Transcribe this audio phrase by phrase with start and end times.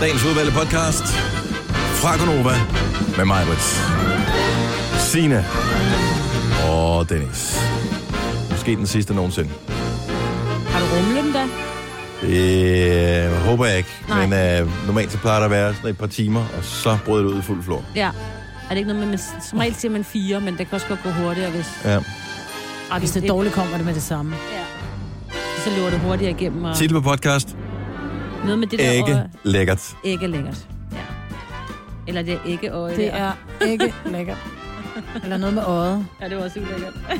[0.00, 1.04] Dagens udvalgte podcast
[2.00, 2.54] fra Gonova
[3.16, 3.46] med mig,
[4.98, 5.44] Signe
[6.70, 7.60] og Dennis.
[8.50, 9.50] Måske den sidste nogensinde.
[10.68, 11.42] Har du rumlen da?
[12.22, 14.26] Det øh, håber jeg ikke, Nej.
[14.26, 17.22] men øh, normalt så plejer der at være sådan et par timer, og så bryder
[17.24, 17.84] det ud i fuld flor.
[17.94, 18.06] Ja.
[18.06, 19.18] Er det ikke noget med, man,
[19.50, 21.66] som regel siger man fire, men det kan også godt gå hurtigere, hvis...
[21.84, 21.96] Ja.
[22.90, 24.36] Og Hvis det er dårligt, kommer det med det samme.
[24.52, 24.62] Ja.
[25.64, 26.64] Så løber det hurtigere igennem.
[26.64, 27.56] Og Titel på podcast,
[28.46, 29.30] noget med det der ikke øje.
[29.44, 29.96] lækkert.
[30.04, 30.66] Ikke lækkert.
[30.92, 30.98] Ja.
[32.06, 32.96] Eller det er ikke øje.
[32.96, 33.32] Det der.
[33.60, 34.38] er ikke lækkert.
[35.22, 36.06] Eller noget med øjet.
[36.20, 36.94] Ja, det var også ulækkert.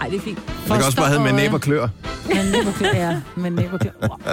[0.00, 0.68] Ej, det er fint.
[0.68, 1.88] Man kan også bare hedde med næb og klør.
[2.28, 3.20] Men næbberklør, ja.
[3.36, 3.90] Men næbberklør.
[4.02, 4.08] Wow.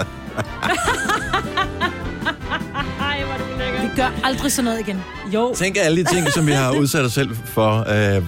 [2.99, 3.83] Ej, hvor er det ulækkert.
[3.83, 5.01] Vi gør aldrig sådan noget igen.
[5.33, 5.53] Jo.
[5.55, 7.85] Tænk alle de ting, som vi har udsat os selv for.
[8.17, 8.23] Øh,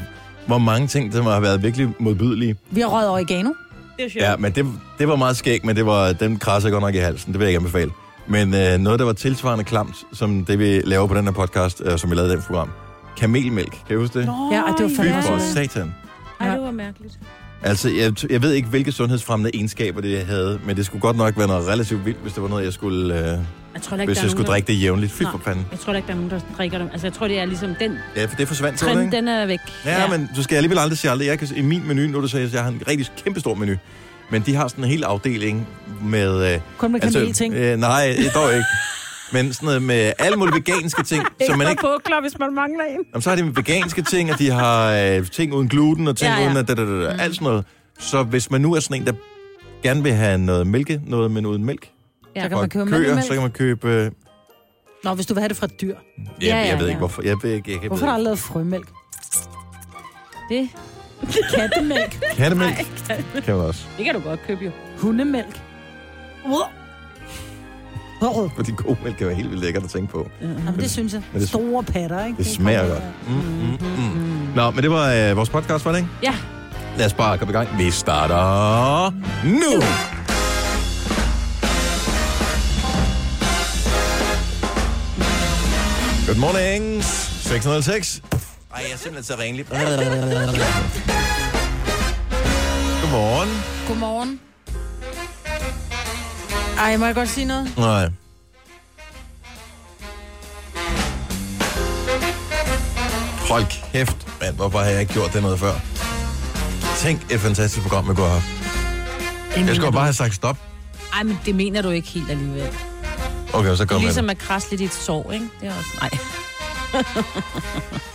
[0.48, 2.55] hvor mange ting, der har været virkelig modbydelige.
[2.72, 3.50] Vi har røget oregano.
[3.97, 4.23] Det er sjovt.
[4.23, 4.65] Ja, men det,
[4.99, 7.33] det var meget skægt, men det var, den krasser godt nok i halsen.
[7.33, 7.91] Det vil jeg ikke anbefale.
[8.27, 11.81] Men øh, noget, der var tilsvarende klamt, som det vi laver på den her podcast,
[11.86, 12.69] øh, som vi lavede i den program.
[13.17, 14.25] Kamelmælk, kan I huske det?
[14.52, 15.95] Ja, og det var Fy fandme for også satan.
[16.39, 17.19] Ej, det var mærkeligt.
[17.64, 21.38] Altså, jeg, jeg ved ikke, hvilke sundhedsfremmende egenskaber det havde, men det skulle godt nok
[21.38, 23.38] være noget relativt vildt, hvis det var noget, jeg skulle, øh,
[23.73, 25.11] Jeg tror da ikke, hvis der jeg er skulle nogen, drikke det jævnligt.
[25.11, 25.63] Fy for fanden.
[25.63, 26.88] Der, jeg tror da ikke, der er nogen, der drikker dem.
[26.91, 29.17] Altså, jeg tror, det er ligesom den Ja, for det forsvandt sådan, trend, ikke?
[29.17, 29.59] den er væk.
[29.85, 31.27] Ja, ja, men du skal alligevel aldrig sige aldrig.
[31.27, 33.53] Jeg kan, I min menu, nu du siger, at jeg har en rigtig kæmpe stor
[33.53, 33.75] menu.
[34.31, 35.67] Men de har sådan en hel afdeling
[36.02, 36.53] med...
[36.53, 37.53] Øh, Kun med kamelting.
[37.53, 38.65] øh, nej, dog ikke.
[39.31, 41.81] Men sådan noget med alle mulige veganske ting, som man ikke...
[41.81, 42.99] pukler, hvis man mangler en.
[43.13, 46.31] Jamen, så har de veganske ting, og de har øh, ting uden gluten, og ting
[46.31, 46.65] Ja, ja, uden...
[46.65, 47.65] Da, da, da, da, alt sådan noget.
[47.99, 49.13] Så hvis man nu er sådan en, der
[49.83, 51.87] gerne vil have noget mælke, noget men uden mælk,
[52.42, 53.89] Så kan man købe køer, så kan man købe...
[53.89, 54.12] Øh,
[55.03, 55.95] Nå, hvis du vil have det fra et dyr.
[56.42, 56.88] ja, Ja, jeg ja, ved ja.
[56.88, 57.22] ikke, hvorfor.
[57.22, 58.88] Jeg ved ikke, jeg, jeg Hvorfor ved har der lavet frømælk?
[60.50, 60.70] Det,
[61.56, 62.02] Kattemælk.
[62.23, 62.36] ikke.
[62.36, 62.76] Kattemælk
[63.45, 63.86] kan man også.
[63.98, 64.72] det kan du godt købe, jo.
[64.98, 65.61] Hundemælk.
[66.45, 66.61] Wow.
[68.56, 70.30] Fordi god mælk kan være helt vildt lækkert at tænke på.
[70.42, 71.22] Jamen, det synes jeg.
[71.31, 72.38] Men det- Store patter, ikke?
[72.38, 73.04] Det smager godt.
[73.27, 74.48] Mm, mm, mm.
[74.55, 76.10] Nå, men det var øh, vores podcast, var det ikke?
[76.23, 76.36] Ja.
[76.98, 77.77] Lad os bare komme i gang.
[77.77, 79.11] Vi starter
[79.45, 79.83] nu!
[86.33, 87.04] Good morning.
[87.04, 88.21] 606.
[88.76, 89.66] Ej, jeg er simpelthen så renlig.
[93.02, 93.49] Godmorgen.
[93.88, 94.39] Godmorgen.
[96.77, 97.77] Ej, må jeg godt sige noget?
[97.77, 98.10] Nej.
[103.49, 104.55] Hold kæft, mand.
[104.55, 105.73] Hvorfor har jeg ikke gjort det noget før?
[106.98, 109.67] Tænk et fantastisk program, vi kunne have haft.
[109.67, 110.58] Jeg skulle bare have sagt stop.
[111.14, 112.73] Ej, men det mener du ikke helt alligevel.
[113.53, 114.03] Okay, så kom jeg.
[114.03, 115.49] Ligesom at krasse lidt i et sår, ikke?
[115.61, 115.89] Det er også...
[116.02, 116.09] Nej.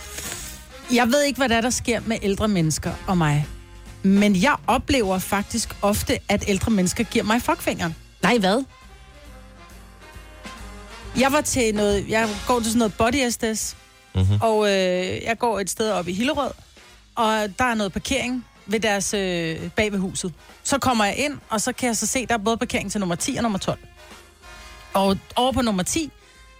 [0.91, 3.47] Jeg ved ikke, hvad der, er, der sker med ældre mennesker og mig.
[4.03, 7.95] Men jeg oplever faktisk ofte, at ældre mennesker giver mig fuckfingeren.
[8.21, 8.63] Nej, hvad?
[11.19, 13.77] Jeg var til noget, jeg går til sådan noget body estes,
[14.15, 14.37] mm-hmm.
[14.41, 16.51] og øh, jeg går et sted op i Hillerød,
[17.15, 20.33] og der er noget parkering ved deres, øh, bag ved huset.
[20.63, 22.99] Så kommer jeg ind, og så kan jeg så se, der er både parkering til
[22.99, 23.79] nummer 10 og nummer 12.
[24.93, 26.11] Og over på nummer 10,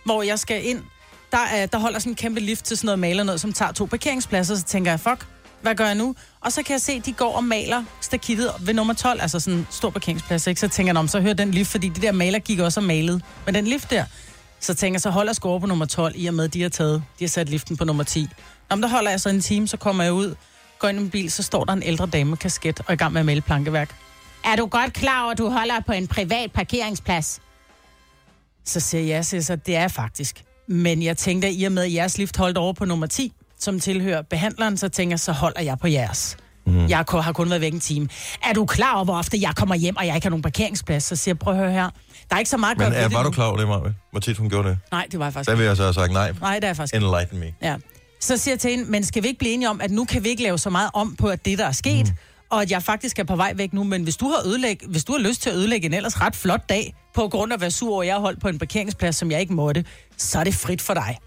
[0.05, 0.83] hvor jeg skal ind,
[1.31, 3.71] der, er, der holder sådan en kæmpe lift til sådan noget maler noget, som tager
[3.71, 5.25] to parkeringspladser, så tænker jeg, fuck,
[5.61, 6.15] hvad gør jeg nu?
[6.41, 9.39] Og så kan jeg se, at de går og maler stakittet ved nummer 12, altså
[9.39, 10.61] sådan en stor parkeringsplads, ikke?
[10.61, 12.83] Så tænker jeg, "Nå, så hører den lift, fordi de der maler gik også og
[12.83, 14.05] malede med den lift der.
[14.59, 16.61] Så tænker jeg, så holder jeg sgu på nummer 12, i og med, at de
[16.61, 18.27] har taget, de har sat liften på nummer 10.
[18.69, 20.35] Nå, men der holder jeg så en time, så kommer jeg ud,
[20.79, 22.93] går ind i en bil, så står der en ældre dame med kasket og er
[22.93, 23.95] i gang med at male plankeværk.
[24.45, 27.41] Er du godt klar over, at du holder på en privat parkeringsplads?
[28.69, 30.43] Så siger jeg, så, så det er faktisk.
[30.67, 33.33] Men jeg tænkte, at i og med, at jeres lift holdt over på nummer 10,
[33.59, 36.37] som tilhører behandleren, så tænker jeg, så holder jeg på jeres.
[36.65, 36.87] Mm.
[36.87, 38.09] Jeg har kun været væk en time.
[38.43, 41.03] Er du klar over, hvor ofte jeg kommer hjem, og jeg ikke har nogen parkeringsplads?
[41.03, 41.89] Så siger jeg, prøv at høre her.
[42.29, 43.95] Der er ikke så meget Men er, var du klar over det, Marve?
[44.11, 44.77] Hvor tit hun gjorde det?
[44.91, 46.31] Nej, det var jeg faktisk Der vil jeg så have sagt nej.
[46.41, 47.53] Nej, det er jeg faktisk Enlighten me.
[47.61, 47.75] Ja.
[48.19, 50.23] Så siger jeg til hende, men skal vi ikke blive enige om, at nu kan
[50.23, 52.13] vi ikke lave så meget om på, at det, der er sket, mm.
[52.49, 55.03] og at jeg faktisk er på vej væk nu, men hvis du har, ødelæg, hvis
[55.03, 57.61] du har lyst til at ødelægge en ellers ret flot dag, på grund af at
[57.61, 59.85] være sur over, at jeg holdt på en parkeringsplads, som jeg ikke måtte,
[60.17, 61.17] så er det frit for dig.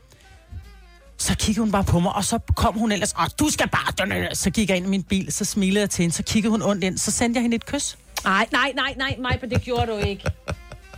[1.19, 4.35] Så kiggede hun bare på mig, og så kom hun ellers, og du skal bare...
[4.35, 6.63] Så gik jeg ind i min bil, så smilede jeg til hende, så kiggede hun
[6.63, 7.97] ondt ind, så sendte jeg hende et kys.
[8.25, 10.25] Nej, nej, nej, nej, mig, det gjorde du ikke.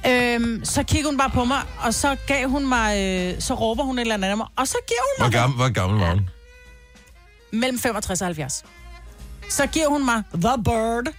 [0.09, 3.83] Øhm, så kiggede hun bare på mig, og så gav hun mig, øh, så råber
[3.85, 6.01] hun et eller andet af mig, og så giver hun mig Hvor gammel, hvor gammel
[6.01, 6.29] var hun?
[7.53, 8.65] mellem 65 og 70.
[9.51, 11.15] Så giver hun mig The Bird.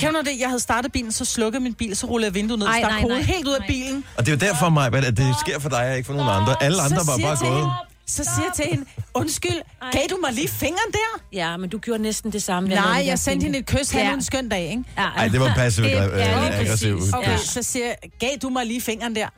[0.00, 0.40] Kan du det?
[0.40, 2.90] Jeg havde startet bilen, så slukkede min bil, så rullede jeg vinduet ned, Ej, stak
[2.90, 3.66] nej, hovedet nej, helt ud af nej.
[3.68, 4.04] bilen.
[4.16, 6.28] Og det er jo derfor, mig, at det sker for dig, og ikke for nogen
[6.30, 6.62] andre.
[6.62, 7.72] Alle andre var bare jeg gået.
[8.06, 8.84] Så siger jeg til hende,
[9.14, 9.60] undskyld,
[9.92, 11.22] gav du mig lige fingeren der?
[11.32, 12.68] Ja, men du gjorde næsten det samme.
[12.68, 13.90] Nej, der jeg sendte hende et kys.
[13.90, 14.06] Han Ja.
[14.08, 14.14] ja.
[14.14, 14.84] en skøn dag, ikke?
[14.98, 16.98] Ja, Ej, det var passiv Det- ja, øh, lige aggressiv.
[17.14, 17.36] Okay, Ja.
[17.38, 19.28] så siger jeg, gav du mig lige fingeren der?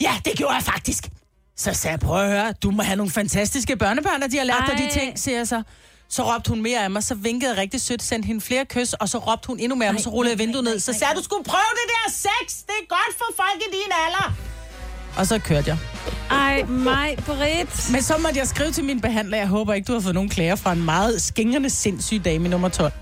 [0.00, 1.08] Ja, det gjorde jeg faktisk.
[1.56, 4.44] Så sagde jeg, prøv at høre, du må have nogle fantastiske børnebørn, og de har
[4.44, 4.90] lært dig de Ej.
[4.90, 5.62] ting, siger jeg så.
[6.10, 8.92] Så råbte hun mere af mig, så vinkede jeg rigtig sødt, sendte hende flere kys,
[8.92, 10.78] og så råbte hun endnu mere af mig, så rullede jeg vinduet ned.
[10.80, 13.92] Så sagde du skulle prøve det der sex, det er godt for folk i din
[14.06, 14.32] alder.
[15.16, 15.78] Og så kørte jeg.
[16.30, 17.92] Ej, mig, Britt.
[17.92, 20.30] Men så måtte jeg skrive til min behandler, jeg håber ikke, du har fået nogen
[20.30, 22.92] klager fra en meget skingerne sindssyg dame nummer 12.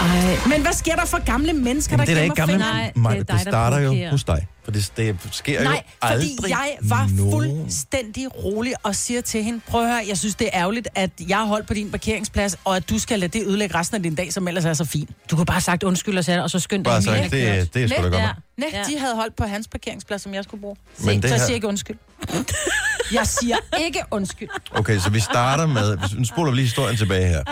[0.00, 2.58] Ej, Men hvad sker der for gamle mennesker, Jamen, der det er da ikke gamle...
[2.58, 4.46] Nej, det er det, dig, der starter jo hos dig.
[4.64, 5.78] For det, det sker Nej, jo
[6.08, 7.32] aldrig fordi jeg var nogen.
[7.60, 11.10] fuldstændig rolig og siger til hende, prøv at høre, jeg synes, det er ærgerligt, at
[11.28, 14.02] jeg har holdt på din parkeringsplads, og at du skal lade det ødelægge resten af
[14.02, 15.08] din dag, som ellers er så fin.
[15.30, 17.60] du kunne bare have sagt undskyld og sagde, og så Bare dig sagt, mere.
[17.60, 18.14] det, det er sgu da godt.
[18.14, 18.28] ja.
[18.58, 18.82] Nej, Ja.
[18.82, 20.76] de havde holdt på hans parkeringsplads, som jeg skulle bruge.
[20.98, 21.96] Men Men det så her- jeg siger ikke undskyld.
[23.18, 24.48] jeg siger ikke undskyld.
[24.72, 25.98] Okay, så vi starter med...
[26.18, 27.42] Nu spoler vi lige historien tilbage her.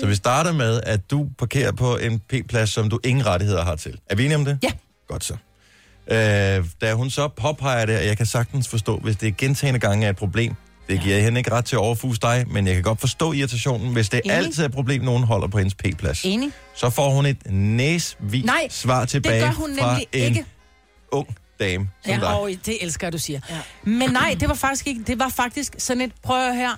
[0.00, 3.76] Så vi starter med, at du parkerer på en P-plads, som du ingen rettigheder har
[3.76, 3.98] til.
[4.06, 4.58] Er vi enige om det?
[4.62, 4.70] Ja.
[5.08, 5.36] Godt så.
[6.10, 9.80] Øh, da hun så påpeger det, og jeg kan sagtens forstå, hvis det er gentagende
[9.80, 10.54] gange er et problem,
[10.88, 13.92] det giver hende ikke ret til at overfuse dig, men jeg kan godt forstå irritationen,
[13.92, 14.36] hvis det Enig.
[14.36, 16.24] altid er et problem, nogen holder på hendes P-plads.
[16.24, 16.50] Enig.
[16.74, 20.44] Så får hun et næsvis Nej, svar tilbage Det gør hun fra en ikke.
[21.12, 22.22] ung dame som dig.
[22.22, 23.40] Ja, og det elsker du siger.
[23.50, 23.56] Ja.
[23.84, 25.02] Men nej, det var faktisk ikke.
[25.06, 26.70] Det var faktisk sådan et, prøv her.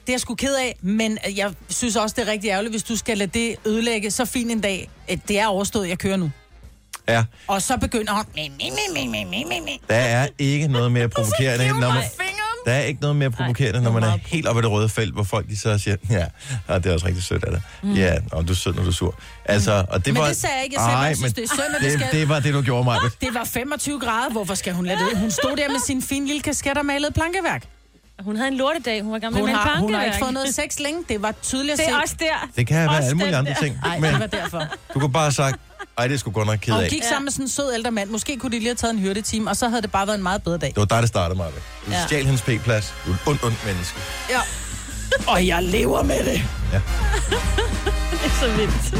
[0.00, 2.82] Det er jeg sgu ked af, men jeg synes også, det er rigtig ærgerligt, hvis
[2.82, 4.90] du skal lade det ødelægge så fin en dag.
[5.08, 6.30] at Det er overstået, jeg kører nu.
[7.08, 8.24] Ja, Og så begynder hun...
[8.34, 11.88] "Mi, mi, mi, mi, mi, mi, mi." der er ikke noget mere provokerende, Giv når
[11.92, 12.02] man,
[12.66, 15.14] der er ikke noget mere provokerende, når man er helt oppe i det røde felt,
[15.14, 16.24] hvor folk de så siger, ja,
[16.68, 17.60] ja det er også rigtig sødt af dig.
[17.82, 17.92] Mm.
[17.94, 19.14] Ja, og du er sød, når du er sur.
[19.44, 20.76] Altså, og det Men var, det sagde jeg ikke.
[20.76, 22.40] Jeg sagde, bare, jeg synes, men det er synd, at det det, skal- det var
[22.40, 22.98] det, du gjorde mig.
[23.20, 24.30] Det var 25 grader.
[24.30, 25.18] Hvorfor skal hun lade det?
[25.18, 27.62] Hun stod der med sin fine lille kasket og malede plankeværk.
[28.20, 29.02] Hun havde en lortedag.
[29.02, 31.04] Hun var gammel Hun med en har, hun har ikke fået noget sex længe.
[31.08, 31.92] Det var tydeligt at Det se.
[31.92, 32.48] er også der.
[32.56, 33.60] Det kan være Også alle mulige andre der.
[33.62, 34.62] ting, Nej, men det var derfor.
[34.94, 35.60] du kunne bare have sagt,
[35.98, 36.90] ej, det er sgu godt nok ked Og hun af.
[36.90, 38.10] gik sammen med sådan en sød ældre mand.
[38.10, 40.22] Måske kunne de lige have taget en hyrdetime, og så havde det bare været en
[40.22, 40.68] meget bedre dag.
[40.68, 41.46] Det var dig, der startede mig.
[41.86, 42.06] Du Ja.
[42.06, 42.94] stjal hendes P-plads.
[43.06, 43.98] Du er et ondt, ondt menneske.
[44.30, 44.40] Ja.
[45.26, 46.42] Og jeg lever med det.
[48.10, 48.94] Det er så vildt.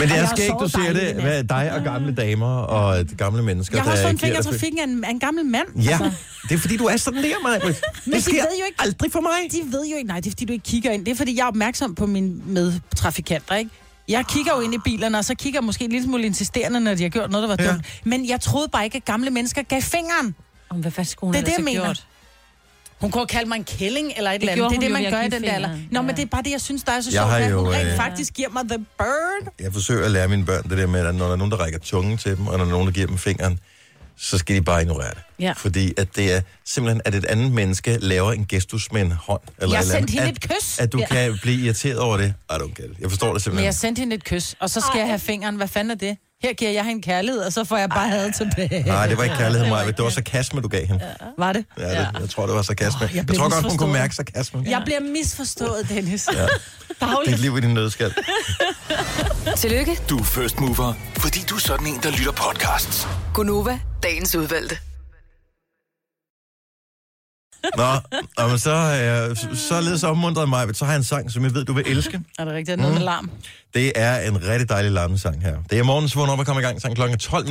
[0.00, 3.42] Men det er skægt, du siger det, hvad dig og gamle damer og øh, gamle
[3.42, 5.20] mennesker, Jeg har også der fået en giver finger i trafikken af en, af en
[5.20, 5.66] gammel mand.
[5.82, 6.10] Ja, Altså,
[6.48, 7.58] det er fordi, du er sådan der, Maja.
[7.58, 7.76] Det
[8.14, 9.52] de sker ved jo ikke- aldrig for mig.
[9.52, 11.04] de ved jo ikke, nej, det er fordi, du ikke kigger ind.
[11.04, 13.70] Det er fordi, jeg er opmærksom på mine medtrafikanter, ikke?
[14.08, 16.80] Jeg kigger jo ind i bilerne, og så kigger jeg måske en lille smule insisterende,
[16.80, 17.72] når de har gjort noget, der var Ja.
[17.72, 17.86] dumt.
[18.04, 20.34] Men jeg troede bare ikke, at gamle mennesker gav fingeren.
[20.70, 21.84] Om hvad fast skulle hun Det er det, jeg mener.
[21.84, 22.06] gjort?
[23.00, 24.70] Hun kunne kalde mig en kælling eller et eller andet.
[24.70, 25.68] Det er det, jo man gør i den der alder.
[25.68, 26.02] Nå, Ja.
[26.02, 27.64] men det er bare det, jeg synes, der er så Jeg sjovt, har at hun
[27.66, 29.54] jo, rent øh, faktisk giver mig the bird.
[29.60, 31.56] Jeg forsøger at lære mine børn det der med, at når der er nogen, der
[31.56, 33.58] rækker tungen til dem, og når der er nogen, der giver dem fingeren,
[34.16, 35.22] så skal de bare ignorere det.
[35.38, 35.52] Ja.
[35.56, 39.40] Fordi at det er simpelthen, at et andet menneske laver en gestus med en hånd.
[39.58, 40.78] Eller Jeg sendte andet, hende at, et kys.
[40.78, 41.06] At du Ja.
[41.06, 42.34] kan blive irriteret over det.
[42.50, 42.96] I don't get it.
[43.00, 43.64] Jeg forstår det Men simpelthen.
[43.64, 45.56] jeg sendte hende et kys, og så skal jeg have fingeren.
[45.56, 46.16] Hvad fanden er det?
[46.42, 48.82] Her giver jeg hende kærlighed, og så får jeg bare had tilbage.
[48.82, 49.86] Nej, det var ikke kærlighed, Maja.
[49.86, 51.04] Det var sarkasme, du gav hende.
[51.38, 51.64] Var det?
[51.78, 53.00] Ja, det, jeg tror, det var sarkasme.
[53.00, 54.66] jeg jeg blev tror godt, hun kunne mærke sarkasmen.
[54.66, 56.28] Jeg bliver misforstået, Dennis.
[56.34, 56.46] Ja.
[57.26, 58.14] Dit liv i din nødskal.
[59.56, 63.08] Tillykke, Du er first mover, fordi du er sådan en, der lytter podcasts.
[63.34, 64.78] Gunova, dagens udvalgte.
[67.76, 67.82] Nå,
[68.38, 71.64] og men så, øh, således opmuntret mig, så har jeg en sang, som jeg ved,
[71.64, 72.20] du vil elske.
[72.38, 72.70] Er det rigtigt?
[72.70, 73.30] Er det noget med larm?
[73.74, 75.56] Det er en rigtig dejlig larmesang her.
[75.70, 77.46] Det er morgens vågen op og komme i gang sang klokken 12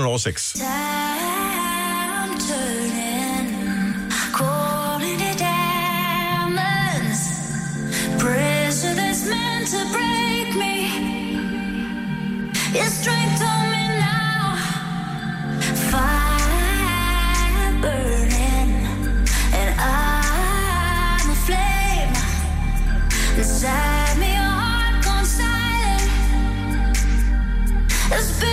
[28.13, 28.50] It's been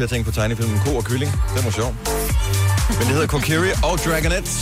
[0.00, 1.32] til at tænke på tegnefilmen Ko og Kylling.
[1.56, 1.90] Den var sjov.
[2.88, 4.52] Men det hedder Kokiri og Dragonets.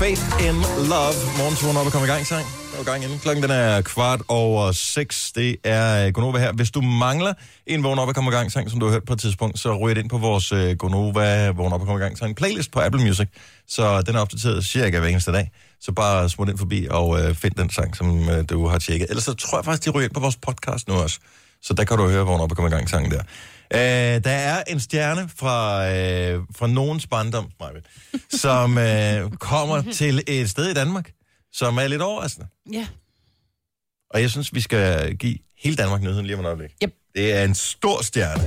[0.00, 0.56] Faith in
[0.90, 1.18] Love.
[1.38, 2.46] Morgenturen op og komme i gang, sang.
[2.70, 3.18] Der var gang inden.
[3.18, 5.32] Klokken den er kvart over seks.
[5.32, 6.52] Det er øh, Gonova her.
[6.52, 7.32] Hvis du mangler
[7.66, 9.58] en vågn op og komme i gang, sang, som du har hørt på et tidspunkt,
[9.58, 12.36] så ryger det ind på vores øh, Gonova vågn op og komme i gang, sang
[12.36, 13.28] playlist på Apple Music.
[13.68, 15.50] Så den er opdateret cirka hver eneste dag.
[15.80, 19.06] Så bare smut ind forbi og øh, find den sang, som du har tjekket.
[19.10, 21.18] Ellers så tror jeg faktisk, de ryger ind på vores podcast nu også.
[21.62, 23.22] Så der kan du høre, vågn op og komme i gang, sangen der.
[23.74, 27.84] Uh, der er en stjerne fra, uh, fra nogens barndom, Majbet,
[28.30, 31.10] som uh, kommer til et sted i Danmark,
[31.52, 32.46] som er lidt overraskende.
[32.72, 32.86] Ja.
[34.10, 36.70] Og jeg synes, vi skal give hele Danmark nyheden lige om et øjeblik.
[36.84, 36.94] Yep.
[37.14, 38.44] Det er en stor stjerne.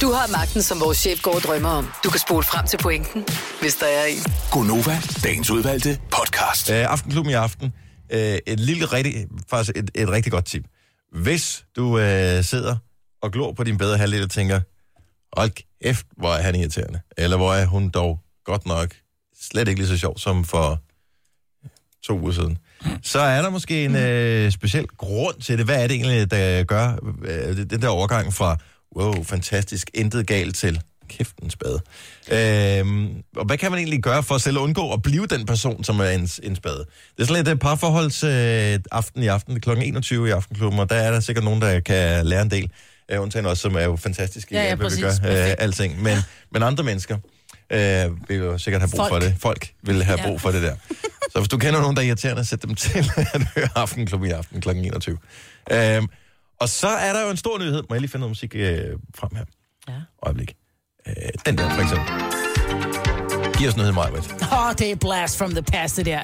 [0.00, 1.88] Du har magten, som vores chef går og drømmer om.
[2.04, 3.24] Du kan spole frem til pointen,
[3.60, 4.18] hvis der er en.
[4.50, 6.70] Gonova, dagens udvalgte podcast.
[6.70, 7.72] Uh, Aftenklubben i aften.
[8.12, 10.64] Uh, et lille, rigtig, faktisk et, et rigtig godt tip.
[11.12, 12.00] Hvis du uh,
[12.44, 12.76] sidder
[13.22, 14.60] og glor på din bedre halvdel og tænker,
[15.36, 15.50] hold
[15.82, 17.00] kæft, hvor er han irriterende.
[17.16, 18.94] Eller hvor er hun dog godt nok
[19.40, 20.80] slet ikke lige så sjov som for
[22.02, 22.58] to uger siden.
[23.02, 25.66] Så er der måske en øh, speciel grund til det.
[25.66, 28.56] Hvad er det egentlig, der gør øh, den der overgang fra,
[28.96, 31.80] wow, fantastisk, intet galt til, kæft en spade.
[32.32, 33.06] Øh,
[33.36, 36.00] og hvad kan man egentlig gøre for selv at undgå at blive den person, som
[36.00, 36.78] er en, en spade?
[37.16, 39.70] Det er sådan lidt et parforholds øh, aften i aften, kl.
[39.70, 42.70] 21 i Aftenklubben, og der er der sikkert nogen, der kan lære en del.
[43.10, 45.20] Øh, undtagen os, som er jo fantastiske i Ja, ja, alt, hvad vi præcis.
[45.20, 46.02] gør, øh, alting.
[46.02, 46.18] Men,
[46.52, 47.18] men andre mennesker
[47.72, 49.10] øh, vil jo sikkert have brug Folk.
[49.12, 49.34] for det.
[49.40, 50.76] Folk vil have brug for det der.
[51.32, 54.30] Så hvis du kender nogen, der er irriterende, sæt dem til at høre Aftenklub i
[54.30, 54.68] aften kl.
[54.68, 55.18] 21.
[55.72, 56.06] Øhm,
[56.60, 57.82] og så er der jo en stor nyhed.
[57.88, 58.78] Må jeg lige finde noget musik øh,
[59.18, 59.44] frem her?
[59.88, 59.94] Ja.
[60.22, 60.54] Øjeblik.
[61.08, 61.14] Øh,
[61.46, 63.52] den der, for eksempel.
[63.58, 64.34] Giv os noget, Majbert.
[64.42, 66.20] Åh, oh, det er blast from the past, det der.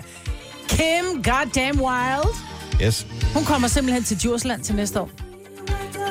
[0.68, 2.34] Kim Goddamn Wild.
[2.82, 3.06] Yes.
[3.34, 5.10] Hun kommer simpelthen til Djursland til næste år.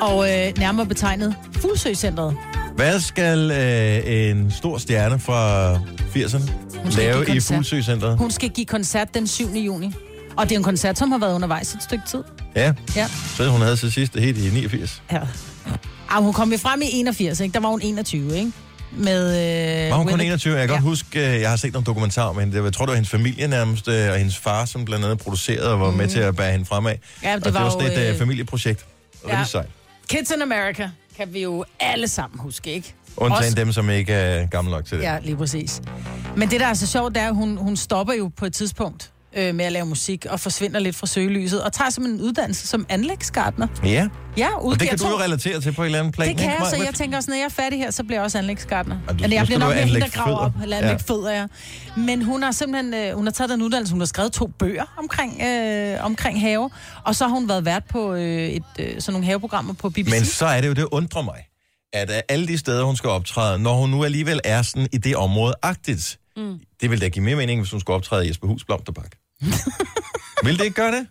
[0.00, 2.36] Og øh, nærmere betegnet Fuglsøcentret.
[2.76, 6.50] Hvad skal øh, en stor stjerne fra 80'erne
[6.90, 7.40] skal lave i.
[7.40, 8.18] Fuglsøcentret?
[8.18, 9.48] Hun skal give koncert den 7.
[9.54, 9.92] juni.
[10.36, 12.22] Og det er en koncert, som har været undervejs et stykke tid.
[12.56, 13.06] Ja, Ja.
[13.36, 15.02] så hun havde til sidst helt i 89.
[15.12, 15.18] ja.
[16.10, 17.52] Ah, hun kom jo frem i 81, ikke?
[17.54, 18.52] Der var hun 21, ikke?
[18.96, 20.54] Med, øh, Var hun kun Winnet- 21?
[20.58, 20.88] Jeg kan godt Ja.
[20.88, 22.62] huske, øh, jeg har set nogle dokumentarer om hende.
[22.64, 25.70] Jeg tror, det var hendes familie nærmest, øh, og hendes far, som blandt andet producerede
[25.72, 26.94] og var med til at bære hende fremad.
[27.22, 28.84] Ja, det og det var var sådan et øh, øh, familieprojekt.
[29.24, 29.44] Rigtig ja.
[29.44, 29.68] sejt.
[30.08, 32.94] Kids in America kan vi jo alle sammen huske, ikke?
[33.16, 35.04] Undtagen Også- dem, som ikke er gamle nok til det.
[35.04, 35.82] Ja, lige præcis.
[36.36, 38.52] Men det, der er så sjovt, det er, at hun, hun stopper jo på et
[38.54, 42.26] tidspunkt øh, med at lave musik og forsvinder lidt fra søgelyset og tager simpelthen en
[42.26, 43.66] uddannelse som anlægsgartner.
[43.84, 44.08] ja.
[44.36, 46.28] Ja, og det kan du jo relatere til på en eller anden plan.
[46.28, 48.24] Det kan jeg, så jeg tænker også, når jeg er færdig her, så bliver jeg
[48.24, 48.96] også anlægsgartner.
[49.08, 50.52] Og du- Eller jeg bliver nok hende, der graver op.
[50.62, 51.46] Eller anlægfødder, ja.
[51.96, 54.84] Men hun har simpelthen øh, hun har taget den uddannelse, hun har skrevet to bøger
[54.98, 56.70] omkring, øh, omkring have.
[57.04, 60.10] Og så har hun været vært på øh, et, øh, sådan nogle haveprogrammer på BBC.
[60.10, 61.38] Men så er det jo, det undrer mig,
[61.92, 64.98] at af alle de steder, hun skal optræde, når hun nu alligevel er sådan i
[64.98, 66.58] det område-agtigt, mm.
[66.80, 69.12] det vil da give mere mening, hvis hun skulle optræde i Jesper Hus Blomsterpark.
[70.44, 71.06] Vil det ikke gøre det?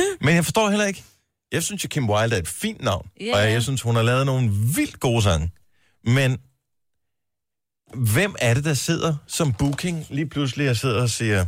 [0.24, 1.04] Men jeg forstår heller ikke.
[1.52, 3.36] Jeg synes jo, Kim Wilde er et fint navn, Ja.
[3.36, 5.50] og jeg synes, hun har lavet nogle vildt gode sange.
[6.04, 6.38] Men
[7.94, 11.46] hvem er det, der sidder som booking lige pludselig og sidder og siger,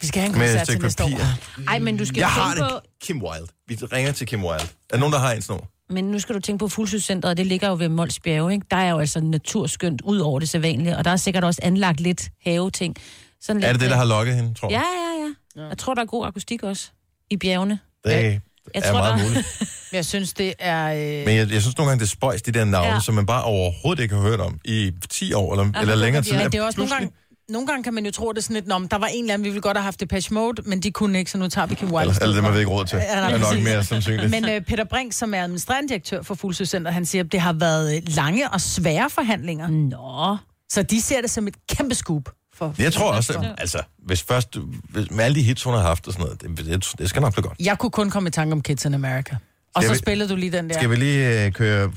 [0.00, 1.08] Vi skal have en med et koncert til stykke næste år.
[1.08, 1.64] papir?
[1.68, 2.72] Ej, men du skal Jeg jo har tænke det.
[2.72, 2.80] på...
[3.00, 3.46] Kim Wilde.
[3.66, 4.64] Vi ringer til Kim Wilde.
[4.64, 5.70] Er der nogen, der har en snor?
[5.90, 8.66] Men nu skal du tænke på Fuglsøcentret, det ligger jo ved Mols Bjerge, ikke?
[8.70, 12.00] Der er jo altså naturskønt ud over det sædvanlige, og der er sikkert også anlagt
[12.00, 12.96] lidt haveting.
[13.40, 14.74] Sådan lidt, Er det det, der har lokket hende, tror du?
[14.74, 15.68] Ja, ja, ja.
[15.68, 16.90] Jeg tror, der er god akustik også
[17.30, 17.78] i bjergene.
[18.04, 18.40] Det Jeg
[18.74, 19.62] er tror, meget der- muligt.
[19.92, 20.86] Jeg synes, det er...
[20.92, 21.26] Øh...
[21.26, 22.94] Men jeg, jeg synes nogle gange, det er spøjs, de der navne, ja.
[22.94, 23.00] Ja.
[23.00, 26.22] som man bare overhovedet ikke har hørt om i 10 år eller, eller det længere
[26.22, 26.32] tid.
[26.32, 27.16] Men det er også nogle Pludselig- gange,
[27.50, 29.34] nogle gange kan man jo tro, det er sådan lidt, men der var en eller
[29.34, 31.66] anden, vi ville godt have haft Depeche Mode, men de kunne ikke, så nu tager
[31.66, 32.06] vi Kim Wilde.
[32.06, 32.96] i Eller, eller det har vi ikke råd til.
[32.96, 34.30] Ja, nej, er nok mere sandsynligt.
[34.30, 37.52] Men øh, Peter Brink, som er administrerende direktør for Fuglsøcenter, han siger, at det har
[37.52, 39.68] været øh, lange og svære forhandlinger.
[39.68, 40.36] Nå.
[40.70, 42.30] Så de ser det som et kæmpe scoop.
[42.54, 44.56] For, jeg tror også, at, altså, hvis først,
[44.90, 47.22] hvis, med alle de hits, hun har haft og sådan noget, det, det, det skal
[47.22, 47.58] nok blive godt.
[47.60, 49.36] Jeg kunne kun komme i tanke om Kids in America.
[49.74, 50.74] Og Skal så vi- spillede du lige den der.
[50.74, 51.92] Skal vi lige øh, køre...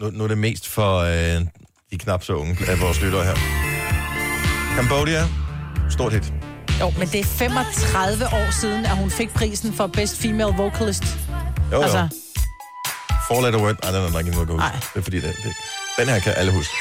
[0.00, 1.46] Nu, nu er det mest for øh,
[1.90, 3.73] de knap så unge af vores lyttere her.
[4.76, 5.28] Cambodia.
[5.90, 6.32] Stort hit.
[6.80, 11.04] Jo, men det er 35 år siden, at hun fik prisen for Best Female Vocalist.
[11.72, 11.82] Jo, jo.
[11.82, 12.08] Altså.
[13.28, 13.76] Four letter word.
[13.82, 14.48] Nej, den er nok ikke noget.
[14.94, 15.52] Det er fordi, det, det,
[15.98, 16.74] den her kan alle huske.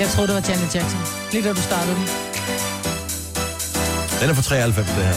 [0.00, 1.00] jeg troede, det var Janet Jackson.
[1.32, 2.06] Lige da du startede den.
[4.20, 5.14] Den er fra 93, det her.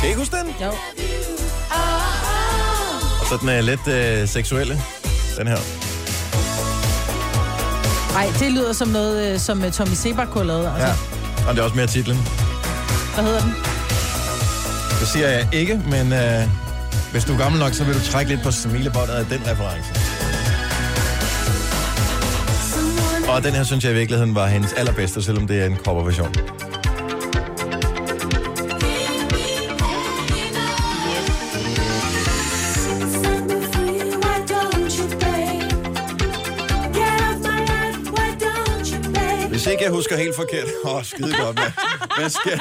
[0.00, 0.46] Kan I ikke huske den?
[0.62, 0.68] Jo.
[3.20, 4.82] Og så Så den er lidt øh, seksuelle,
[5.38, 5.58] den her.
[8.12, 10.66] Nej, det lyder som noget, øh, som øh, Tommy Sebak kunne have lavet.
[10.74, 11.48] Altså, Ja.
[11.48, 12.16] Og det er også mere titlen.
[13.14, 13.54] Hvad hedder den?
[15.00, 16.42] Det siger jeg ikke, men øh,
[17.12, 19.88] hvis du er gammel nok, så vil du trække lidt på smilebåndet af den reference.
[23.28, 26.34] Og den her synes jeg i virkeligheden var hendes allerbedste, selvom det er en coverversion.
[40.02, 40.64] Husker helt forkert.
[40.84, 41.72] Åh, oh, skide godt, mand.
[42.18, 42.58] Hvad sker,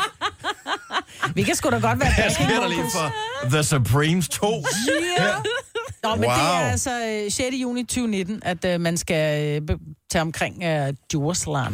[1.36, 3.14] Vi kan sgu da godt være hvad sker der lige for
[3.50, 4.48] The Supremes 2?
[4.48, 5.36] Yeah.
[6.04, 6.34] Nå, men Wow.
[6.34, 6.92] det er altså
[7.26, 7.56] øh, 6.
[7.62, 9.78] juni 2019, at øh, man skal øh,
[10.12, 11.74] tage omkring øh, Djursland.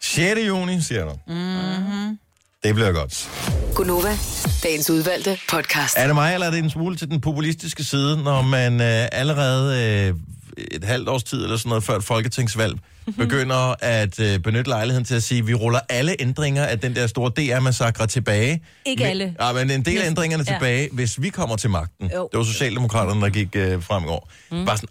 [0.00, 0.40] 6.
[0.46, 1.12] juni, siger du.
[1.26, 2.18] Mm-hmm.
[2.64, 3.28] Det bliver godt.
[3.74, 4.18] Gunova,
[4.62, 5.94] dagens udvalgte podcast.
[5.96, 9.08] Er det mig, eller er det en smule til den populistiske side, når man øh,
[9.12, 9.66] allerede
[10.08, 10.14] øh,
[10.58, 12.74] et halvt års tid eller sådan noget før et folketingsvalg
[13.18, 16.94] begynder at øh, benytte lejligheden til at sige, at vi ruller alle ændringer af den
[16.96, 18.62] der store DR-massakre tilbage.
[18.86, 19.36] Ikke alle.
[19.40, 20.52] Ja, men en del af ændringerne Ja.
[20.54, 22.10] tilbage, hvis vi kommer til magten.
[22.14, 22.28] Jo.
[22.32, 24.30] Det var Socialdemokraterne, der gik øh, frem i går.
[24.50, 24.64] Mm.
[24.66, 24.88] Bare sådan,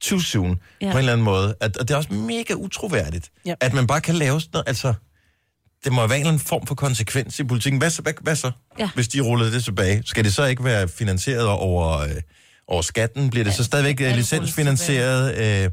[0.00, 0.86] too soon, ja.
[0.86, 0.92] Ja.
[0.92, 1.54] på en eller anden måde.
[1.60, 3.54] At, og det er også mega utroværdigt, Ja.
[3.60, 4.94] at man bare kan lave sådan noget, altså...
[5.84, 7.78] Det må være en eller anden form for konsekvens i politikken.
[7.78, 8.88] Hvad så, hvad, hvad så Ja.
[8.94, 10.02] hvis de rullede det tilbage?
[10.06, 12.10] Skal det så ikke være finansieret over, øh,
[12.68, 13.30] over skatten?
[13.30, 15.64] Bliver det ja, så stadigvæk øh, alt licensfinansieret?
[15.64, 15.70] Øh,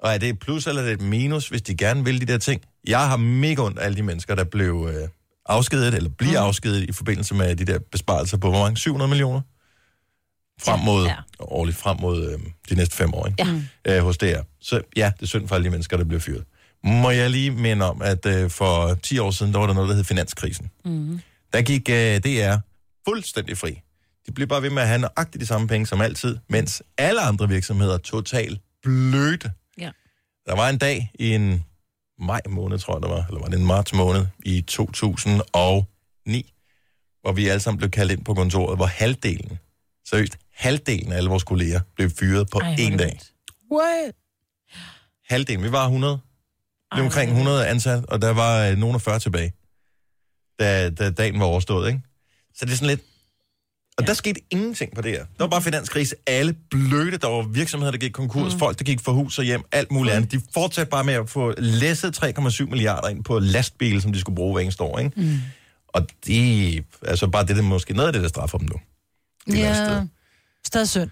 [0.00, 2.26] og er det et plus eller er det et minus, hvis de gerne vil de
[2.26, 2.62] der ting?
[2.86, 5.08] Jeg har mega ondt af alle de mennesker, der blev øh,
[5.46, 6.46] afskedet, eller bliver mm.
[6.46, 8.76] afskedet i forbindelse med de der besparelser på, hvor mange?
[8.76, 9.40] 700 millioner?
[10.60, 11.14] Frem mod, ja.
[11.40, 12.38] Årligt frem mod øh,
[12.70, 13.64] de næste fem år, ikke?
[13.86, 13.96] Ja.
[13.96, 14.40] øh, hos DR.
[14.60, 16.44] Så ja, det er synd for alle de mennesker, der bliver fyret.
[16.84, 19.88] Må jeg lige minde om, at øh, for 10 år siden, der var der noget,
[19.88, 20.70] der hed Finanskrisen.
[20.84, 21.20] Mm.
[21.52, 22.56] Der gik øh, DR
[23.08, 23.80] fuldstændig fri.
[24.28, 27.20] De blev bare ved med at have nøjagtigt de samme penge som altid, mens alle
[27.20, 29.52] andre virksomheder totalt blødte.
[29.78, 29.90] Ja.
[30.46, 31.64] Der var en dag i en
[32.18, 36.54] maj måned, tror jeg det var, eller var det en marts måned i 2009,
[37.20, 39.58] hvor vi alle sammen blev kaldt ind på kontoret, hvor halvdelen,
[40.08, 43.06] seriøst, halvdelen af alle vores kolleger blev fyret på Ej, én dag.
[43.06, 43.32] vildt.
[43.72, 44.14] What?
[45.28, 45.64] halvdelen.
[45.64, 46.12] Vi var 100.
[46.12, 46.20] Det
[46.98, 49.52] var omkring hvor er det 100 ansat, og der var øh, nogen af 40 tilbage,
[50.58, 52.00] da, da dagen var overstået, ikke?
[52.54, 53.07] Så det er sådan lidt...
[53.98, 54.06] Og ja.
[54.06, 55.18] der skete ingenting på det her.
[55.18, 56.14] Der var bare finanskrise.
[56.26, 57.16] Alle blødte.
[57.18, 58.52] Der var virksomheder, der gik konkurs.
[58.52, 58.58] Mm.
[58.58, 59.62] Folk, der gik fra hus og hjem.
[59.72, 60.32] Alt muligt andet.
[60.32, 64.36] De fortsatte bare med at få læsset 3,7 milliarder ind på lastbiler, som de skulle
[64.36, 65.20] bruge hver eneste år, ikke?
[65.20, 65.38] Mm.
[65.88, 66.82] Og de...
[67.02, 68.80] Altså bare det, der måske noget af det, der straffer dem nu.
[69.46, 70.02] Det Ja.
[70.66, 71.10] Stadig synd.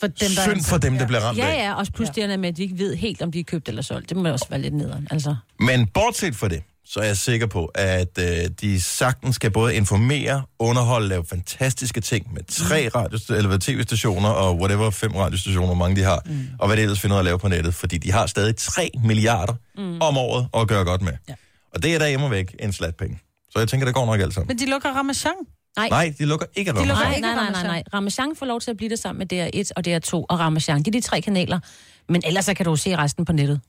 [0.00, 1.38] For dem, der er Synd for dem, der bliver ramt.
[1.38, 2.36] Ja, ja, også pludselig ja.
[2.36, 4.08] med, at de ikke ved helt, om de er købt eller solgt.
[4.08, 5.36] Det må også være lidt nederen, altså.
[5.60, 9.74] Men bortset fra det, så er jeg sikker på, at øh, de sagtens skal både
[9.74, 15.74] informere, underholde, lave fantastiske ting med tre radio, eller tv-stationer og whatever, fem radiostationer, hvor
[15.74, 16.46] mange de har, mm.
[16.58, 19.54] og hvad det ellers finder at lave på nettet, fordi de har stadig 3 milliarder
[19.76, 20.00] mm.
[20.00, 21.12] om året at gøre godt med.
[21.28, 21.34] Ja.
[21.74, 23.18] Og det er der hjemme væk en slat penge.
[23.50, 24.48] Så jeg tænker, det går nok alt sammen.
[24.48, 25.32] Men de lukker Ramachan.
[25.76, 26.88] Nej, Nej, de lukker ikke De rammer.
[26.88, 27.82] lukker nej, ikke nej, nej, nej, nej.
[27.94, 30.78] Ramachan får lov til at blive det sammen med DR1 og DR2 og Ramachan.
[30.78, 31.60] Det er de tre kanaler.
[32.08, 33.60] Men ellers så kan du se resten på nettet.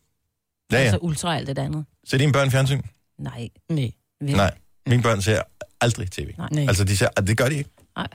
[0.72, 0.84] Ja, ja.
[0.84, 1.86] Altså ultra og alt det andet.
[2.08, 2.82] Ser dine børn fjernsyn?
[3.20, 3.50] Nej.
[3.70, 3.92] Nej.
[4.22, 4.52] Nej.
[4.88, 5.42] Mine børn ser
[5.82, 6.34] aldrig tv.
[6.38, 6.48] Nej.
[6.52, 6.66] Nej.
[6.68, 7.70] Altså, de ser, det gør de ikke.
[7.98, 8.08] Nej.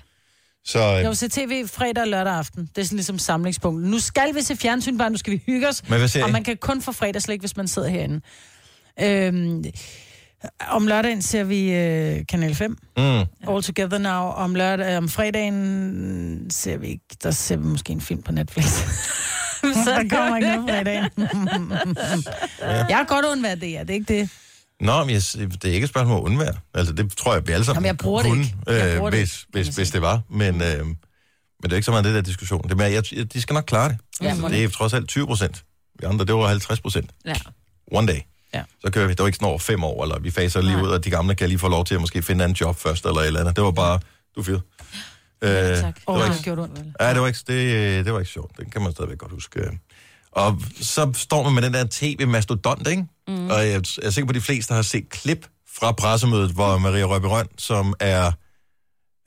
[0.65, 2.69] Så Jeg øh, vil se tv fredag og lørdag aften.
[2.77, 3.83] Det er sådan ligesom samlingspunkt.
[3.85, 5.89] Nu skal vi se fjernsyn, bare nu skal vi hygge os.
[5.89, 6.33] Men hvad ser og I?
[6.33, 8.21] man kan kun få fredagslæg, hvis man sidder herinde.
[9.03, 9.65] Øhm,
[10.69, 12.71] om lørdagen ser vi øh, Kanal 5.
[12.97, 13.03] mm,
[13.55, 14.23] All Together Now.
[14.23, 18.67] Om, lørdag, om fredagen ser vi ikke, der ser vi måske en film på Netflix.
[19.85, 21.11] så der kommer ikke noget fredagen.
[22.91, 23.81] Jeg har godt undværet det, ja.
[23.81, 24.31] Det er ikke det.
[24.81, 26.55] Nå, men jeg, det er ikke et spørgsmål om at undvære.
[26.75, 28.57] Altså, det tror jeg, vi alle sammen Jamen, jeg bruger det kunne, ikke.
[28.67, 30.21] Jeg øh, bruger det hvis, hvis, hvis det var.
[30.31, 30.97] Men, øh, men
[31.63, 32.63] det er ikke så meget det der diskussion.
[32.69, 33.99] Det er jeg, jeg, de skal nok klare det.
[34.21, 35.65] Ja, må det er trods alt 20 procent.
[36.01, 37.11] Vi andre, det var 50 procent.
[37.25, 37.35] Ja.
[37.93, 38.21] One day.
[38.55, 38.63] Ja.
[38.85, 39.13] Så kører vi.
[39.13, 40.83] Det var ikke sådan over fem år, eller vi faser lige Nej.
[40.83, 42.79] ud, og de gamle kan lige få lov til at måske finde en anden job
[42.79, 43.57] først, eller et eller andet.
[43.57, 44.01] Det var bare,
[44.37, 44.63] du fyret.
[45.43, 45.95] Øh, tak.
[45.95, 46.81] det Åh, var oh, det ikke, har gjort ondt.
[47.01, 48.57] Ja, det var, ikke, det, det var ikke sjovt.
[48.59, 49.61] Det kan man stadigvæk godt huske.
[50.33, 53.07] Og så står man med den der tv-mastodont, ikke?
[53.29, 53.51] Mm.
[53.51, 57.05] Og jeg, er sikker på, at de fleste har set klip fra pressemødet, hvor Maria
[57.05, 58.27] Røbe Røn, som er,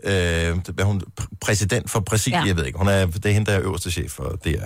[0.04, 2.38] øh, hvad hun, pr- præsident for ja.
[2.38, 2.44] Ja.
[2.44, 4.66] jeg ved ikke, hun er, det er hende, der er øverste chef for DR.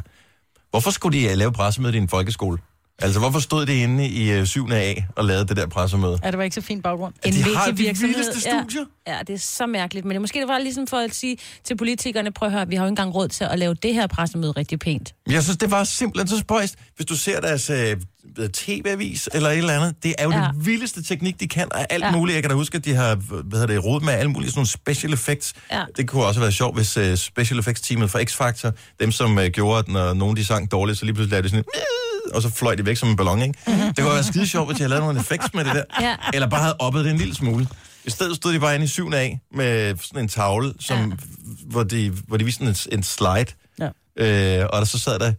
[0.70, 2.58] Hvorfor skulle de øh, lave pressemødet i en folkeskole?
[3.02, 4.68] Altså, hvorfor stod det inde i øh, 7.
[4.72, 6.20] A og lavede det der pressemøde?
[6.24, 7.14] Ja, det var ikke så fin baggrund.
[7.24, 8.86] At de har de vildeste studier.
[9.08, 10.06] Ja, ja, det er så mærkeligt.
[10.06, 12.76] Men det måske det var ligesom for at sige til politikerne, prøv at høre, vi
[12.76, 15.14] har jo ikke engang råd til at lave det her pressemøde rigtig pænt.
[15.30, 16.76] Jeg synes, det var simpelthen så spøjst.
[16.96, 17.98] Hvis du ser deres øh,
[18.40, 20.04] øh, tv-avis eller et eller andet.
[20.04, 20.38] Det er jo ja.
[20.38, 22.12] Det vildeste teknik, de kan, og alt ja.
[22.12, 22.36] Muligt.
[22.36, 24.60] Jeg kan da huske, at de har hvad hedder det, rodet med alle mulige sådan
[24.60, 25.54] nogle special effects.
[25.72, 25.84] Ja.
[25.98, 29.80] Det kunne også været sjovt, hvis uh, special effects-teamet fra X-Factor, dem som uh, gjorde,
[29.80, 32.50] at når nogen de sang dårligt, så lige pludselig lavede de sådan en, og så
[32.50, 33.60] fløj de væk som en ballon, ikke?
[33.68, 33.82] Mm-hmm.
[33.94, 35.84] Det kunne være skide sjovt, hvis de havde lavet nogle effects med det der.
[36.02, 36.16] Ja.
[36.34, 37.68] Eller bare havde oppet det en lille smule.
[38.06, 39.12] I stedet stod de bare inde i 7.
[39.14, 41.16] A med sådan en tavle, som, ja.
[41.66, 43.46] hvor, de, hvor de viste sådan en, en slide.
[43.80, 44.60] Ja.
[44.62, 45.34] Øh, og der så sad der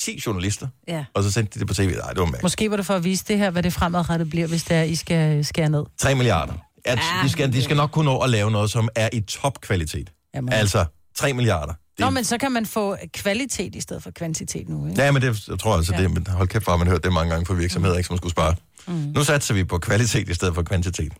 [0.00, 1.04] 10 journalister, Ja.
[1.14, 1.82] og så sendte de det på tv.
[1.82, 2.42] Nej, det var mærkeligt.
[2.42, 4.82] Måske var det for at vise det her, hvad det fremadrettet bliver, hvis det er,
[4.82, 5.84] I skal skære ned.
[5.98, 6.52] 3 milliarder.
[6.84, 10.12] At de, skal, de skal nok kunne nå at lave noget, som er i topkvalitet.
[10.34, 10.52] Jamen.
[10.52, 10.84] Altså,
[11.16, 11.72] 3 milliarder.
[11.98, 15.02] Det, Nå, men så kan man få kvalitet i stedet for kvantitet nu, ikke?
[15.02, 16.02] Ja, men det jeg tror jeg altså, Ja.
[16.02, 18.30] det, men hold kæft, hvor man hørt det mange gange fra virksomheder, ikke, som skulle
[18.30, 18.54] spare.
[18.86, 18.94] Mm.
[18.94, 21.12] Nu satser vi på kvalitet i stedet for kvantitet.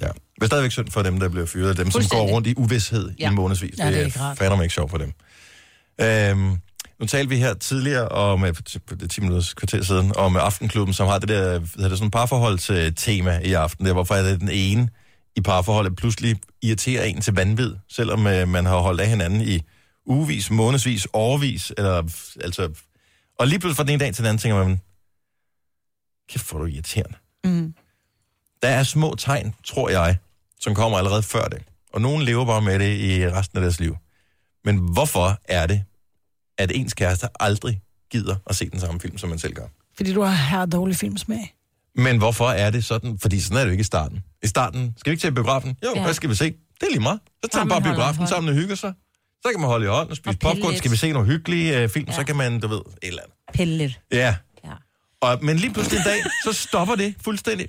[0.00, 0.06] Ja.
[0.06, 3.10] Det er stadigvæk synd for dem, der bliver fyret, dem som går rundt i uvidshed
[3.18, 3.30] ja.
[3.30, 3.78] I månedsvis.
[3.78, 4.38] Ja, det er ikke rart.
[4.38, 5.12] fatter mig ikke sjovt for dem.
[6.00, 6.56] Øhm,
[7.00, 11.06] nu talte vi her tidligere om, det er 10 minutters kvarter siden, om Aftenklubben, som
[11.08, 13.86] har det der, det, sådan parforholdstema i aften.
[13.86, 14.88] Der, hvorfor er det den ene
[15.36, 19.60] i parforholdet pludselig irriterer en til vanvid, selvom øh, man har holdt af hinanden i
[20.06, 22.02] ugevis, månedsvis, årvis, eller
[22.40, 22.70] altså...
[23.38, 24.80] Og lige pludselig fra den ene dag til den anden tænker man,
[26.28, 27.16] kæft, hvor du irriterende.
[27.44, 27.74] Mm.
[28.62, 30.16] Der er små tegn, tror jeg,
[30.60, 31.62] som kommer allerede før det.
[31.92, 33.96] Og nogen lever bare med det i resten af deres liv.
[34.64, 35.84] Men hvorfor er det,
[36.58, 39.66] at ens kæreste aldrig gider at se den samme film, som man selv gør?
[39.96, 41.54] Fordi du har her dårlig filmsmag.
[41.94, 43.18] Men hvorfor er det sådan?
[43.18, 44.24] Fordi sådan er det jo ikke i starten.
[44.42, 45.76] I starten, skal vi ikke til biografen?
[45.84, 46.02] Jo, ja.
[46.02, 46.44] Hvad skal vi se?
[46.44, 47.20] Det er lige meget.
[47.44, 48.92] Så tager man bare biografen sammen og hygger sig.
[49.46, 50.70] Så kan man holde i hånden og spise Og popcorn.
[50.70, 50.78] lidt.
[50.78, 52.12] Skal vi se nogle hyggelige uh, film, ja.
[52.12, 53.34] så kan man, du ved, et eller andet.
[53.54, 54.00] Pille lidt.
[54.12, 54.36] Ja.
[54.64, 54.72] Ja.
[55.20, 57.68] Og, men lige pludselig en dag, så stopper det fuldstændig.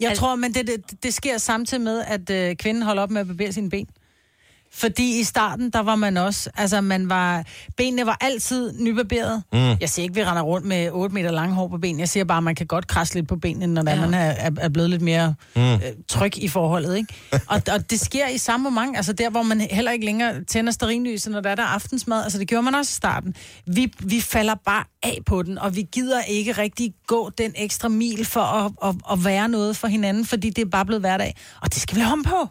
[0.00, 3.10] Jeg Al- tror, men det, det, det sker samtidig med, at øh, kvinden holder op
[3.10, 3.88] med at barbere sine ben.
[4.72, 7.44] Fordi i starten, der var man også, altså man var,
[7.76, 9.42] benene var altid nybarberet.
[9.52, 9.58] Mm.
[9.58, 12.00] Jeg siger ikke, vi render rundt med 8 meter lange hår på benene.
[12.00, 14.00] Jeg siger bare, at man kan godt krasse lidt på benene, når ja.
[14.00, 15.72] Man er, er, er blevet lidt mere mm.
[15.72, 17.14] øh, tryg i forholdet, ikke?
[17.52, 20.72] og, og det sker i samme moment, altså der, hvor man heller ikke længere tænder
[20.72, 22.22] sterinlyset, når der er der aftensmad.
[22.22, 23.34] Altså det gjorde man også i starten.
[23.66, 27.88] Vi, vi falder bare af på den, og vi gider ikke rigtig gå den ekstra
[27.88, 31.36] mil for at, at, at være noget for hinanden, fordi det er bare blevet hverdag.
[31.62, 32.48] Og det skal vi have om på.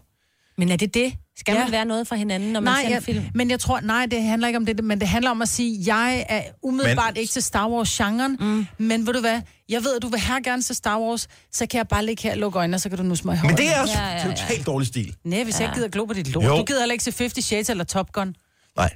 [0.58, 1.14] Men er det det?
[1.40, 1.64] Skal Ja.
[1.64, 3.26] man være noget fra hinanden, når man Nej, ser en jeg, film?
[3.34, 5.84] men jeg tror, nej, det handler ikke om det, men det handler om at sige,
[5.96, 8.68] jeg er umiddelbart Men- ikke til Star Wars-genren, mm.
[8.78, 11.66] men ved du hvad, jeg ved, at du vil her gerne se Star Wars, så
[11.66, 13.58] kan jeg bare ligge her og lukke øjnene, og så kan du nu smøge Men
[13.58, 14.32] det er også Ja, ja, ja.
[14.36, 15.16] totalt dårlig stil.
[15.24, 15.60] Nej, hvis ja.
[15.60, 16.44] jeg ikke gider glo på dit lort.
[16.46, 16.58] Jo.
[16.58, 18.36] Du gider heller ikke se 50 Shades eller Top Gun.
[18.78, 18.90] Nej.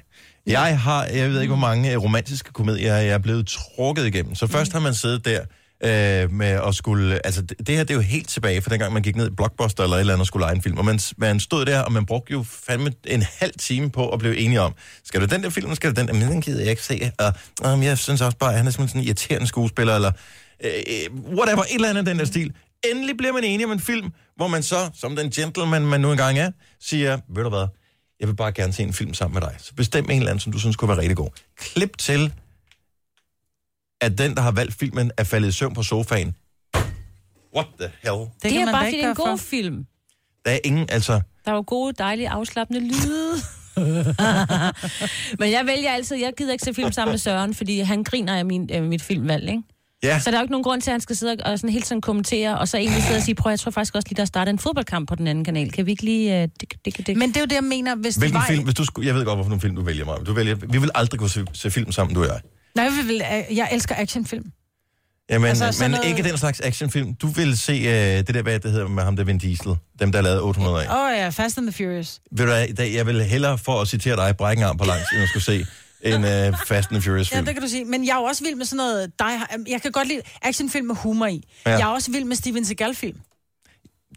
[0.46, 4.34] Jeg har, jeg ved ikke, hvor mange øh, romantiske komedier jeg er blevet trukket igennem.
[4.34, 5.40] Så først har man siddet der
[5.84, 7.26] øh, med at skulle...
[7.26, 9.34] Altså, det, det her, det er jo helt tilbage fra dengang, man gik ned i
[9.36, 10.78] Blockbuster eller et eller andet og skulle lege en film.
[10.78, 14.18] Og man, man stod der, og man brugte jo fandme en halv time på at
[14.18, 16.14] blive enige om, skal du den der film, skal du den der?
[16.14, 17.10] Men den gider jeg ikke se.
[17.18, 20.12] Og, og jeg synes også bare, at han er simpelthen sådan en irriterende skuespiller, eller
[20.64, 20.70] øh,
[21.38, 22.52] whatever, et eller andet den der stil.
[22.90, 26.10] Endelig bliver man enige om en film, hvor man så, som den gentleman, man nu
[26.10, 27.66] engang er, siger, ved du hvad,
[28.20, 29.54] jeg vil bare gerne se en film sammen med dig.
[29.58, 31.28] Så bestem en eller anden, som du synes kunne være rigtig god.
[31.58, 32.32] Klip til,
[34.02, 36.34] at den, der har valgt filmen, er faldet i søvn på sofaen.
[37.56, 38.16] What the hell?
[38.18, 39.44] Det, Det er bare, fordi ikke det er en god for.
[39.44, 39.86] film.
[40.44, 41.20] Der er ingen, altså...
[41.44, 43.32] Der er jo gode, dejlige, afslappende lyde.
[45.38, 48.36] Men jeg vælger altid, jeg gider ikke se film sammen med Søren, fordi han griner
[48.36, 49.62] af min, øh, mit filmvalg, ikke?
[50.04, 51.70] Ja, Så der er jo ikke nogen grund til, at han skal sidde og sådan
[51.70, 54.16] hele tiden kommentere, og så egentlig sidde og sige, prøv, jeg tror faktisk også lige,
[54.16, 55.72] der starter en fodboldkamp på den anden kanal.
[55.72, 56.42] Kan vi ikke lige...
[56.42, 58.46] Øh, det, det, det, Men det er jo det, jeg mener, hvis hvilken det var...
[58.54, 60.16] film, hvis du skulle, jeg ved godt, hvorfor nogle film du vælger mig.
[60.26, 62.40] Du vælger, vi vil aldrig kunne se, se film sammen, du og jeg.
[62.74, 63.22] Nej, jeg, vil,
[63.56, 64.44] jeg elsker actionfilm.
[65.30, 67.14] Jamen, Altså, men noget- ikke den slags actionfilm.
[67.14, 67.86] Du vil se øh,
[68.26, 69.76] det der, hvad det hedder med ham, der Vin Diesel.
[70.00, 70.94] Dem, der lavede 800 af.
[70.96, 72.20] Åh oh, ja, Fast and the Furious.
[72.32, 75.12] Ved du hvad, jeg vil hellere for at citere dig, brække en arm på langs,
[75.12, 75.66] end at skulle se
[76.02, 77.46] en uh, Fast and the Furious Ja, film.
[77.46, 77.84] det kan du sige.
[77.84, 79.12] Men jeg er også vild med sådan noget...
[79.18, 79.40] Die,
[79.72, 81.42] jeg kan godt lide actionfilm med humor i.
[81.66, 81.70] Ja.
[81.70, 81.76] Ja.
[81.78, 83.16] Jeg er også vild med Steven Seagal-film.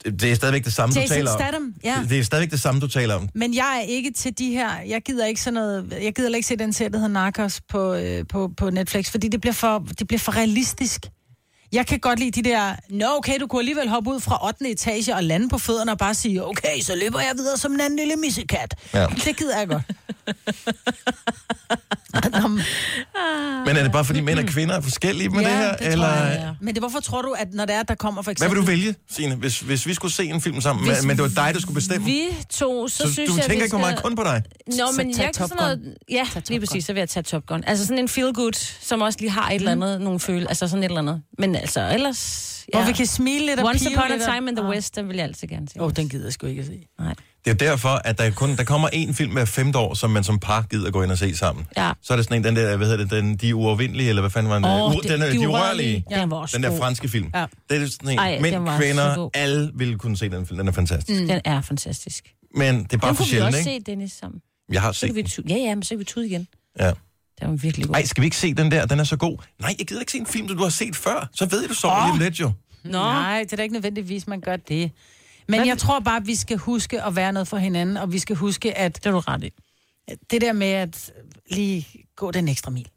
[0.03, 1.39] Det er stadigvæk det samme, du Jason taler om.
[1.39, 1.95] Statham, ja.
[2.09, 3.29] Det, er stadigvæk det samme, du taler om.
[3.35, 4.69] Men jeg er ikke til de her...
[4.87, 5.97] Jeg gider ikke sådan noget...
[6.01, 9.27] Jeg gider ikke se den serie, der hedder Narcos på, øh, på, på Netflix, fordi
[9.27, 11.05] det bliver, for, det bliver for realistisk.
[11.71, 12.75] Jeg kan godt lide de der...
[12.89, 14.71] Nå, okay, du kunne alligevel hoppe ud fra 8.
[14.71, 17.81] etage og lande på fødderne og bare sige, okay, så løber jeg videre som en
[17.81, 18.75] anden lille missekat.
[18.93, 19.07] Ja.
[19.25, 19.83] Det gider jeg godt.
[23.65, 25.71] Men- er det bare fordi mænd og kvinder er forskellige med ja, det her?
[25.71, 26.07] det tror eller...
[26.07, 26.51] jeg, ja.
[26.61, 28.55] Men det, hvorfor tror du, at når det er, der kommer for Hvad eksempel...
[28.57, 31.23] vil du vælge, Signe, hvis, hvis vi skulle se en film sammen, Hvis men, det
[31.23, 32.05] var dig, der skulle bestemme?
[32.05, 34.43] Vi to, så, så synes du jeg, tænker vi ikke for meget kun på dig?
[34.67, 35.95] Nå, men jeg kan Top sådan noget...
[36.09, 37.63] Ja, lige præcis, så vil jeg tage Top Gun.
[37.67, 40.83] Altså sådan en feel-good, som også lige har et eller andet, nogle føle, altså sådan
[40.83, 41.21] et eller andet.
[41.39, 42.51] Men altså, ellers...
[42.73, 44.69] Hvor vi kan smile lidt og Once pive Upon a Time in the Ah.
[44.71, 45.79] West, den vil jeg altid gerne se.
[45.79, 46.81] Åh, oh, den gider jeg sgu ikke at se.
[46.99, 47.13] Nej.
[47.45, 50.23] Det er derfor, at der, kun, der kommer én film hver femte år, som man
[50.23, 51.67] som par gider gå ind og se sammen.
[51.77, 51.91] Ja.
[52.01, 54.31] Så er det sådan en, den der, hvad hedder det, den, De Uovervindelige, eller hvad
[54.31, 54.65] fanden var den?
[54.65, 56.05] Åh, U- det- den, er- De de Urørlige.
[56.11, 56.21] Ja.
[56.21, 56.77] Den var også Den der god.
[56.79, 57.29] franske film.
[57.35, 57.45] Ja.
[57.69, 60.57] Det er sådan en, Ej, mænd, den kvinder, alle ville kunne se den film.
[60.57, 61.21] Den er fantastisk.
[61.21, 61.27] Mm.
[61.27, 62.33] Den er fantastisk.
[62.55, 63.85] Men det er bare Den for kunne vi sjældent, også ikke?
[63.85, 64.41] se, Dennis, sammen.
[64.71, 65.25] Jeg har set den.
[65.25, 65.47] tude.
[65.49, 66.47] Ja, ja, men så kan vi tude igen.
[66.79, 66.91] Ja.
[67.39, 67.95] Den var virkelig god.
[67.95, 68.85] Ej, skal vi ikke se den der?
[68.85, 69.37] Den er så god.
[69.61, 71.29] Nej, jeg gider ikke se en film, som du har set før.
[71.33, 72.07] Så ved du så oh.
[72.13, 72.51] Lige lidt jo.
[72.83, 72.91] Nå.
[72.91, 74.91] Nej, det er da ikke nødvendigvis, man gør det.
[75.47, 78.19] Men jeg tror bare, at vi skal huske at være noget for hinanden, og vi
[78.19, 79.49] skal huske, at Det er du ret i.
[80.31, 81.11] det der med at
[81.51, 82.87] lige gå den ekstra mil.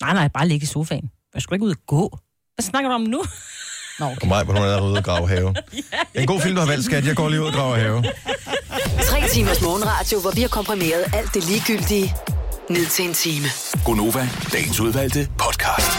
[0.00, 1.10] Nej, nej, bare ligge i sofaen.
[1.34, 2.18] Jeg skulle ikke ud og gå.
[2.54, 3.24] Hvad snakker du om nu?
[3.98, 4.28] Nå, Og okay.
[4.28, 5.54] mig, hvor hun er ude og grave have.
[6.14, 7.06] En god film, du har valgt, skat.
[7.06, 8.04] Jeg går lige ud og graver have.
[9.02, 12.14] Tre timers morgenradio, hvor vi har komprimeret alt det ligegyldige
[12.70, 13.46] ned til en time.
[13.84, 15.90] Gonova, dagens udvalgte podcast.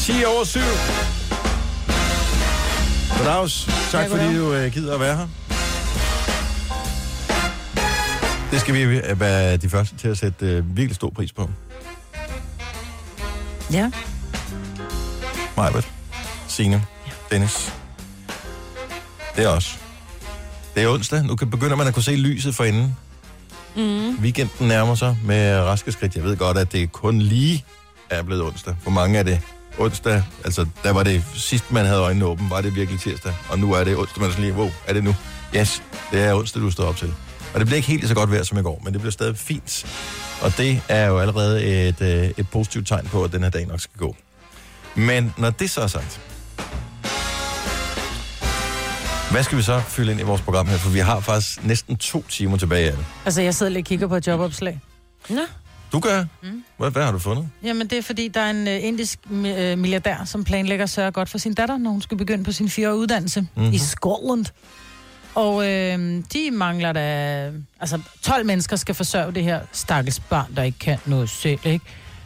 [0.00, 0.60] 10 over 7.
[3.18, 3.68] Goddags.
[3.90, 5.28] Tak Ja, fordi du øh, gider at være her.
[8.50, 11.50] Det skal vi øh, være de første til at sætte øh, virkelig stor pris på.
[13.72, 13.90] Ja.
[15.56, 15.88] Majbert,
[16.48, 16.84] Signe,
[17.30, 17.72] Dennis.
[19.36, 19.78] Det er os.
[20.74, 21.22] Det er onsdag.
[21.22, 22.96] Nu kan- begynder man at kunne se lyset for enden.
[23.78, 24.18] Mm.
[24.20, 26.16] Weekenden nærmer sig med raske skridt.
[26.16, 27.64] Jeg ved godt, at det kun lige
[28.10, 28.76] er blevet onsdag.
[28.82, 29.40] For mange er det
[29.78, 30.22] onsdag.
[30.44, 33.34] Altså, der var det sidst, man havde øjnene åbne, var det virkelig tirsdag.
[33.48, 35.14] Og nu er det onsdag, man er sådan lige, wow, er det nu?
[35.56, 37.14] Yes, det er onsdag, du står op til.
[37.54, 39.38] Og det bliver ikke helt så godt vejr som i går, men det bliver stadig
[39.38, 39.86] fint.
[40.42, 43.66] Og det er jo allerede et, øh, et positivt tegn på, at den her dag
[43.66, 44.16] nok skal gå.
[44.94, 46.20] Men når det så er sagt,
[49.30, 50.76] hvad skal vi så fylde ind i vores program her?
[50.78, 53.04] For vi har faktisk næsten to timer tilbage af det.
[53.24, 54.80] Altså, jeg sidder lige og kigger på et jobopslag.
[55.30, 55.40] Nå.
[55.92, 56.24] Du gør?
[56.42, 56.64] Mm.
[56.78, 57.48] Hvad, hvad har du fundet?
[57.62, 59.36] Jamen, det er fordi, der er en uh, indisk uh,
[59.78, 62.68] milliardær, som planlægger at sørge godt for sin datter, når hun skal begynde på sin
[62.68, 63.48] fireårige uddannelse Mhm.
[63.56, 63.72] mm-hmm.
[63.72, 64.46] i Skotland.
[65.34, 67.50] Og øh, de mangler da...
[67.80, 71.84] Altså, 12 mennesker skal forsørge det her stakkels barn, der ikke kan noget selv, ikke?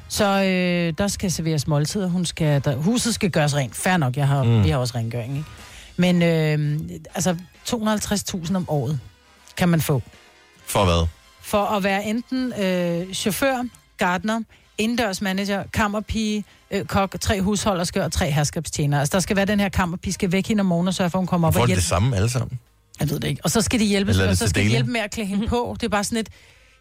[0.08, 2.08] Så øh, der skal serveres måltider.
[2.08, 3.76] Hun skal, der, huset skal gøres rent.
[3.76, 4.64] Fair nok, jeg har, mm.
[4.64, 5.48] vi har også rengøring, ikke?
[5.96, 6.80] Men øh,
[7.14, 7.36] altså,
[7.68, 9.00] 250.000 om året
[9.56, 10.02] kan man få
[10.66, 11.06] For hvad?
[11.42, 13.64] for at være enten øh, chauffør,
[13.98, 14.40] gartner,
[14.78, 19.00] indendørsmanager, kammerpige, øh, kok, tre husholderske og tre herskabstjenere.
[19.00, 21.18] Altså, der skal være den her kammerpige, skal væk hende om morgenen og sørge for,
[21.18, 21.80] at hun kommer op Får og de hjælpe.
[21.80, 22.58] det samme alle sammen?
[23.00, 23.40] Jeg ved det ikke.
[23.44, 24.76] Og så skal de hjælpe, Eller er det og så til skal de deling?
[24.76, 25.76] hjælpe med at klæde hende på.
[25.80, 26.28] Det er bare sådan et...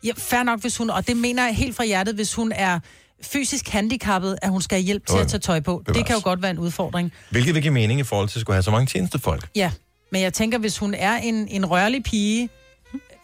[0.04, 0.90] Ja, fair nok, hvis hun...
[0.90, 2.80] Og det mener jeg helt fra hjertet, hvis hun er
[3.24, 5.84] fysisk handicappet, at hun skal have hjælp til at tage tøj på.
[5.88, 7.12] Det kan jo godt være en udfordring.
[7.30, 9.50] Hvilket vil give mening i forhold til at skulle have så mange tjenestefolk.
[9.56, 9.72] Ja,
[10.12, 12.50] men jeg tænker, hvis hun er en, en rørlig pige,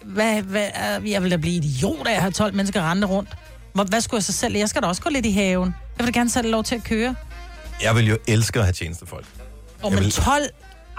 [0.06, 3.30] hvad, hvad, er- jeg vil da blive idiot af at have 12 mennesker rendende rundt.
[3.74, 4.56] Hvor- Hvad skulle jeg så selv?
[4.58, 5.76] Jeg skal da også gå lidt i haven.
[5.98, 7.16] Jeg vil da gerne have lov til at køre.
[7.84, 9.26] Jeg vil jo elske at have tjenestefolk.
[9.82, 10.44] Og med vil- 12...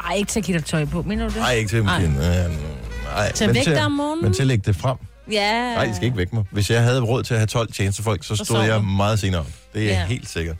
[0.08, 1.38] Ej, ikke til at give dig tøj på, mener du det?
[1.40, 2.00] Nej, ikke til Ej.
[2.00, 2.16] min...
[2.16, 2.22] Øh,
[3.04, 4.24] nej, Til at men vække dig om morgenen?
[4.24, 4.96] Men til at lægge det frem.
[5.31, 5.75] Ja.
[5.75, 6.45] Nej, I skal ikke vække mig.
[6.51, 9.41] Hvis jeg havde råd til at have 12 tjenestefolk, så Så stod jeg meget senere
[9.41, 9.47] op.
[9.75, 10.07] Det er Ja.
[10.07, 10.57] helt sikkert.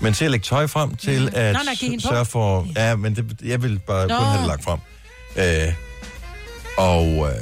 [0.00, 2.66] Men til at lægge tøj frem, til at Nå, nej, sørge for...
[2.76, 4.14] Ja, men det, jeg vil bare Nå.
[4.16, 4.78] kun have det lagt frem.
[5.36, 5.74] Øh,
[6.78, 7.34] og øh,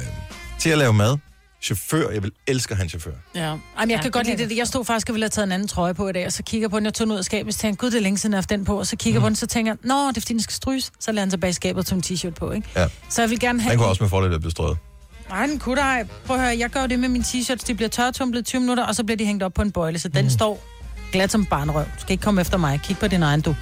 [0.59, 1.17] til at lave mad.
[1.61, 2.09] Chauffør.
[2.09, 3.11] Jeg vil elske at have en chauffør.
[3.35, 3.41] Ja.
[3.41, 4.57] Jamen, jeg Ja, kan det godt lide det.
[4.57, 6.43] Jeg stod faktisk og ville have taget en anden trøje på i dag, og så
[6.43, 8.01] kigger på den, jeg tog den ud af skabet, så tænker jeg, gud, det er
[8.01, 9.71] længe siden, jeg har haft den på, og så kigger jeg på den, så tænker
[9.71, 10.91] jeg, nå, det er fordi, den skal stryges.
[10.99, 12.67] Så lader den tilbage i skabet og tog en t-shirt på, ikke?
[12.75, 12.87] Ja.
[13.09, 13.71] Så jeg vil gerne have...
[13.71, 14.77] Den kunne også med fordel blevet strøget.
[15.29, 16.03] Nej, den kunne ej.
[16.25, 17.67] Prøv at høre, jeg gør det med mine t-shirts.
[17.67, 20.07] De bliver tørretumlet 20 minutter, og så bliver de hængt op på en bøjle, så
[20.09, 20.29] den Mhm.
[20.29, 20.63] står
[21.11, 21.83] glat som barnrøv.
[21.83, 22.79] Du skal ikke komme efter mig.
[22.83, 23.55] Kig på din egen, du.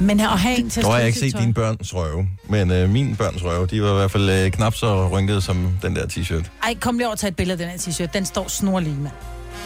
[0.00, 2.70] Men at have en til at har jeg stryge ikke set dine børns røve, men
[2.70, 5.96] øh, mine børns røve, de var i hvert fald øh, knap så rynkede som den
[5.96, 6.44] der t-shirt.
[6.62, 8.12] Ej, kom lige over og tag et billede af den her t-shirt.
[8.14, 9.14] Den står snorlig, mand.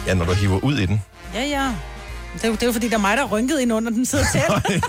[0.07, 1.01] Ja, når du hiver ud i den.
[1.33, 1.73] Ja, ja.
[2.33, 3.91] Det er, jo, det er jo fordi, der er mig, der er rynket ind under
[3.91, 4.41] den sidder tæt.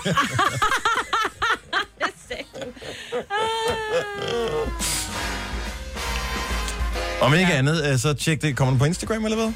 [7.21, 8.55] Om ikke andet, øh, så tjek det.
[8.57, 9.53] Kommer den på Instagram, eller hvad?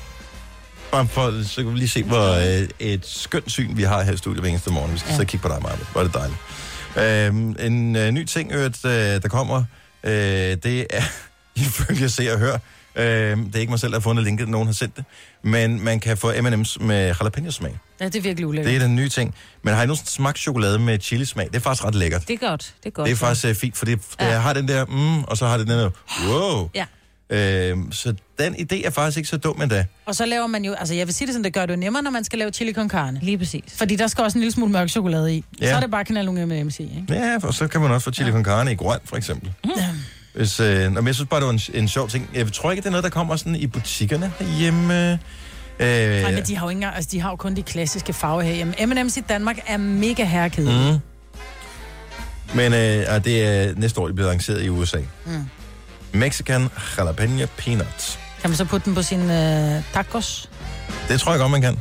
[0.91, 4.11] Bare for, så kan vi lige se, hvor øh, et skønt syn vi har her
[4.13, 4.93] i studiet hver eneste morgen.
[4.93, 5.13] Vi skal ja.
[5.13, 5.17] Ja.
[5.19, 5.75] så kigge på dig, Maja.
[5.91, 6.39] Hvor er det dejligt.
[6.97, 9.63] Øhm, en øh, ny ting, øh, der kommer,
[10.03, 10.11] øh,
[10.63, 11.01] det er,
[11.55, 12.53] ifølge Se og Hør,
[12.95, 15.05] øh, det er ikke mig selv, der har fundet linket, nogen har sendt det,
[15.43, 17.79] men man kan få M&M's med jalapeno-smag.
[17.99, 18.69] ja, det er virkelig ulækkert.
[18.73, 19.35] Det er den nye ting.
[19.63, 21.45] Men har I nogensinde smagt chokolade med chilismag?
[21.47, 22.27] Det er faktisk ret lækkert.
[22.27, 22.73] Det er godt.
[22.83, 23.05] Det er godt.
[23.05, 24.39] Det er faktisk øh, fint, for det, det Ja.
[24.39, 25.89] har den der, mm, og så har det den der,
[26.27, 26.69] wow.
[26.75, 26.85] Ja.
[27.29, 29.85] Øhm, så den idé er faktisk ikke så dum endda.
[30.05, 31.79] Og så laver man jo, altså jeg vil sige det sådan, det gør det jo
[31.79, 33.19] nemmere, når man skal lave chili con carne.
[33.21, 33.63] Lige præcis.
[33.77, 35.43] Fordi der skal også en lille smule mørk chokolade i.
[35.61, 35.65] Ja.
[35.65, 35.71] Ja.
[35.71, 37.05] Så er det bare kanalunge med MC, ikke?
[37.09, 39.51] Ja, og så kan man også få chili con carne i grøn, for eksempel.
[40.33, 42.29] Hvis, øh, men jeg synes bare, det var en, en sjov ting.
[42.33, 45.11] Jeg tror ikke, det er noget, der kommer sådan i butikkerne herhjemme.
[45.13, 45.17] Øh,
[45.79, 48.41] Nej, men de har jo ikke engang, altså de har jo kun de klassiske farver
[48.41, 48.73] herhjemme.
[48.73, 50.91] M&M's i Danmark er mega herrekedelige.
[50.91, 50.93] Mm.
[50.93, 50.99] mm.
[52.55, 54.99] Men øh, det er næste år, det bliver lanceret i USA.
[55.25, 55.31] Mm.
[56.13, 58.19] Mexican jalapeno peanuts.
[58.41, 60.49] Kan man så putte den på sin øh, tacos?
[61.07, 61.79] Det tror jeg godt, man kan.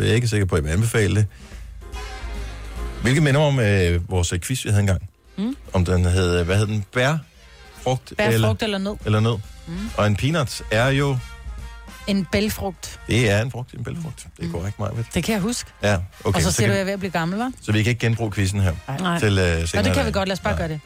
[0.00, 1.26] Jeg er ikke sikker på, at jeg vil anbefale det.
[3.02, 5.02] Hvilket minder om øh, vores øh, quiz, vi havde engang.
[5.38, 5.56] Mm.
[5.72, 6.84] Om den hed, hvad hed den?
[6.92, 7.16] Bær,
[7.82, 8.94] frugt, Bær, eller, frugt eller nød?
[9.06, 9.36] eller nød.
[9.66, 9.74] Mm.
[9.96, 11.18] Og en peanut er jo,
[12.06, 13.00] En bælfrugt.
[13.06, 14.26] det er en frugt, en bælfrugt.
[14.40, 14.90] Det er korrekt, mig.
[15.14, 15.70] Det kan jeg huske.
[15.82, 16.02] Ja, okay.
[16.24, 16.34] Mm.
[16.34, 17.52] Og så så, siger du, at jeg kan, er ved at blive gammel, hva'?
[17.62, 19.18] så vi kan ikke genbruge quizzen her Nej.
[19.18, 19.84] til øh, Nå, senere.
[19.84, 20.28] det kan vi godt.
[20.28, 20.58] Lad os bare Ja.
[20.58, 20.80] gøre det.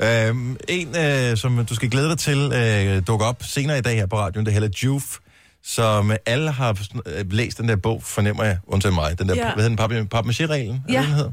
[0.00, 3.94] Øhm, en, øh, som du skal glæde dig til, øh, dukker op senere i dag
[3.96, 5.16] her på radioen, det hedder Juf,
[5.64, 9.18] som alle har øh, læst den der bog, fornemmer jeg, undtagen mig.
[9.18, 9.54] Den der, Ja.
[9.54, 10.80] hvad hedder den, papmaché-reglen?
[10.88, 11.02] Ja.
[11.02, 11.30] Den hedder?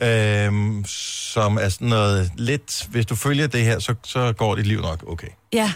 [0.00, 0.46] Ja.
[0.46, 4.66] Øhm, som er sådan noget lidt, hvis du følger det her, så, så går dit
[4.66, 5.28] liv nok okay.
[5.52, 5.72] Ja.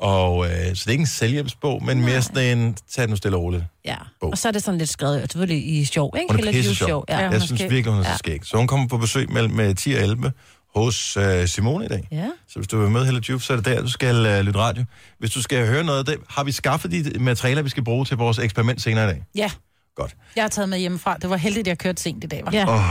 [0.00, 3.16] Og øh, så det er ikke en selvhjælpsbog, men mere sådan en, tag det nu
[3.16, 3.64] stille og roligt.
[3.84, 3.96] Ja.
[4.20, 4.30] Bog.
[4.30, 6.34] Og så er det sådan lidt skrevet, selvfølgelig i sjov, ikke?
[6.34, 7.04] Hun er pisse sjov.
[7.08, 7.30] Ja.
[7.30, 8.40] Jeg synes virkelig, hun er så skæg.
[8.44, 10.32] Så hun kommer på besøg mellem med 10 og 11
[10.76, 12.08] hos øh, Simone i dag.
[12.12, 12.30] ja.
[12.48, 14.58] Så hvis du vil med Helle Juf, så er det der, du skal øh, lytte
[14.58, 14.84] radio.
[15.18, 18.04] Hvis du skal høre noget af det, har vi skaffet de materialer, vi skal bruge
[18.04, 19.22] til vores eksperiment senere i dag?
[19.34, 19.50] Ja,
[19.96, 20.16] Godt.
[20.36, 21.16] jeg har taget med hjemmefra.
[21.22, 22.52] Det var heldigt, at jeg kørte sent i dag, var.
[22.52, 22.74] Ja.
[22.76, 22.82] Oh,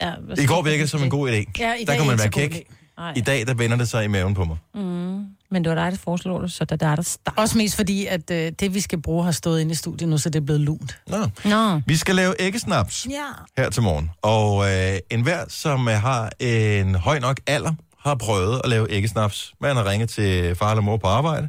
[0.00, 0.42] ja.
[0.42, 1.32] I går virkede som en god idé.
[1.58, 2.66] Ja, i der dag kan man være kæk.
[2.98, 3.12] Nej.
[3.16, 4.56] I dag, der vender det sig i maven på mig.
[5.50, 7.40] Men det var dig, der foreslog det, så det er der starter.
[7.42, 10.18] Også mest fordi, at øh, det, vi skal bruge, har stået inde i studiet nu,
[10.18, 10.98] så det er blevet lunt.
[11.08, 11.28] Nå.
[11.44, 11.80] Nå.
[11.86, 13.22] Vi skal lave æggesnaps Ja.
[13.62, 14.10] her til morgen.
[14.22, 17.72] Og øh, enhver, som øh, har en høj nok alder,
[18.04, 19.52] har prøvet at lave æggesnaps.
[19.60, 21.48] Man har ringet til far eller mor på arbejde,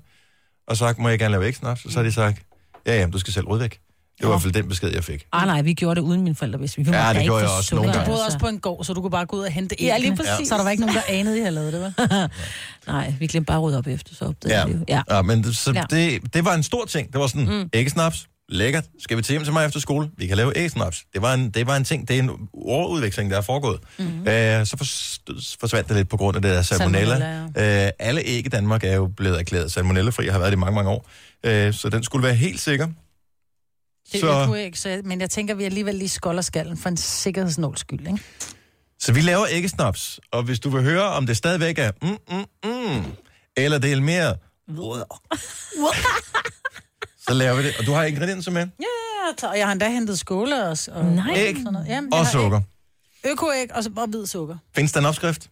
[0.68, 1.86] og sagt, må jeg gerne lave æggesnaps?
[1.86, 2.42] Og så har de sagt,
[2.86, 3.80] ja, ja, du skal selv rydde væk.
[4.20, 5.26] Det var i hvert fald den besked, jeg fik.
[5.34, 7.52] Ah, nej, vi gjorde det uden mine forældre, hvis vi vi Ja, det gjorde jeg
[7.58, 8.10] også nogle Du gange.
[8.12, 10.16] boede også på en gård, så du kunne bare gå ud og hente Ja, lige
[10.16, 10.48] præcis.
[10.48, 12.30] Så der var ikke nogen, der anede, at jeg havde det, var.
[12.92, 14.80] Nej, vi glemte bare at rydde op efter, så opdagede Ja, vi jo.
[14.88, 15.02] Ja.
[15.12, 15.84] ja men det, så Ja.
[15.90, 17.14] det, det var en stor ting.
[17.14, 17.70] Det var sådan, mm.
[17.74, 18.84] æggesnaps, lækkert.
[19.00, 20.10] Skal vi til hjem til mig efter skole?
[20.18, 21.04] Vi kan lave æggesnaps.
[21.14, 23.80] Det var en, det var en ting, det er en overudveksling, der er foregået.
[24.00, 24.06] Mm.
[24.28, 25.20] Øh, så fors,
[25.60, 27.20] forsvandt det lidt på grund af det der salmonella.
[27.20, 30.60] Salmonella, Øh, alle æg i Danmark er jo blevet erklæret salmonellafri, har været det i
[30.60, 31.10] mange, mange år.
[31.44, 32.88] Øh, så den skulle være helt sikker.
[34.12, 34.54] Det Så- så...
[34.54, 38.08] ikke, så, men jeg tænker, at vi alligevel lige skolder skallen for en sikkerhedsnåls skyld,
[38.08, 38.20] ikke?
[39.00, 42.46] Så vi laver æggesnaps, og hvis du vil høre, om det stadigvæk er mm, mm,
[42.64, 43.04] mm,
[43.58, 44.36] eller det er mere...
[47.28, 47.76] så laver vi det.
[47.80, 48.68] Og du har ingredienser med?
[48.80, 51.34] Ja, og jeg har endda hentet skåle og, og Nej.
[51.36, 51.88] Æg sådan noget.
[51.88, 52.62] Jamen, jeg og sukker.
[53.26, 54.58] Æg, økoæg og, så- og hvid sukker.
[54.76, 55.50] Findes der en opskrift?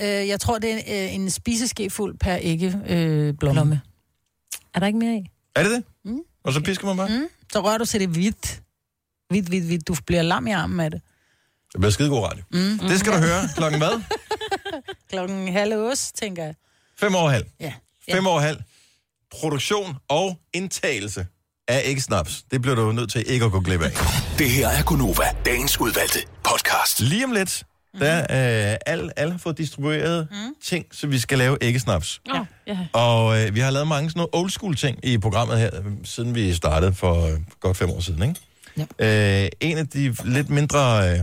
[0.00, 3.54] Øh, jeg tror, det er øh, en spiseskefuld per ægge øh, blomme.
[3.54, 3.80] Blomme.
[4.74, 5.26] Er der ikke mere i?
[5.54, 5.84] Er det det?
[6.46, 7.08] Og så pisker man bare?
[7.08, 7.28] Mm.
[7.52, 8.62] Så rører du til det hvidt.
[9.30, 9.88] Hvidt, hvidt, hvidt.
[9.88, 11.00] Du bliver lam i armen af det.
[11.72, 12.44] Det bliver skide god radio.
[12.52, 12.78] Mm.
[12.88, 13.48] Det skal du høre.
[13.56, 14.02] Klokken hvad?
[15.10, 16.54] Klokken halv otte, tænker jeg.
[16.98, 17.44] Fem over halv.
[17.60, 17.72] Ja.
[18.12, 18.58] Fem over halv.
[19.40, 21.26] Produktion og indtagelse
[21.68, 22.44] af æggesnaps.
[22.50, 23.90] Det bliver du nødt til ikke at gå glip af.
[24.38, 27.00] Det her er Gunova, dagens udvalgte podcast.
[27.00, 27.62] Lige om lidt,
[28.00, 28.18] der
[28.70, 30.54] øh, alle, alle har fået distribueret mm.
[30.64, 32.20] ting, så vi skal lave æggesnaps.
[32.34, 32.44] Ja.
[32.66, 32.78] ja.
[32.92, 35.70] Og øh, vi har lavet mange sådan nogle old school ting i programmet her,
[36.04, 38.86] siden vi startede for øh, godt fem år siden, ikke?
[39.00, 39.42] Ja.
[39.44, 41.10] Øh, en af de lidt mindre...
[41.12, 41.18] Øh,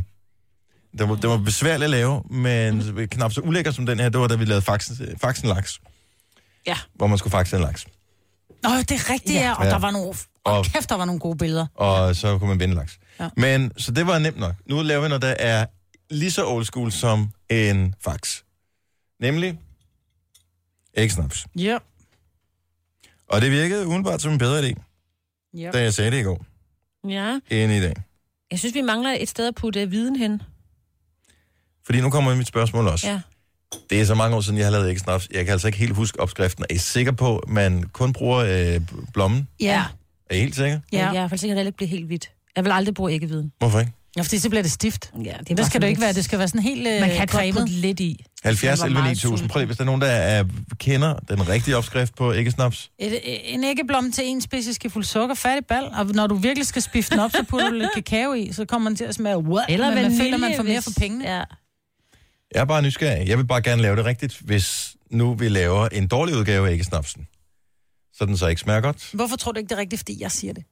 [0.98, 3.08] det var, det var besværligt at lave, men mm.
[3.08, 5.80] knap så ulækker som den her, det var da vi lavede faxen, faxen laks,
[6.68, 6.78] Ja.
[6.96, 7.86] hvor man skulle faxe en laks.
[8.64, 9.54] Nå, det er rigtigt, ja.
[9.54, 10.08] Og der var nogle...
[10.08, 11.66] Og- Og kæft, der var nogle gode billeder.
[11.76, 12.98] og så kunne man vinde laks.
[13.20, 13.24] Ja.
[13.24, 13.30] Ja.
[13.38, 14.54] Men, så det var nemt nok.
[14.70, 15.66] Nu laver vi noget, der er
[16.10, 18.42] lige så old school som en fax.
[19.20, 19.60] Nemlig
[20.94, 21.48] ægsnaps.
[21.56, 21.78] Ja.
[23.28, 24.74] Og det virkede umiddelbart som en bedre idé,
[25.54, 25.72] ja.
[25.72, 26.46] da jeg sagde det i går,
[27.08, 27.40] ja.
[27.50, 27.94] end i dag.
[28.52, 30.42] Jeg synes, vi mangler et sted at putte viden hen.
[31.86, 33.08] Fordi nu kommer mit spørgsmål også.
[33.08, 33.22] Ja.
[33.90, 35.30] Det er så mange år siden, jeg har lavet ægsnaps.
[35.32, 36.66] Jeg kan altså ikke helt huske opskriften.
[36.70, 38.82] Er I sikker på, at man kun bruger øh,
[39.14, 39.48] blommen?
[39.60, 39.86] Ja.
[40.30, 40.80] Er I helt sikker?
[40.92, 40.98] Ja.
[40.98, 42.32] Jeg er i hvert fald sikkert heller ikke blive helt hvidt.
[42.56, 43.52] Jeg vil aldrig bruge æggeviden.
[43.60, 43.92] Hvorfor ikke?
[44.18, 45.12] Ja, fordi så bliver det stift.
[45.26, 46.14] Ja, det, Det skal det ikke lidt- være.
[46.14, 47.56] Det skal være sådan helt øh, Man kan godt cremet.
[47.60, 48.26] putte lidt i.
[48.44, 49.30] 70 var 11 meget 9000.
[49.38, 49.48] sulten.
[49.50, 50.44] Prøv hvis der er nogen, der er,
[50.80, 52.92] kender den rigtige opskrift på æggesnaps.
[53.00, 53.20] Et,
[53.54, 55.84] en æggeblomme til en spidskefuld sukker, færdig bal.
[55.94, 58.66] Og når du virkelig skal spifte den op, så putter du lidt kakao i, så
[58.66, 59.66] kommer den til at smage what?
[59.70, 61.26] Eller men man vanilje, føler, man får mere hvis- for pengene.
[61.30, 61.44] Ja.
[62.54, 63.28] Jeg er bare nysgerrig.
[63.28, 66.72] Jeg vil bare gerne lave det rigtigt, hvis nu vi laver en dårlig udgave af
[66.74, 67.28] æggesnapsen.
[68.14, 69.10] Så den så ikke smager godt.
[69.14, 70.64] Hvorfor tror du ikke, det er rigtigt, fordi jeg siger det?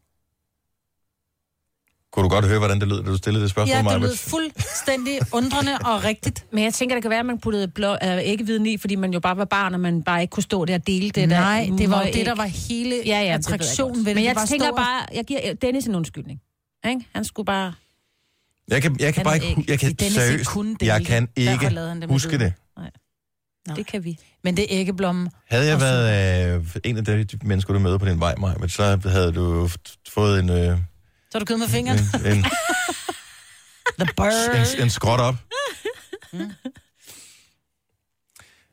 [2.14, 4.16] Kunne du godt høre, hvordan det lød, da du stillede det spørgsmål, Ja, det lød
[4.16, 6.45] fuldstændig undrende og rigtigt.
[6.51, 9.14] Men jeg tænker, det kan være, at man puttede blå, øh, æggeviden i, fordi man
[9.14, 11.66] jo bare var barn, og man bare ikke kunne stå der og dele det Nej,
[11.70, 14.05] der det var jo det, der var hele ja, ja, det ved jeg attraktionen ved
[14.05, 14.05] det.
[14.05, 16.41] Men Det jeg var tænker stå og- bare, jeg giver Dennis en undskyldning.
[16.89, 17.01] Ikke?
[17.16, 17.74] Han skulle bare...
[18.68, 21.07] Jeg kan, jeg kan bare ikke, jeg kan seriøst, jeg det.
[21.07, 21.70] kan ikke
[22.01, 22.53] det huske det.
[23.68, 23.74] Nå.
[23.76, 24.18] Det kan vi.
[24.43, 25.30] Men det er æggeblommen.
[25.49, 28.36] Havde jeg Og så- været øh, en af de mennesker, du møder på din vej,
[28.38, 29.70] Maja, men så havde du
[30.09, 30.78] fået en, øh,
[31.32, 31.99] Så har du givet med fingeren.
[31.99, 32.43] en, en,
[33.99, 34.77] The bird.
[34.77, 35.36] en, en skråt op.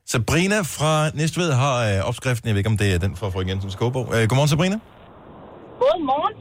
[0.07, 2.47] Sabrina fra Næstved har øh, opskriften.
[2.49, 4.05] Jeg ved ikke, om det er den fra Frøken Jensens kogebog.
[4.15, 4.79] Øh, godmorgen, Sabrina.
[5.79, 6.35] Godmorgen.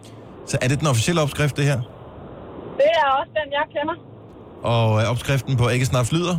[0.48, 1.80] Så er det den officielle opskrift, det her?
[2.80, 3.96] Det er også den, jeg kender.
[4.64, 6.36] Og øh, opskriften på æggesnaps lyder?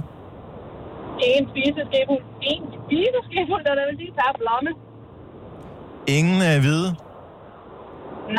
[1.30, 2.24] En spiseskefuld.
[2.52, 4.70] En spiseskefuld, der er vel lige per blomme.
[6.06, 6.96] Ingen øh, hvide?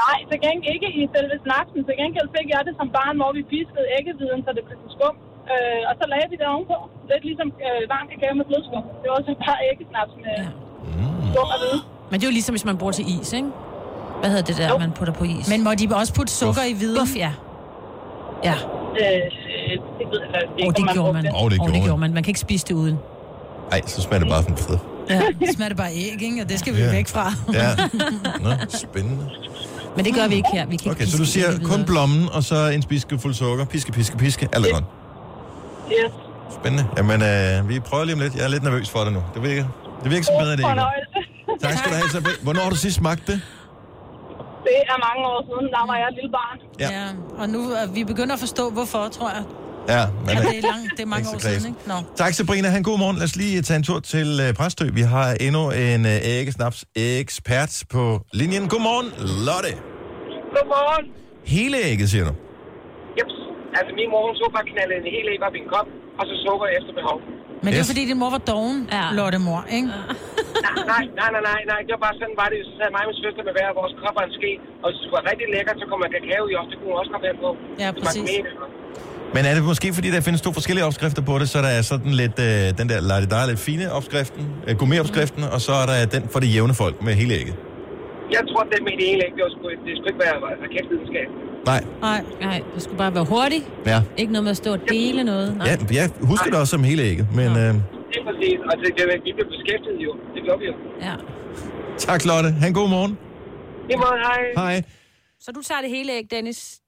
[0.03, 1.79] Nej, til gengæld ikke i selve snapsen.
[1.87, 4.91] Til gengæld fik jeg det som barn, hvor vi piskede æggeviden, så det blev til
[4.97, 5.15] skum.
[5.53, 6.77] Øh, og så lagde vi det ovenpå.
[7.11, 8.83] Lidt ligesom øh, varm kakao med blødskum.
[9.01, 10.49] Det var også bare æggesnaps med ja.
[11.31, 11.79] skum og hvide.
[12.09, 13.49] Men det er jo ligesom, hvis man bruger til is, ikke?
[14.21, 15.45] Hvad hedder det der, man putter på is?
[15.53, 16.97] Men må de også putte sukker i viden?
[16.99, 17.31] Guff, ja.
[18.49, 18.55] Ja,
[19.03, 19.05] Øh,
[19.99, 21.23] det ved jeg ikke, oh, det man gjorde man.
[21.25, 21.31] det.
[21.43, 21.87] Åh, det gjorde det man.
[21.87, 22.13] gjorde man.
[22.13, 22.97] Man kan ikke spise det uden.
[23.71, 24.77] Nej, så smager det bare sådan fed.
[25.09, 26.41] Ja, det smager det bare æg, ikke?
[26.43, 26.91] Og det skal vi Ja.
[26.91, 27.25] væk fra.
[27.59, 27.69] Ja.
[28.43, 29.25] Nå, spændende.
[29.99, 30.65] Men det gør vi ikke her.
[30.65, 33.65] Vi kan Okay, ikke så du siger kun blommen, og så en spiskefuld sukker.
[33.65, 34.49] Piske, piske, piske.
[34.53, 34.83] Alt er godt.
[35.91, 36.11] Yes.
[36.59, 36.85] Spændende.
[36.97, 38.35] Jamen, øh, vi prøver lige om lidt.
[38.35, 39.23] Jeg er lidt nervøs for det nu.
[39.33, 39.65] Det virker,
[40.03, 40.81] det virker så bedre, det ikke.
[41.61, 42.37] Tak skal du have, Sabrina.
[42.43, 43.41] Hvornår har du sidst smagt det?
[44.63, 46.57] Det er mange år siden, der var jeg et lille barn.
[46.79, 46.89] Ja.
[46.99, 47.07] Ja.
[47.41, 49.43] Og nu er vi begynder at forstå, hvorfor, tror jeg.
[49.89, 51.79] Ja, men, Ja, det er, lang, det er mange år siden, ikke?
[51.87, 51.93] Nå.
[52.15, 52.67] Tak, Sabrina.
[52.69, 53.17] Han god morgen.
[53.17, 54.89] Lad os lige tage en tur til øh, Præstø.
[54.93, 58.67] Vi har endnu en øh, æggesnaps ekspert på linjen.
[58.67, 59.07] Godmorgen,
[59.45, 59.88] Lotte.
[60.55, 61.05] Godmorgen.
[61.55, 62.33] Hele ægget, siger du?
[63.17, 63.35] Jeps.
[63.77, 65.87] Altså, min mor, hun så bare knalde en hel æg op i en kop,
[66.19, 67.17] og så sukker efter behov.
[67.63, 67.91] Men det er Yes.
[67.93, 68.97] fordi, din mor var doven, Ja.
[68.99, 69.05] ja.
[69.19, 69.87] Lotte mor, ikke?
[70.67, 71.79] Nej, nej, nej, nej, nej, nej.
[71.85, 72.59] Det var bare sådan, var det.
[72.67, 75.07] Så sad mig og min søster med hver vores og en ske, og hvis det
[75.17, 76.69] være rigtig lækkert, så kommer kakao i også.
[76.73, 77.49] Det kunne også komme hen på.
[77.83, 78.29] Ja, præcis.
[79.35, 81.81] Men er det måske, fordi der findes to forskellige opskrifter på det, så der er
[81.93, 82.99] sådan lidt øh, den der
[83.31, 86.95] der lidt fine opskriften, øh, gourmet-opskriften, og så er der den for det jævne folk
[87.07, 87.55] med hele ægget.
[88.35, 91.27] Jeg tror, det med det hele æg, det, var sgu, det skulle ikke være raketvidenskab.
[91.71, 92.19] Nej, Nej.
[92.47, 93.65] Nej, det skulle bare være hurtigt.
[93.91, 93.99] ja.
[94.21, 95.57] Ikke noget med at stå og dele noget.
[95.57, 95.67] Nej.
[95.69, 97.55] ja jeg husker det også som hele ægget, men øh,
[98.11, 98.57] Det er præcis.
[98.69, 100.11] Og det, det, vi blev beskæftiget jo.
[100.35, 100.75] Det gjorde vi jo.
[101.07, 101.15] Ja.
[101.97, 102.49] tak, Lotte.
[102.63, 103.13] Han god morgen.
[103.93, 104.41] I måde, hej.
[104.55, 104.83] Hej.
[105.39, 106.79] Så du tager det hele æg, Dennis?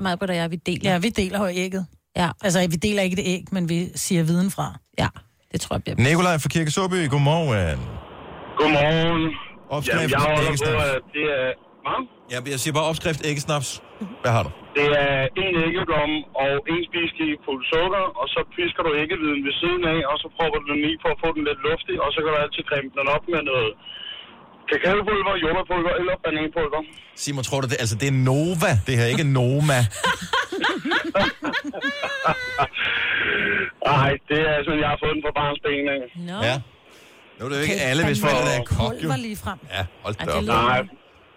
[0.00, 0.90] Meget på dig, jeg vi deler.
[0.92, 1.86] Ja, vi deler jo ægget.
[2.16, 4.74] Ja, Altså, vi deler ikke det æg, men vi siger viden fra.
[4.98, 5.08] ja.
[5.52, 7.78] Det tror jeg bliver Nikolaj fra Kirke Såby, godmorgen.
[8.58, 9.22] Godmorgen.
[9.76, 11.48] Opskrift Jamen, jeg holder på, at det er...
[11.84, 11.94] Hva?
[12.32, 13.68] Ja, jeg siger bare opskrift æggesnaps.
[14.22, 14.50] Hvad har du?
[14.78, 19.54] Det er en æggeblomme og en spiske fuld sukker, og så pisker du æggeviden ved
[19.62, 22.08] siden af, og så prøver du den i for at få den lidt luftig, og
[22.14, 23.70] så kan du altid creme den op med noget
[24.70, 26.82] kakaopulver, jordbærpulver eller bananpulver.
[27.24, 27.78] Simon, tror du det?
[27.84, 29.80] Altså, det er Nova, det her, ikke Noma.
[33.90, 35.86] Nej, det er sådan, jeg har fået den på barns ben?
[36.30, 36.38] Nå.
[36.48, 36.56] Ja.
[37.40, 39.08] Nu er det jo ikke alle, hvis forældre der er kok, jo.
[39.28, 39.58] Lige frem.
[39.76, 40.44] Ja, hold da op.
[40.44, 40.80] Nej,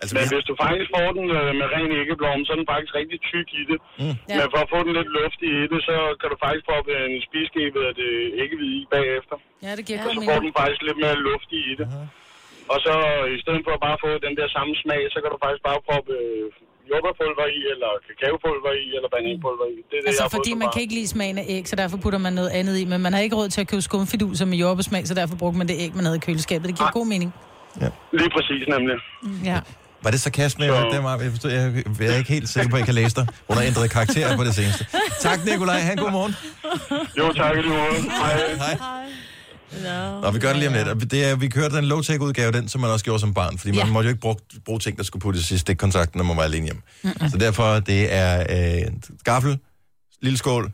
[0.02, 0.34] Altså, men har...
[0.38, 3.48] hvis du faktisk får den øh, med ren æggeblomme, så er den faktisk rigtig tyk
[3.62, 3.78] i det.
[4.02, 4.16] Mm.
[4.30, 4.36] Ja.
[4.40, 7.16] Men for at få den lidt luftig i det, så kan du faktisk proppe en
[7.28, 8.12] spiske ved det
[8.44, 9.36] æggehvide i bagefter.
[9.66, 10.46] Ja, det giver Og god så får mening.
[10.46, 11.88] den faktisk lidt mere luft i det.
[12.74, 12.94] Og så
[13.36, 15.80] i stedet for at bare få den der samme smag, så kan du faktisk bare
[16.18, 16.46] øh,
[16.90, 19.78] jordbærpulver i, eller kakaopulver i, eller bananpulver i.
[19.90, 21.76] Det er det, Altså, jeg fordi man fra kan ikke lide smagen af æg, så
[21.76, 22.86] derfor putter man noget andet i.
[22.92, 25.68] Men man har ikke råd til at købe skumfiduser med jordbærsmag, så derfor brugte man
[25.68, 26.68] det æg, man havde i køleskabet.
[26.70, 27.34] Det giver god mening.
[28.20, 28.96] Lige præcis nemlig.
[29.52, 29.60] Ja.
[30.04, 30.66] Var det sarkasme?
[30.66, 32.96] Jeg, det var, jeg, forstod, jeg, jeg er ikke helt sikker på, at jeg kan
[32.96, 33.28] læse dig.
[33.48, 34.86] Hun har ændret karakter på det seneste.
[35.20, 35.80] Tak, Nikolaj.
[35.80, 36.34] Han god morgen.
[37.20, 38.02] Jo, tak i lige måde.
[38.22, 38.56] Hej.
[38.64, 38.78] Hej.
[40.22, 40.88] Nå, vi gør det lige om lidt.
[40.88, 43.58] Og Det er, vi kørte den low-tech udgave, den som man også gjorde som barn,
[43.58, 43.94] fordi man Ja.
[43.94, 46.66] måtte jo ikke bruge, bruge ting, der skulle puttes i stikkontakten, når man var alene
[46.66, 46.82] hjemme.
[47.04, 47.30] Mm-hmm.
[47.30, 48.46] Så derfor, det er
[48.86, 48.92] øh,
[49.24, 49.60] gaffel,
[50.22, 50.72] lille skål,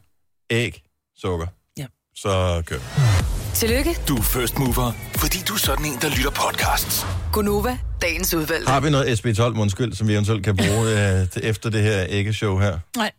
[0.49, 0.83] æg,
[1.17, 1.47] sukker.
[1.77, 1.85] Ja.
[2.15, 2.75] Så kør.
[2.77, 3.25] vi.
[3.53, 7.05] Tillykke, Du er first mover, fordi du er sådan en, der lytter podcasts.
[7.33, 8.71] Gunova, dagens udvalgte.
[8.71, 10.89] Har vi noget SB12, undskyld, som vi eventuelt kan bruge
[11.21, 12.79] øh, til efter det her æggeshow her?
[12.97, 13.11] Nej,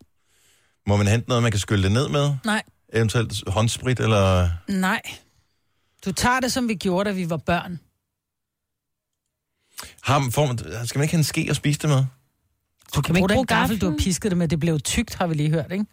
[0.87, 2.31] Må man hente noget, man kan skylle det ned med?
[2.45, 2.63] nej,
[2.93, 4.49] Eventuelt håndsprit, eller...
[4.69, 5.01] nej.
[6.05, 7.81] Du tager det, som vi gjorde, da vi var børn.
[10.03, 12.05] Har, får man, skal man ikke have en ske at spise det med?
[12.95, 14.49] Du kan man ikke bruge gaffel, du har pisket det med.
[14.49, 15.85] Det blev tykt, har vi lige hørt, ikke?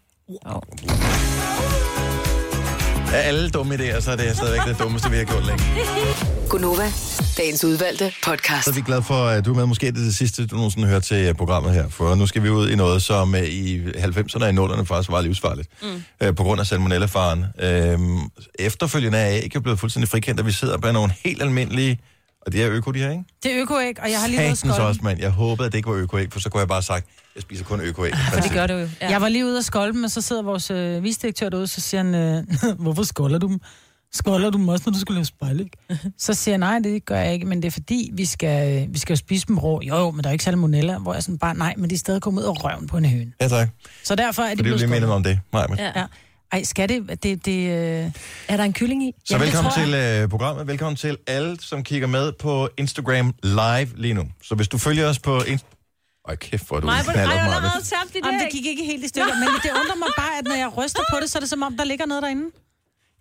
[3.14, 5.64] Af alle dumme idéer, så er det stadigvæk det dummeste, vi har gjort længe.
[6.50, 6.91] Gunova,
[7.38, 8.64] dagens udvalgte podcast.
[8.64, 9.66] Så er vi glade for, at du er med.
[9.66, 11.89] Måske er det det sidste, du nogensinde hører til øh, programmet her.
[11.89, 15.12] For nu skal vi ud i noget, som øh, i 90'erne og i 0'erne faktisk
[15.12, 15.70] var livsfarligt.
[15.82, 16.04] Mm.
[16.22, 17.45] Øh, på grund af salmonellafaren.
[17.60, 18.20] Øhm,
[18.60, 22.00] efterfølgende er ikke blevet fuldstændig frikendt, at vi sidder bag nogle helt almindelige...
[22.45, 23.24] Og det er øko, de her, ikke?
[23.43, 24.88] Det er økoæg, og jeg har lige været Satans skolde.
[24.89, 25.20] også, mand.
[25.20, 27.41] Jeg håbede, at det ikke var økoæg, for så kunne jeg bare have sagt, jeg
[27.41, 28.14] spiser kun økoæg.
[28.34, 28.89] For det gør du jo.
[29.02, 29.10] Ja.
[29.10, 31.82] Jeg var lige ude og skolde dem, og så sidder vores øh, visdirektør derude, så
[31.82, 32.43] siger han, øh,
[32.84, 33.60] hvorfor skolder du dem?
[34.14, 35.72] Skolder du dem også, når du skal lave spejlæg?
[36.18, 38.93] så siger jeg, nej, det gør jeg ikke, men det er fordi, vi skal, øh,
[38.93, 39.82] vi skal jo spise dem rå.
[39.82, 41.99] Jo, jo, men der er ikke salmonella, hvor jeg sådan bare, nej, men de er
[41.99, 43.32] stadig kommet ud af røven på en høne.
[43.41, 43.70] Ja, tak.
[44.03, 45.16] Så derfor er det er jo blevet lige mindet skoldet.
[45.16, 45.91] om det, Maja.
[45.95, 45.99] Ja.
[45.99, 46.05] Ja.
[46.51, 47.24] Ej, skal det...
[47.24, 48.12] det, det øh...
[48.47, 49.12] Er der en kylling i?
[49.26, 50.68] Så velkommen til øh, programmet.
[50.68, 54.24] Velkommen til alle, som kigger med på Instagram live lige nu.
[54.43, 55.74] Så hvis du følger os på Instagram...
[56.28, 58.51] Ej, kæft, hvor er du Mig, allerede tabt dit Jamen, det æg.
[58.51, 61.18] gik ikke helt i stykker, men det undrer mig bare, at når jeg ryster på
[61.22, 62.45] det, så er det som om, der ligger noget derinde.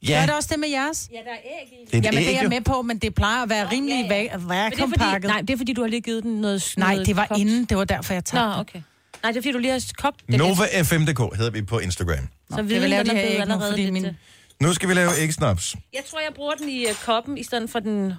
[0.08, 0.22] Ja.
[0.22, 1.08] Er det også det med jeres?
[1.12, 1.84] Ja, der er æg i.
[1.86, 4.06] det er Jamen, det er æg, jeg med på, men det plejer at være rimelig
[4.10, 4.22] ja, ja.
[4.22, 5.28] ja, det er vakuumpakket.
[5.28, 6.74] nej, det er fordi, du har lige givet den noget...
[6.76, 7.40] Nej, noget det var kogt.
[7.40, 7.64] inden.
[7.64, 8.46] Det var derfor, jeg tabte.
[8.46, 8.80] Nå, okay.
[9.22, 10.28] Nej, det er fordi, du lige har kogt det.
[10.28, 10.38] lidt.
[10.38, 12.16] Nova FM.dk hedder vi på Instagram.
[12.50, 13.92] Så jeg viden, vil lave den de er her æg nu, allerede fordi lidt...
[13.92, 14.12] min- øh,
[14.62, 15.76] Nu skal vi lave ægsnaps.
[15.94, 18.04] Jeg tror, jeg bruger den i uh, koppen, i stedet for den...
[18.04, 18.14] Det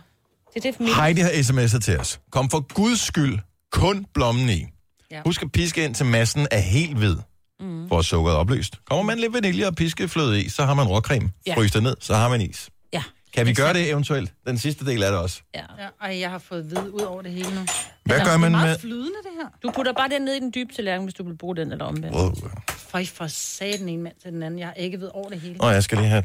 [0.55, 0.93] er det for min...
[0.93, 2.19] Heidi har sms'et til os.
[2.31, 3.39] Kom for guds skyld
[3.71, 4.65] kun blommen i.
[5.11, 5.21] Ja.
[5.25, 7.15] Husk at piske ind til massen er helt hvid.
[7.60, 7.88] Mm.
[7.89, 8.76] For sukkeret opløst.
[8.86, 11.32] Kommer man lidt vanilje og piskefløde i, så har man råcreme.
[11.47, 11.55] Ja.
[11.55, 12.70] Frys det ned, så har man is.
[12.93, 13.03] Ja.
[13.34, 14.34] Kan vi gøre det eventuelt?
[14.47, 15.41] Den sidste del er det også.
[15.55, 15.62] ja.
[15.80, 17.62] Ja, ej, jeg har fået hvid ud over det hele nu.
[18.05, 18.80] Hvad gør det er man meget med...
[18.80, 19.47] flydende, det her.
[19.64, 21.86] Du putter bare den ned i den dybe tallerken, hvis du vil bruge den eller
[21.86, 22.16] omvendt.
[22.16, 22.36] Wow.
[22.70, 24.60] For I får sat den ene mand til den anden.
[24.60, 25.55] Jeg har ikke ved over det hele.
[25.62, 26.24] Og jeg skal lige have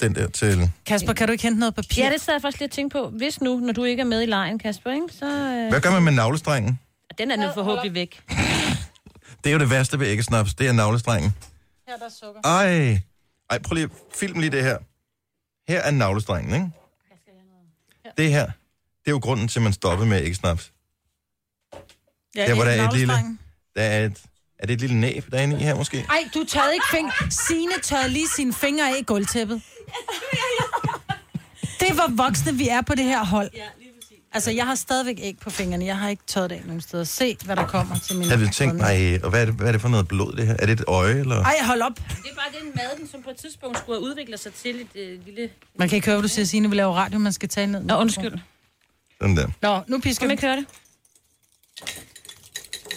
[0.00, 0.70] den der til...
[0.86, 2.04] Kasper, kan du ikke hente noget papir?
[2.04, 3.08] Ja, det sad jeg faktisk lige og tænke på.
[3.08, 5.26] Hvis nu, når du ikke er med i lejen, Kasper, ikke, så...
[5.26, 6.78] Øh, Hvad gør man med navlestrengen?
[7.18, 8.22] den er nu forhåbentlig væk.
[9.44, 11.34] Det er jo det værste ved æggesnaps, det er navlestrengen.
[11.88, 12.40] Her er der sukker.
[12.44, 13.00] Ej.
[13.50, 14.78] Ej, prøv lige at film lige det her.
[15.68, 16.70] Her er navlestrengen, ikke?
[18.18, 20.72] Det her, det er jo grunden til, at man stopper med æggesnaps.
[22.36, 23.14] Ja, Der, hvor der er et lille-.
[23.76, 24.22] Der er, et,
[24.58, 26.06] er det et lille næb derinde i her, måske?
[26.08, 27.12] Ej, du tørrede ikke fingre.
[27.30, 29.62] Signe tørrede lige sine fingre af i gulvtæppet.
[31.80, 33.50] Det er, hvor voksne vi er på det her hold.
[34.34, 35.84] Altså, jeg har stadigvæk æg på fingrene.
[35.84, 37.04] Jeg har ikke tørret det af nogen steder.
[37.04, 38.28] Se, hvad der kommer til min...
[38.28, 40.46] Havde vi tænkt, nej, og hvad er, det, hvad er det for noget blod, det
[40.46, 40.56] her?
[40.58, 41.36] Er det et øje, eller?
[41.44, 41.92] Ej, hold op.
[41.96, 44.80] Det er bare den mad, den, som på et tidspunkt skulle have udviklet sig til
[44.80, 45.50] et øh, lille...
[45.78, 46.70] Man kan ikke høre, hvad du siger, Signe.
[46.70, 47.82] Vi laver radio, man skal tage ned.
[47.82, 48.32] Nå, undskyld.
[49.20, 49.48] Sådan der.
[49.62, 50.32] Nå, nu pisker Skal vi vi.
[50.32, 50.66] ikke høre det?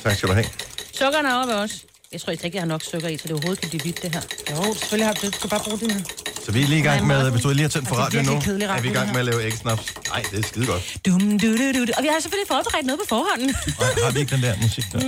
[0.03, 0.45] Tak skal du have.
[0.93, 1.85] Sukkeren er oppe også.
[2.15, 4.09] Jeg tror ikke, jeg har nok sukker i, så det overhovedet kan blive hvidt, det
[4.15, 4.21] her.
[4.51, 5.33] Jo, selvfølgelig har du det.
[5.33, 6.05] Du skal bare bruge din...
[6.45, 8.31] Så vi er lige i gang med, hvis du lige har tændt for Altså, radio
[8.31, 9.83] nu, er vi i gang det med at lave æggesnaps.
[10.09, 10.97] Nej, det er skide godt.
[11.05, 11.91] Dum, du, du, du, du.
[11.97, 13.47] Og vi har selvfølgelig forberedt noget på forhånden.
[13.79, 14.99] Nej, har vi ikke den der musik der?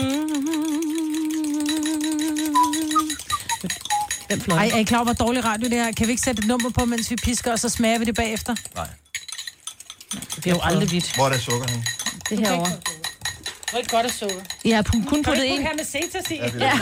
[4.27, 4.57] Hvem fløj?
[4.57, 5.91] Ej, er I klar over, hvor dårlig radio det her?
[5.91, 8.15] Kan vi ikke sætte et nummer på, mens vi pisker, og så smager vi det
[8.15, 8.55] bagefter?
[8.75, 8.87] Nej.
[10.35, 11.15] det bliver jo aldrig hvidt.
[11.15, 11.85] Hvor er der sukker hen?
[12.29, 12.71] Det herovre.
[13.71, 14.35] Det er godt at sukke.
[14.65, 15.61] Jeg har kun kun puttet en...
[15.61, 16.35] med Cetas i?
[16.59, 16.79] Ja.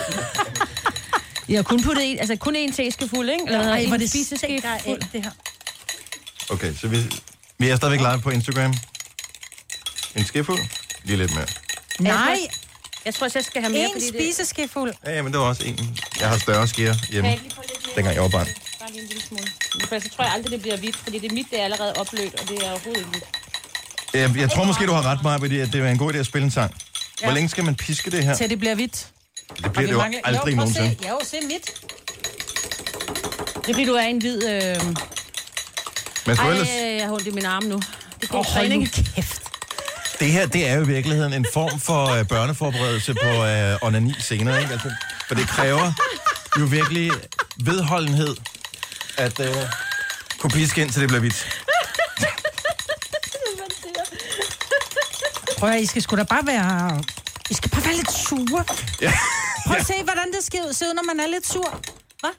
[1.50, 3.44] Jeg har kun puttet en, altså kun en teskefuld, ikke?
[3.48, 4.98] Eller Ej, en hvor det spiseske stinker af fuld.
[5.04, 5.32] æg, det her.
[6.50, 6.98] Okay, så vi,
[7.58, 8.74] vi er stadigvæk live på Instagram.
[10.16, 10.60] En skefuld?
[11.04, 11.48] Lige lidt mere.
[12.00, 12.40] Nej,
[13.06, 14.14] Jeg tror, også, jeg skal have mere, en fordi det...
[14.36, 14.94] spiseskefuld.
[15.06, 15.98] Ja, ja, men det var også en.
[16.20, 17.96] Jeg har større skære hjemme, Kan jeg lige få lidt mere?
[17.96, 18.48] dengang jeg var barn.
[18.80, 19.48] Bare lige en lille smule.
[19.90, 22.34] For så tror jeg aldrig, det bliver hvidt, fordi det mit det er allerede oplødt,
[22.42, 23.26] og det er overhovedet ikke hvidt.
[24.16, 26.18] Jeg, jeg tror måske, du har ret, Maja, fordi at det er en god idé
[26.18, 26.76] at spille en sang.
[27.24, 28.36] Hvor længe skal man piske det her?
[28.36, 29.08] Til det bliver hvidt.
[29.64, 30.96] Det bliver det jo aldrig jo, nogensinde.
[31.02, 31.08] Se.
[31.10, 31.66] Jo, se mit.
[33.56, 34.50] Det er fordi, du er en hvid...
[34.50, 34.82] Øh...
[36.28, 37.82] Men Ej, ellers, jeg har ondt i min arm nu.
[38.22, 38.92] Det går Åh, oh, hold nu træning.
[39.16, 39.42] kæft.
[40.20, 44.14] det her, det er jo i virkeligheden en form for øh, børneforberedelse på øh, onani
[44.20, 44.74] senere, ikke?
[44.74, 44.92] Altså,
[45.28, 45.92] for det kræver
[46.60, 47.12] jo virkelig
[47.64, 48.36] vedholdenhed
[49.18, 49.56] at øh,
[50.38, 51.65] kunne piske ind, til det bliver hvidt.
[55.58, 57.04] Prøv at, I skal sgu da bare være...
[57.50, 58.66] I skal bare være lidt sure.
[59.02, 59.14] Ja.
[59.68, 61.80] Prøv at se, hvordan det skal se ud, når man er lidt sur.
[62.20, 62.30] Hvad?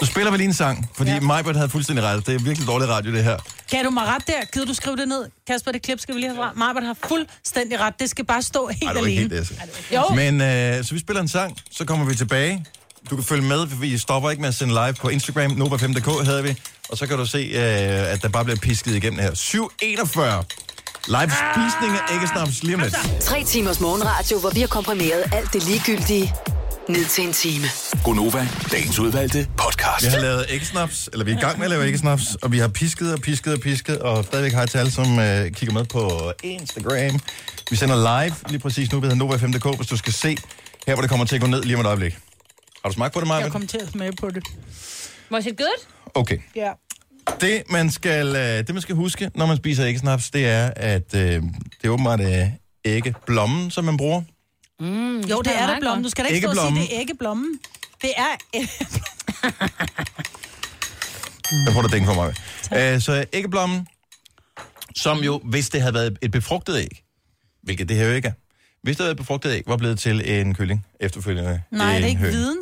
[0.00, 1.20] Nu spiller vi lige en sang, fordi ja.
[1.20, 2.26] Majbert havde fuldstændig ret.
[2.26, 3.38] Det er virkelig dårlig radio, det her.
[3.70, 4.44] Kan du mig ret der?
[4.52, 5.28] Gider du skrive det ned?
[5.46, 6.52] Kasper, det klip skal vi lige have fra.
[6.56, 7.94] Marbert har fuldstændig ret.
[8.00, 9.36] Det skal bare stå helt Ej, det var ikke alene.
[9.36, 10.14] helt det, Jo.
[10.14, 12.66] Men øh, så vi spiller en sang, så kommer vi tilbage.
[13.10, 15.50] Du kan følge med, for vi stopper ikke med at sende live på Instagram.
[15.50, 16.56] Nova5.dk hedder vi.
[16.88, 19.30] Og så kan du se, øh, at der bare bliver pisket igennem her.
[19.30, 20.71] 7.41.
[21.06, 22.96] Live spisning af æggesnaps lige om lidt.
[23.20, 26.34] Tre timers morgenradio, hvor vi har komprimeret alt det ligegyldige
[26.88, 27.64] ned til en time.
[28.04, 30.04] Gonova, dagens udvalgte podcast.
[30.04, 32.58] Vi har lavet æggesnaps, eller vi er i gang med at lave æggesnaps, og vi
[32.58, 35.84] har pisket og pisket og pisket, og stadigvæk har til alle, som øh, kigger med
[35.84, 37.20] på Instagram.
[37.70, 40.36] Vi sender live lige præcis nu ved Nova5.dk, hvis du skal se
[40.86, 42.12] her, hvor det kommer til at gå ned lige om et øjeblik.
[42.82, 43.40] Har du smagt på det, Maja?
[43.42, 44.42] Jeg kommer til at smage på det.
[45.30, 45.86] Was it good?
[46.14, 46.38] Okay.
[46.56, 46.70] Ja.
[47.40, 51.14] Det man, skal, øh, det, man skal huske, når man spiser æggesnaps, det er, at
[51.14, 52.46] øh, det er åbenbart øh,
[52.84, 54.22] æggeblommen, som man bruger.
[54.80, 56.04] Mm, Jo, det er der blommen.
[56.04, 57.58] Du skal da ikke stå og sige, det er æggeblommen.
[58.02, 58.58] Det er...
[61.66, 62.34] Jeg får det dænge for mig.
[62.94, 63.86] Øh, så æggeblommen,
[64.96, 67.02] som jo, hvis det havde været et befrugtet æg,
[67.62, 68.32] hvilket det her jo ikke er,
[68.82, 71.62] hvis det havde været et befrugtet æg, var blevet til en kylling efterfølgende.
[71.70, 72.32] Nej, det er ikke høne.
[72.32, 72.58] viden.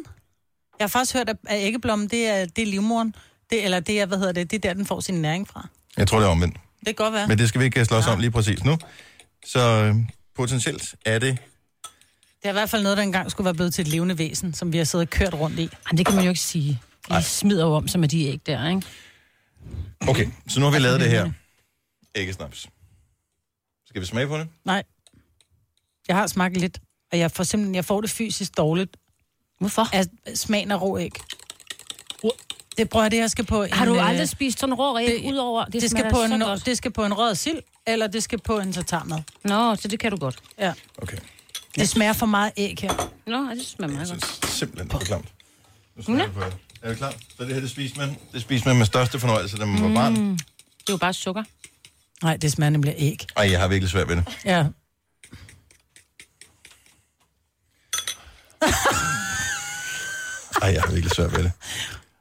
[0.79, 3.15] Jeg har faktisk hørt, at at æggeblommen, det er, det er livmoren.
[3.51, 5.69] Det, eller det er, hvad hedder det, det er der, den får sin næring fra.
[5.97, 6.57] Jeg tror, det er omvendt.
[6.79, 7.29] Det kan godt være.
[7.29, 8.79] Men det skal vi ikke slås om lige præcis nu.
[9.47, 9.95] Så øh,
[10.37, 11.39] potentielt er det
[12.43, 14.55] Det er i hvert fald noget, der engang skulle være blevet til et levende væsen,
[14.55, 15.63] som vi har siddet og kørt rundt i.
[15.65, 16.81] Ej, det kan man jo ikke sige.
[17.09, 17.21] De Ej.
[17.23, 18.83] smider jo om sig med de æg der, ikke?
[20.09, 21.31] Okay, så nu har vi lavet det her.
[22.15, 22.69] Æggesnaps.
[23.87, 24.49] Skal vi smage på det?
[24.65, 24.83] Nej.
[26.09, 26.79] Jeg har smagt lidt,
[27.13, 28.97] og jeg får simpelthen jeg får det fysisk dårligt
[29.59, 29.89] Hvorfor?
[29.93, 31.13] af smagen af rå æg.
[32.81, 33.73] Det prøver jeg, det her skal på en...
[33.73, 35.65] Har du øh, aldrig spist sådan rå det- udover?
[35.65, 36.67] Det, Det, det, skal smager på en, godt.
[36.67, 39.19] det skal på en rød sild, eller det skal på en tartarmad.
[39.45, 40.39] Nå, så det kan du godt.
[40.59, 40.73] Ja.
[41.03, 41.17] Okay.
[41.75, 43.11] Det smager for meget æg her.
[43.27, 44.27] Nå, det smager Jeg meget godt.
[44.27, 45.27] synes simpelthen, det er klamt.
[45.97, 46.55] Nu smager jeg på det.
[46.83, 47.11] Er vi klar?
[47.39, 48.17] Så det her, det spiser man.
[48.33, 50.15] Det spiser man med største fornøjelse, da man var barn.
[50.15, 50.41] Det
[50.89, 51.45] er jo bare sukker.
[52.23, 53.27] Nej, det smager nemlig æg.
[53.37, 54.25] Ej, jeg har virkelig svært ved det.
[54.45, 54.65] Ja.
[60.63, 61.53] Ej, jeg har virkelig svært ved det.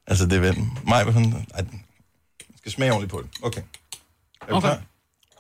[0.09, 0.57] Altså, det er vel...
[0.87, 1.47] Mig var sådan...
[1.53, 1.85] Ej, den
[2.57, 3.29] skal smage ordentligt på det.
[3.41, 3.61] Okay.
[4.41, 4.59] Er Okay.
[4.67, 4.81] klar?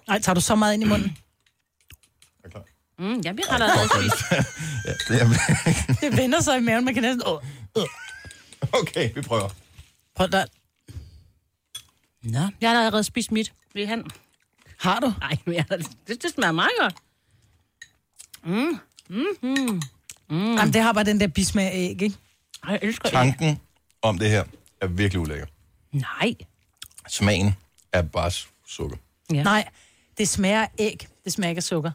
[0.07, 1.17] Nej, tager du så meget ind i munden?
[2.43, 2.63] Er klar?
[2.99, 4.23] Mm, vi har allerede spist.
[4.85, 5.27] Ja, det er...
[6.09, 7.21] Det vender sig i maven, man kan næsten...
[7.25, 7.39] Åh,
[8.81, 9.49] Okay, vi prøver.
[10.15, 10.45] prøv der.
[12.23, 13.53] Nå, jeg har allerede spist mit.
[13.73, 14.03] Vil den?
[14.79, 15.13] Har du?
[15.19, 16.95] Nej, men jeg, det, det smager meget godt.
[18.43, 18.79] Mm.
[20.29, 22.15] Jamen, det har bare den der bismag af æg, ikke?
[22.63, 23.11] Ej, jeg elsker æg.
[23.11, 23.59] Tanken
[24.01, 24.43] om det her
[24.81, 25.45] er virkelig ulækker.
[25.91, 26.33] Nej.
[27.09, 27.55] Smagen
[27.93, 28.31] er bare
[28.67, 28.97] sukker.
[29.33, 29.43] Ja.
[29.43, 29.67] Nej,
[30.17, 31.07] det smager af æg.
[31.23, 31.91] Det smager ikke af sukker.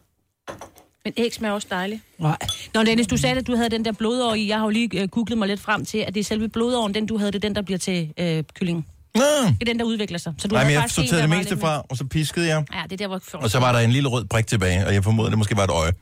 [1.04, 2.00] Men æg smager også dejligt.
[2.18, 2.36] Nej.
[2.74, 4.48] Nå, Dennis, du sagde, at du havde den der blodår i.
[4.48, 6.94] Jeg har jo lige øh, googlet mig lidt frem til, at det er selve blodåren,
[6.94, 8.86] den du havde, det er den, der bliver til øh, kylling.
[9.14, 10.34] Nå, Det er den, der udvikler sig.
[10.38, 12.64] Så du Nej, men jeg sorterede det meste fra, og så piskede jeg.
[12.74, 14.94] Ja, det er der, hvor Og så var der en lille rød prik tilbage, og
[14.94, 15.92] jeg formoder, det måske var et øje.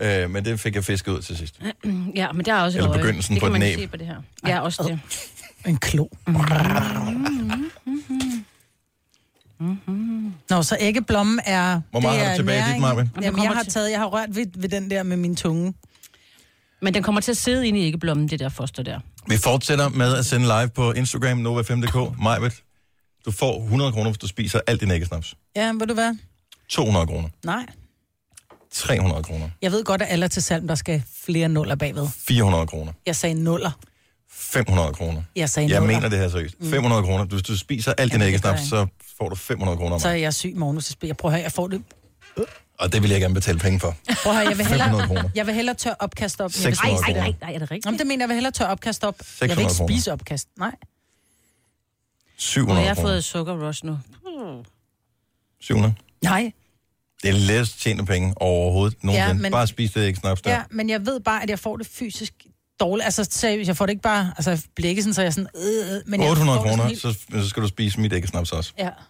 [0.00, 1.60] Øh, men det fik jeg fisket ud til sidst.
[2.14, 3.78] Ja, men der er også et Eller begyndelsen det på kan et man næb.
[3.78, 4.16] se på det her.
[4.46, 5.00] Ja, også det.
[5.66, 6.08] En klo.
[10.50, 11.80] Nå, så æggeblommen er...
[11.90, 12.80] Hvor meget det har du tilbage i dit, næring.
[12.80, 13.10] Marvin?
[13.22, 15.74] Jamen, jeg har taget, jeg har rørt ved, ved den der med min tunge.
[16.82, 19.00] Men den kommer til at sidde inde i æggeblommen, det der foster der.
[19.28, 22.20] Vi fortsætter med at sende live på Instagram, Nova5.dk.
[22.22, 22.62] Majbet,
[23.24, 25.36] du får 100 kroner, hvis du spiser alt din æggesnaps.
[25.56, 26.16] Ja, ved du hvad?
[26.68, 27.28] 200 kroner.
[27.44, 27.66] Nej.
[28.72, 29.48] 300 kroner.
[29.62, 32.08] Jeg ved godt, at alle er til salg, der skal flere nuller bagved.
[32.28, 32.92] 400 kroner.
[33.06, 33.70] Jeg sagde nuller.
[34.52, 35.22] 500 kroner.
[35.36, 36.54] Jeg sagde Jeg mener det her seriøst.
[36.62, 37.24] 500 kroner.
[37.24, 38.86] Hvis du spiser alt din æggesnaps, så
[39.18, 39.98] får du 500 kroner.
[39.98, 41.14] Så er jeg syg morgen, hvis jeg spiser.
[41.14, 41.82] Prøv at høre, jeg får det.
[42.78, 43.96] Og det vil jeg gerne betale penge for.
[44.22, 45.30] Prøv at høre, jeg vil 500 hellere, kroner.
[45.34, 46.50] jeg vil hellere tør opkast op.
[46.50, 47.38] end jeg vil 600 spise det Nej, kroner.
[47.40, 47.86] nej, nej, er det rigtigt?
[47.86, 49.14] Jamen, det mener jeg, jeg vil hellere tør opkast op.
[49.18, 50.48] Jeg vil 600 ikke spise opkast.
[50.58, 50.74] Nej.
[52.36, 53.98] 700 Og jeg har fået sukker rush nu.
[55.60, 55.94] 700.
[56.22, 56.52] Nej.
[57.22, 59.26] Det er lettest tjente penge overhovedet nogensinde.
[59.28, 59.52] Ja, men...
[59.52, 60.50] Bare spis det æggesnaps der.
[60.50, 62.34] Ja, men jeg ved bare, at jeg får det fysisk
[62.80, 63.04] dårligt.
[63.04, 64.32] Altså, seriøst, jeg får det ikke bare...
[64.36, 65.48] Altså, jeg bliver ikke sådan, så jeg er sådan...
[65.56, 68.00] Øh, øh, men jeg 800 får det sådan kroner, helt- så, så skal du spise
[68.00, 68.72] mit æggesnaps også.
[68.78, 68.90] Ja.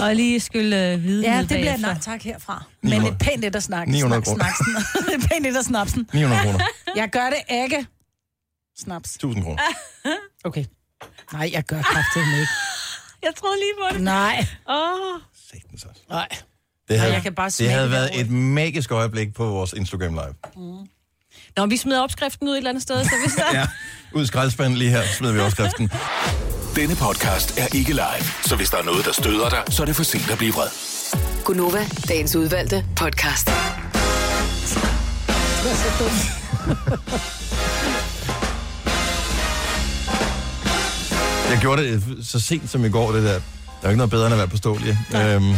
[0.00, 2.64] Og lige skylle øh, hvide ja, det bliver et nej tak herfra.
[2.82, 3.12] Men 900.
[3.12, 3.94] et pænt lidt af snakken.
[3.94, 5.26] 900 Snak, kroner.
[5.30, 6.08] pænt lidt af snapsen.
[6.12, 6.58] 900 kroner.
[7.00, 7.86] Jeg gør det ikke.
[8.78, 9.14] Snaps.
[9.14, 9.62] 1000 kroner.
[10.44, 10.64] Okay.
[11.32, 12.46] Nej, jeg gør kraftigt ikke.
[13.22, 14.02] Jeg troede lige på det.
[14.04, 14.46] Nej.
[14.68, 15.20] Åh.
[15.50, 16.00] Satans også.
[16.08, 16.28] Nej.
[16.88, 20.34] Det havde, jeg kan bare det havde været et magisk øjeblik på vores Instagram Live.
[21.56, 23.42] Nå, vi smider opskriften ud et eller andet sted, så hvis der...
[23.58, 23.66] Ja,
[24.12, 25.90] ud i skraldespanden lige her, smider vi overskriften.
[26.76, 29.86] Denne podcast er ikke live, så hvis der er noget, der støder dig, så er
[29.86, 30.68] det for sent at blive vred.
[31.44, 33.46] Gunova, dagens udvalgte podcast.
[33.46, 33.54] Det
[35.70, 37.26] er så dumt.
[41.50, 43.28] Jeg gjorde det så sent som i går, det der.
[43.30, 43.40] Der er
[43.82, 44.98] jo ikke noget bedre end at være påståelig.
[45.16, 45.54] Øhm,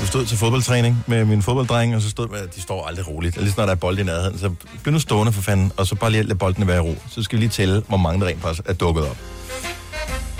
[0.00, 3.36] jeg stod til fodboldtræning med min fodbolddreng, og så stod de står aldrig roligt.
[3.36, 4.50] Lige snart der er bold i nærheden, så
[4.82, 6.96] bliv nu stående for fanden, og så bare lige lade boldene være i ro.
[7.10, 9.16] Så skal vi lige tælle, hvor mange der rent faktisk er dukket op.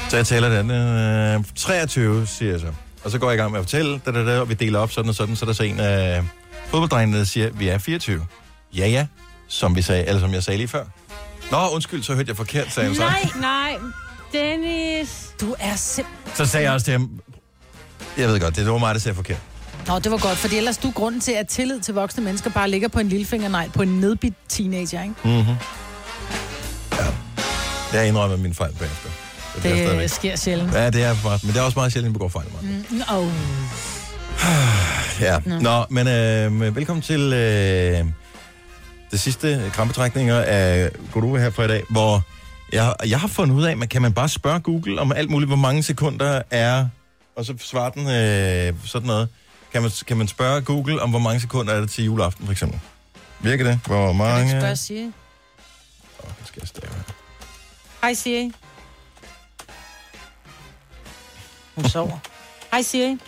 [0.08, 0.70] Så jeg tæller den.
[0.70, 2.66] Øh, 23, siger jeg så.
[3.04, 4.78] Og så går jeg i gang med at fortælle, da, da, da, og vi deler
[4.78, 6.22] op sådan og sådan, så er der så en af
[6.66, 8.26] fodbolddrengene, der siger, vi er 24.
[8.76, 9.06] Ja, ja,
[9.48, 10.84] som vi sagde, eller som jeg sagde lige før.
[11.50, 13.02] Nå, undskyld, så hørte jeg forkert, sagde han så.
[13.02, 13.76] Nej, nej.
[14.32, 15.34] Dennis.
[15.40, 16.36] Du er simpelthen...
[16.36, 17.10] Så sagde jeg også til ham,
[18.18, 19.38] jeg ved godt, det var mig, der sagde forkert.
[19.86, 22.70] Nå, det var godt, fordi ellers du grunden til, at tillid til voksne mennesker bare
[22.70, 25.14] ligger på en lillefingernegl på en nedbit teenager, ikke?
[25.24, 25.54] Mm-hmm.
[26.92, 27.06] Ja.
[27.98, 29.08] Jeg indrømmer min fejl bagefter.
[29.62, 30.74] Så er stadigvæk- Det sker sjældent.
[30.74, 32.46] Ja, det er meget, men det er også meget sjældent, at vi begår fejl.
[32.62, 32.84] Mm.
[32.90, 33.26] Mm, oh.
[35.20, 35.38] Ja.
[35.60, 38.04] Nå, men øh, velkommen til øh,
[39.10, 42.22] det sidste krampetrækninger af Godova her for i dag, hvor
[42.72, 45.48] jeg, jeg har fundet ud af, at kan man bare spørge Google om alt muligt,
[45.48, 46.86] hvor mange sekunder er,
[47.36, 49.28] og så svarer den øh, sådan noget.
[49.72, 52.52] Kan man, kan man spørge Google om, hvor mange sekunder er det til juleaften, for
[52.52, 52.80] eksempel?
[53.40, 53.80] Virker det?
[53.86, 54.42] Hvor Kan du mange?
[54.46, 55.04] ikke spørge Siri?
[56.24, 57.02] Åh, det skal jeg stave her.
[58.02, 58.52] Hej Siri.
[61.74, 62.18] Hun sover.
[62.70, 63.18] Hej Siri.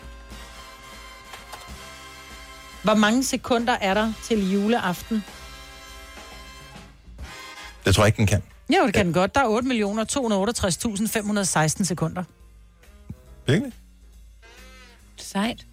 [2.83, 5.25] Hvor mange sekunder er der til juleaften?
[7.85, 8.43] Det tror jeg ikke, den kan.
[8.77, 9.35] Jo, det kan den godt.
[9.35, 9.45] Der er
[11.79, 12.25] 8.268.516 sekunder.
[13.47, 13.73] Virkelig?
[15.35, 15.67] Sejt.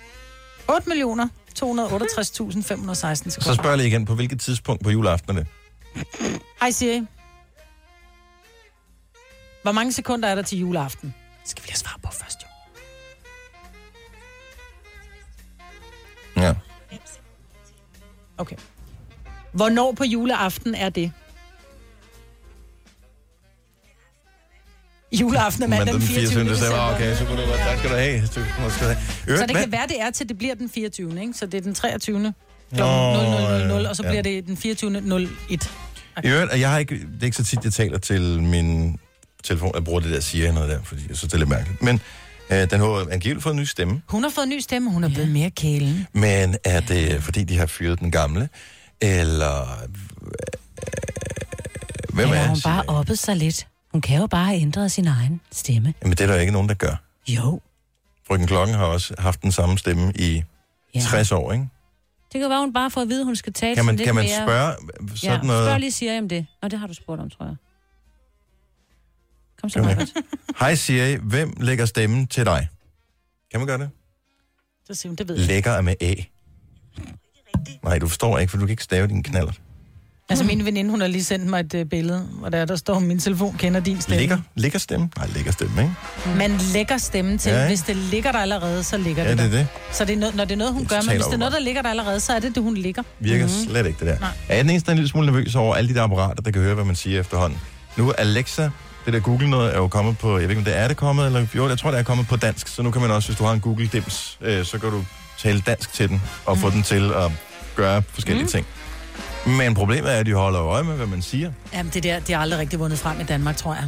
[0.70, 3.54] 8 millioner 268.516 Så sekunder.
[3.54, 5.48] spørger jeg lige igen, på hvilket tidspunkt på juleaften er det?
[6.62, 7.06] Hej Siri.
[9.62, 11.14] Hvor mange sekunder er der til juleaften?
[11.42, 12.48] Det skal vi lige svare på først, jo.
[16.42, 16.54] Ja.
[18.38, 18.56] Okay.
[19.52, 21.12] Hvornår på juleaften er det?
[25.20, 26.50] Juleaften er mandag den 24.
[26.50, 26.94] december.
[26.96, 27.60] Okay, så kunne du godt.
[27.60, 28.28] Tak skal du have.
[28.28, 28.94] Så, skal du
[29.28, 29.38] have.
[29.38, 31.22] Så det kan være, det er til, det bliver den 24.
[31.22, 31.34] Ikke?
[31.34, 32.34] Så det er den 23.
[32.74, 32.78] kl.
[32.78, 34.10] Nå, 00.00, og så ja.
[34.10, 34.98] bliver det den 24.
[35.50, 35.72] 01.
[36.24, 39.00] I øvrigt, og jeg har ikke, det er ikke så tit, jeg taler til min
[39.44, 39.72] telefon.
[39.76, 41.82] Jeg bruger det der siger noget der, fordi jeg synes, det er lidt mærkeligt.
[41.82, 42.02] Men
[42.50, 44.02] øh, den har angiveligt fået en ny stemme.
[44.08, 46.08] Hun har fået en ny stemme, hun er blevet mere kælen.
[46.14, 48.50] Men er det, fordi de har fyret den gamle?
[49.02, 49.62] Eller...
[49.62, 49.90] Øh,
[52.14, 52.64] hvem Eller er har hun det?
[52.64, 53.68] bare oppet sig lidt.
[53.92, 55.94] Hun kan jo bare have ændret sin egen stemme.
[56.02, 56.96] Jamen, det er der ikke nogen, der gør.
[57.28, 57.62] Jo.
[58.28, 60.44] Frøken Klokken har også haft den samme stemme i
[60.96, 61.00] Ja.
[61.00, 61.68] 60 år, ikke?
[62.34, 63.98] Det kan være, hun bare får at vide, at hun skal tale Kan man, sådan
[63.98, 64.44] lidt kan man mere...
[64.46, 64.74] spørge
[65.18, 65.68] sådan ja, noget?
[65.68, 66.46] spørg lige Siri om det.
[66.62, 67.56] Nå, det har du spurgt om, tror jeg.
[69.62, 70.14] Kom så, Marvitt.
[70.60, 72.68] Hej Siri, hvem lægger stemmen til dig?
[73.52, 73.90] Kan man gøre det?
[74.86, 75.48] Så siger hun, det ved jeg.
[75.48, 76.14] Lægger er med A.
[77.84, 79.54] Nej, du forstår ikke, for du kan ikke stave din knaller.
[80.32, 83.00] Altså min veninde, hun har lige sendt mig et uh, billede, hvor der, der står,
[83.00, 84.20] min telefon kender din stemme.
[84.20, 84.38] Ligger?
[84.56, 85.10] Ligger stemme?
[85.18, 85.94] Nej, ligger stemme, ikke?
[86.38, 87.50] Man lægger stemmen til.
[87.50, 87.70] Ja, Ja, ikke?
[87.70, 89.58] Hvis det ligger der allerede, så ligger Ja, det det er der.
[89.58, 89.68] det.
[89.92, 91.54] Så det er noget, når det er noget, hun gør, men hvis det er noget,
[91.54, 93.04] der ligger der allerede, så er det det, hun ligger.
[93.20, 93.70] Virker mm-hmm.
[93.72, 94.20] slet ikke, det der.
[94.20, 94.30] Nej.
[94.50, 96.42] Er jeg den eneste, der er en lille smule nervøs over alle de der apparater,
[96.44, 97.60] der kan høre, hvad man siger efterhånden?
[97.98, 98.70] Nu er Alexa,
[99.06, 100.98] det der Google noget, er jo kommet på, jeg ved ikke, om det er det
[100.98, 103.28] kommet, eller jo, jeg tror, det er kommet på dansk, så nu kan man også,
[103.30, 105.04] hvis du har en Google Dims, øh, så kan du
[105.40, 106.62] tale dansk til den, og Mhm.
[106.62, 107.32] få den til at
[107.76, 108.50] gøre forskellige mm.
[108.52, 108.66] ting.
[109.46, 111.52] Men problemet er, at de holder øje med, hvad man siger.
[111.74, 113.84] Jamen, det der, det har aldrig rigtig vundet frem i Danmark, tror jeg.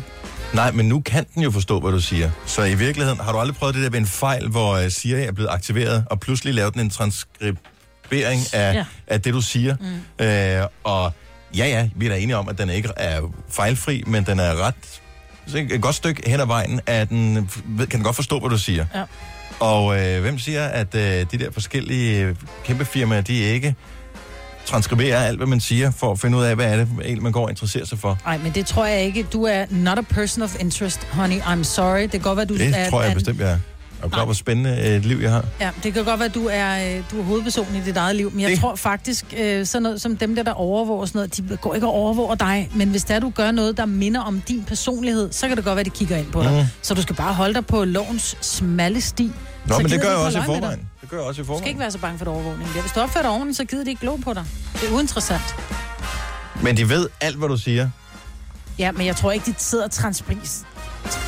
[0.54, 2.30] Nej, men nu kan den jo forstå, hvad du siger.
[2.46, 5.22] Så i virkeligheden, har du aldrig prøvet det der ved en fejl, hvor uh, Siri
[5.24, 8.86] er blevet aktiveret, og pludselig lavet den en transkribering af, ja.
[9.08, 9.76] Af det, du siger?
[10.20, 10.26] Mm.
[10.26, 11.12] Øh, og
[11.58, 14.56] ja, ja, vi er da enige om, at den ikke er fejlfri, men den er
[14.68, 14.74] ret...
[15.48, 18.50] så Et godt stykke hen ad vejen, at den ved- kan den godt forstå, hvad
[18.50, 18.86] du siger.
[18.96, 19.04] Ja.
[19.60, 21.02] Og øh, hvem siger, at øh,
[21.32, 22.36] de der forskellige øh,
[22.66, 23.76] kæmpe firmaer, de ikke
[24.66, 27.44] transkriberer alt, hvad man siger, for at finde ud af, hvad er det, man går
[27.44, 28.18] og interesserer sig for.
[28.26, 29.24] Nej, men det tror jeg ikke.
[29.34, 31.40] Du er not a person of interest, honey.
[31.40, 32.02] I'm sorry.
[32.02, 32.90] Det kan godt være, du Det er...
[32.90, 33.58] tror jeg er- bestemt, jeg er.
[34.04, 35.46] Du klar, hvor spændende øh, et liv jeg har?
[35.62, 38.16] Ja, det kan godt være, at du er, øh, du er hovedpersonen i dit eget
[38.16, 38.62] liv, men jeg Det- det...
[38.62, 41.88] tror faktisk, øh, sådan noget som dem der, der overvåger sådan noget, de går ikke
[41.88, 45.48] og overvåger dig, men hvis der du gør noget, der minder om din personlighed, så
[45.48, 46.52] kan det godt være, at de kigger ind på dig.
[46.52, 46.66] Mm.
[46.82, 49.32] Så du skal bare holde dig på lovens smalle sti.
[49.66, 50.80] Nå, så men det gør jeg også i forvejen.
[51.04, 51.68] Det gør jeg også i Du skal forvejen.
[51.68, 52.70] ikke være så bange for det overvågning.
[52.76, 54.46] Ja, hvis du opfører dig ordentligt, så gider de ikke glo på dig.
[54.74, 55.56] Det er uinteressant.
[56.62, 57.90] Men de ved alt, hvad du siger.
[58.80, 60.64] Ja, men jeg tror ikke, de sidder og transpris...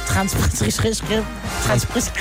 [0.07, 0.53] Transpris...
[1.63, 2.13] Transpris...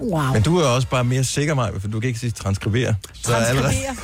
[0.00, 0.32] Wow.
[0.32, 2.94] Men du er også bare mere sikker, mig, for du kan ikke sige transkribere.
[3.14, 3.62] Så er allerede...
[3.72, 3.96] Transkribere.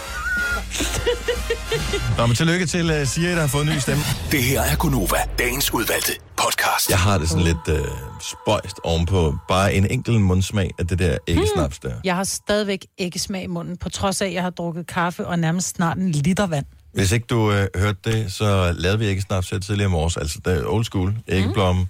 [2.19, 4.03] Nå, men tillykke til uh, Siri, der har fået en ny stemme.
[4.31, 6.91] Det her er Gunova, dagens udvalgte podcast.
[6.91, 7.87] Jeg har det sådan lidt uh,
[8.21, 11.95] spøjst ovenpå bare en enkelt mundsmag af det der æggesnaps der.
[12.05, 15.27] Jeg har stadigvæk ikke smag i munden, på trods af, at jeg har drukket kaffe
[15.27, 16.67] og nærmest snart en liter vand.
[16.93, 20.17] Hvis ikke du uh, hørte det, så lavede vi æggesnaps her tidligere i morges.
[20.17, 21.15] Altså, det er old school.
[21.29, 21.87] Æggeblomme,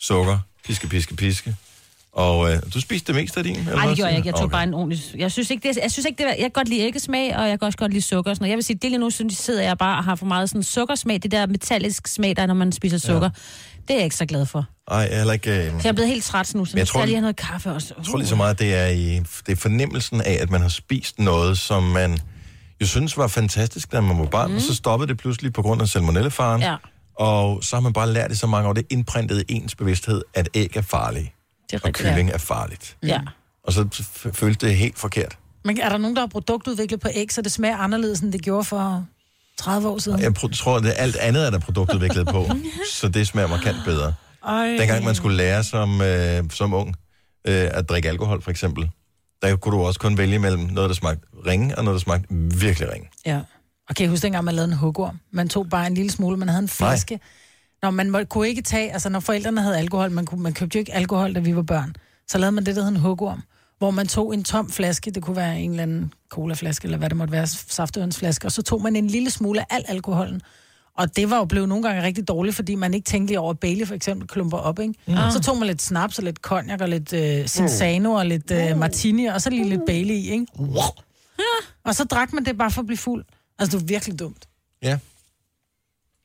[0.00, 1.56] sukker, piske, piske, piske.
[2.14, 3.56] Og uh, du spiste det meste af din?
[3.56, 4.26] eller Nej, det gjorde jeg ikke.
[4.26, 4.52] Jeg tog Okay.
[4.52, 5.00] bare en ordentlig...
[5.16, 6.32] Jeg synes ikke, det, jeg synes ikke, det var...
[6.32, 8.50] Jeg kan godt lide æggesmag, og jeg kan også godt lide sukker og sådan noget.
[8.50, 10.62] Jeg vil sige, det lige nu synes, sidder jeg bare og har for meget sådan
[10.62, 11.22] sukkersmag.
[11.22, 13.30] Det der metallisk smag, der er, når man spiser sukker.
[13.88, 14.66] Det er jeg ikke så glad for.
[14.90, 15.50] Ej, jeg er heller ikke...
[15.50, 17.36] Uh, Så jeg er blevet helt træt nu, så jeg tror, skal lige have noget
[17.36, 17.94] kaffe også.
[17.98, 20.68] Jeg tror lige så meget, det er, i, det er fornemmelsen af, at man har
[20.68, 22.18] spist noget, som man
[22.80, 24.56] jo synes var fantastisk, da man var barn, mm.
[24.56, 26.60] og så stoppede det pludselig på grund af salmonellefaren.
[26.62, 26.76] Ja.
[27.18, 29.74] Og så har man bare lært i så mange år, det er indprintet i ens
[29.74, 31.32] bevidsthed, at æg er farlige,
[31.78, 32.96] Det er og kylling er farligt.
[33.02, 33.20] Ja.
[33.64, 35.38] Og så f- føles det helt forkert.
[35.64, 38.42] Men er der nogen, der har produktudviklet på æg, så det smager anderledes, end det
[38.42, 39.06] gjorde for
[39.58, 40.20] 30 år siden?
[40.20, 42.46] Jeg tror, at alt andet er der produktudviklet på,
[43.00, 44.14] så det smager markant bedre.
[44.46, 44.66] Ej.
[44.66, 46.88] Dengang man skulle lære som, øh, som ung
[47.48, 48.90] øh, at drikke alkohol, for eksempel,
[49.42, 52.26] der kunne du også kun vælge mellem noget, der smagte ringe, og noget, der smagte
[52.60, 53.08] virkelig ringe.
[53.26, 53.40] Ja.
[53.88, 55.18] Og kan I huske dengang, man lavede en hugorm?
[55.32, 57.20] Man tog bare en lille smule, man havde en flaske.
[57.82, 60.76] Når man må, kunne ikke tage, altså når forældrene havde alkohol, man, kunne, man købte
[60.76, 61.94] jo ikke alkohol, da vi var børn,
[62.28, 63.42] så lavede man det, der hed en hugorm,
[63.78, 67.08] hvor man tog en tom flaske, det kunne være en eller anden colaflaske, eller hvad
[67.08, 70.40] det måtte være, saftønsflaske, og så tog man en lille smule af al alkoholen.
[70.98, 73.50] Og det var jo blevet nogle gange rigtig dårligt, fordi man ikke tænkte lige over,
[73.50, 74.94] at Bailey for eksempel klumper op, ikke?
[75.06, 75.14] Mm.
[75.32, 78.78] Så tog man lidt snaps og lidt cognac og lidt øh, Cinzano og lidt øh,
[78.78, 80.46] martini, og så lige lidt Bailey i, ikke?
[81.84, 83.24] Og så drak man det bare for at blive fuld.
[83.58, 84.48] Altså, det var virkelig dumt.
[84.82, 84.98] Ja.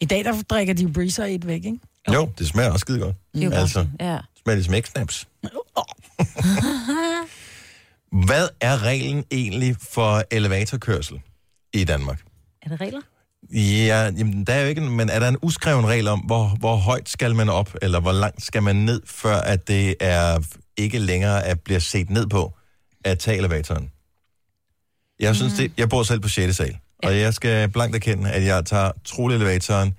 [0.01, 1.79] I dag, der drikker de jo breezer i et væk, ikke?
[2.13, 3.15] Jo, det smager også skide godt.
[3.35, 3.87] Det jo Altså.
[3.99, 4.17] Ja.
[4.43, 5.27] smager lidt smæksnaps.
[8.27, 11.21] Hvad er reglen egentlig for elevatorkørsel
[11.73, 12.21] i Danmark?
[12.61, 13.01] Er det regler?
[13.53, 16.47] Ja, jamen, der er jo ikke, en- men er der en uskreven regel om, hvor,
[16.59, 20.39] hvor højt skal man op, eller hvor langt skal man ned, før at det er
[20.77, 22.53] ikke længere at bliver set ned på
[23.05, 23.91] at tage elevatoren?
[25.19, 26.55] Jeg synes det, jeg bor selv på 6.
[26.55, 29.93] sal, og jeg skal blankt erkende, at jeg tager trolig elevatoren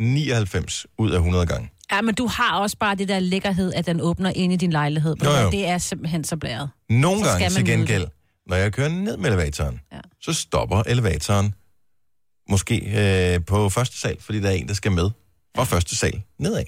[0.00, 1.70] 99 ud af 100 gange.
[1.92, 4.70] Ja, men du har også bare det der lækkerhed, at den åbner ind i din
[4.72, 5.16] lejlighed.
[5.24, 5.50] Jo, jo.
[5.50, 6.70] Det er simpelthen så blæret.
[6.88, 8.06] Nogle Så gange til gengæld,
[8.46, 9.98] når jeg kører ned med elevatoren, Ja.
[10.22, 11.54] så stopper elevatoren
[12.50, 12.76] måske
[13.34, 15.10] øh, på første sal, fordi der er en, der skal med
[15.56, 16.64] fra første sal nedad.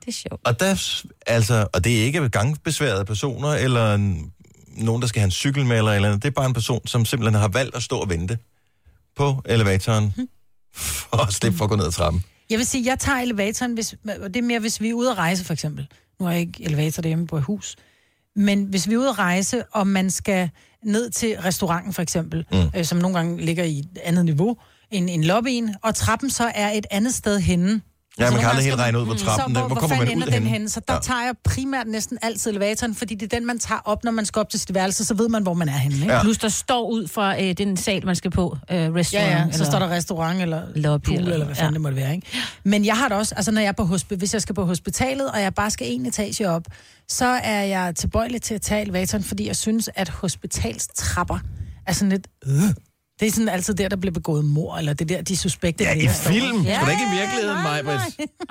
[0.00, 0.40] Det er sjovt.
[0.44, 4.32] Og, der, altså, og det er ikke gangbesværede personer, eller en,
[4.76, 6.22] nogen, der skal have en cykel med, eller, eller andet.
[6.22, 8.38] Det er bare en person, som simpelthen har valgt at stå og vente
[9.20, 10.14] på elevatoren,
[10.74, 12.24] for at slippe for at gå ned ad trappen.
[12.50, 15.10] Jeg vil sige, jeg tager elevatoren, hvis, og det er mere, hvis vi er ude
[15.10, 15.88] at rejse, for eksempel.
[16.20, 17.76] Nu har jeg ikke elevator derhjemme på et hus.
[18.36, 20.50] Men hvis vi er ude at rejse, og man skal
[20.84, 22.58] ned til restauranten, for eksempel, mm.
[22.76, 24.56] øh, som nogle gange ligger i et andet niveau
[24.90, 27.80] end, end lobbyen, og trappen så er et andet sted henne.
[28.20, 29.18] Ja, man kan aldrig helt regne ud, hvor Mm.
[29.18, 30.68] trappen så, den- hvor hvor kommer man fanden ud ender den henne?
[30.68, 31.00] Så der Ja.
[31.00, 34.24] tager jeg primært næsten altid elevatoren, fordi det er den, man tager op, når man
[34.26, 35.96] skal op til sit værelse, så ved man, hvor man er henne.
[35.96, 36.12] Ikke?
[36.14, 36.22] Ja.
[36.22, 39.12] Plus, der står ud fra øh, den sal, man skal på, øh, restaurant.
[39.30, 41.74] Ja, ja, så eller- står der restaurant eller Lobby pool, eller- eller hvad fanden ja.
[41.74, 42.26] det måtte være, ikke?
[42.64, 44.64] Men jeg har det også, altså når jeg er på hosp- hvis jeg skal på
[44.64, 46.62] hospitalet, og jeg bare skal en etage op,
[47.08, 51.38] så er jeg tilbøjelig til at tage elevatoren, fordi jeg synes, at hospitalstrapper
[51.86, 52.26] er sådan lidt...
[52.46, 52.62] Øh.
[53.20, 55.84] Det er sådan altid der, der bliver begået mor, eller det er der, de suspekte
[55.84, 56.62] Ja, i film.
[56.62, 57.96] Ja, da ikke i virkeligheden, nej, nej.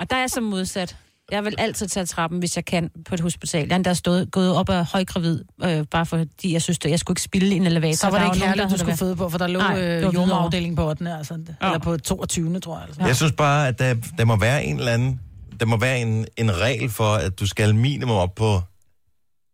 [0.00, 0.96] Og der er jeg så modsat.
[1.30, 3.60] Jeg vil altid tage trappen, hvis jeg kan, på et hospital.
[3.60, 6.98] Jeg er endda stået, gået op af højgravid, øh, bare fordi jeg synes, at jeg
[6.98, 7.96] skulle ikke spille i en elevator.
[7.96, 10.76] Så var det ikke herligt, der du skulle føde på, for der lå øh, jordmorafdelingen
[10.76, 11.16] på 8.
[11.18, 12.60] Altså, eller på 22.
[12.60, 12.86] tror jeg.
[12.86, 13.02] Altså.
[13.06, 15.20] Jeg synes bare, at der, der må være en eller anden,
[15.60, 18.60] der må være en, en regel for, at du skal minimum op på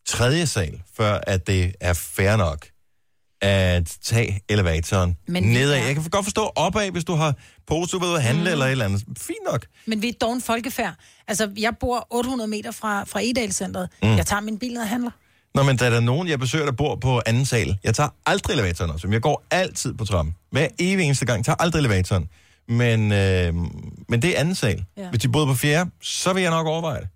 [0.09, 2.67] tredje sal, før at det er fair nok
[3.41, 5.79] at tage elevatoren Men nedad.
[5.79, 7.35] er- Jeg kan godt forstå opad, hvis du har
[7.67, 8.53] pose, du ved at handle mm.
[8.53, 9.05] eller et eller andet.
[9.19, 9.67] Fint nok.
[9.87, 10.95] Men vi er dog en folkefærd.
[11.29, 13.89] Altså, jeg bor 800 meter fra, fra Edalcenteret.
[14.03, 14.17] Mm.
[14.17, 15.11] Jeg tager min bil ned og handler.
[15.55, 17.79] Nå, men der er der nogen, jeg besøger, der bor på anden sal.
[17.85, 20.35] Jeg tager aldrig elevatoren op, jeg går altid på trappen.
[20.51, 22.29] Hver evig eneste gang, jeg tager aldrig elevatoren.
[22.69, 23.55] Men, øh,
[24.09, 24.85] men det er anden sal.
[24.97, 25.09] Ja.
[25.11, 27.09] Hvis de boede på fjerde, så vil jeg nok overveje det,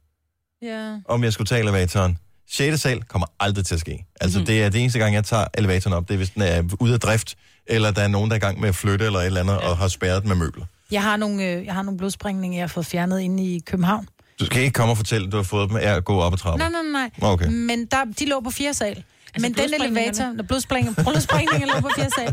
[0.62, 0.96] Ja.
[1.08, 2.18] om jeg skulle tage elevatoren.
[2.50, 2.80] 6.
[2.80, 4.04] sal kommer aldrig til at ske.
[4.20, 4.46] Altså, mm-hmm.
[4.46, 6.08] det er det eneste gang, jeg tager elevatoren op.
[6.08, 7.36] Det er, hvis den er ude af drift,
[7.66, 9.52] eller der er nogen, der er i gang med at flytte, eller et eller andet,
[9.52, 9.68] ja.
[9.68, 10.64] og har spærret den med møbler.
[10.90, 14.08] Jeg har nogle, øh, jeg har nogle blodsprængninger, jeg har fået fjernet inde i København.
[14.40, 16.32] Du skal ikke komme og fortælle, at du har fået dem af at gå op
[16.32, 16.72] ad trappen.
[16.72, 17.30] Nej, nej, nej.
[17.30, 17.46] Okay.
[17.46, 19.04] Men der, de lå på fire sal.
[19.34, 22.32] Altså Men den elevator, der blodsprængning, blodsprængninger lå på fire sal.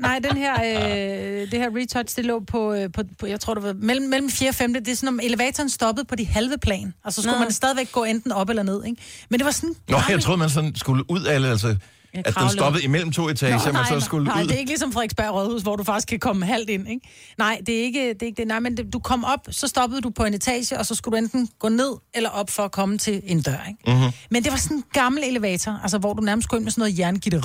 [0.00, 3.54] Nej, den her, øh, det her retouch, det lå på, øh, på, på, jeg tror
[3.54, 4.74] det var mellem, mellem 4 og 5.
[4.74, 6.94] Det er sådan, om elevatoren stoppede på de halve plan.
[7.04, 7.44] Og så skulle Nå.
[7.44, 9.02] man stadigvæk gå enten op eller ned, ikke?
[9.28, 9.74] Men det var sådan...
[9.88, 11.76] Nå, jeg troede, man sådan skulle ud af, altså,
[12.14, 14.48] at den stoppede imellem to etager, Nå, man så skulle nej, ud.
[14.48, 17.08] det er ikke ligesom Frederiksberg Rådhus, hvor du faktisk kan komme halvt ind, ikke?
[17.38, 18.22] Nej, det er ikke det.
[18.22, 18.46] Er ikke det.
[18.48, 21.18] Nej, men det, du kom op, så stoppede du på en etage, og så skulle
[21.18, 23.78] du enten gå ned eller op for at komme til en dør, ikke?
[23.86, 23.94] Mhm.
[23.96, 24.12] Mm-hmm.
[24.30, 26.80] Men det var sådan en gammel elevator, altså hvor du nærmest skulle ind med sådan
[26.82, 27.40] noget jerngitter,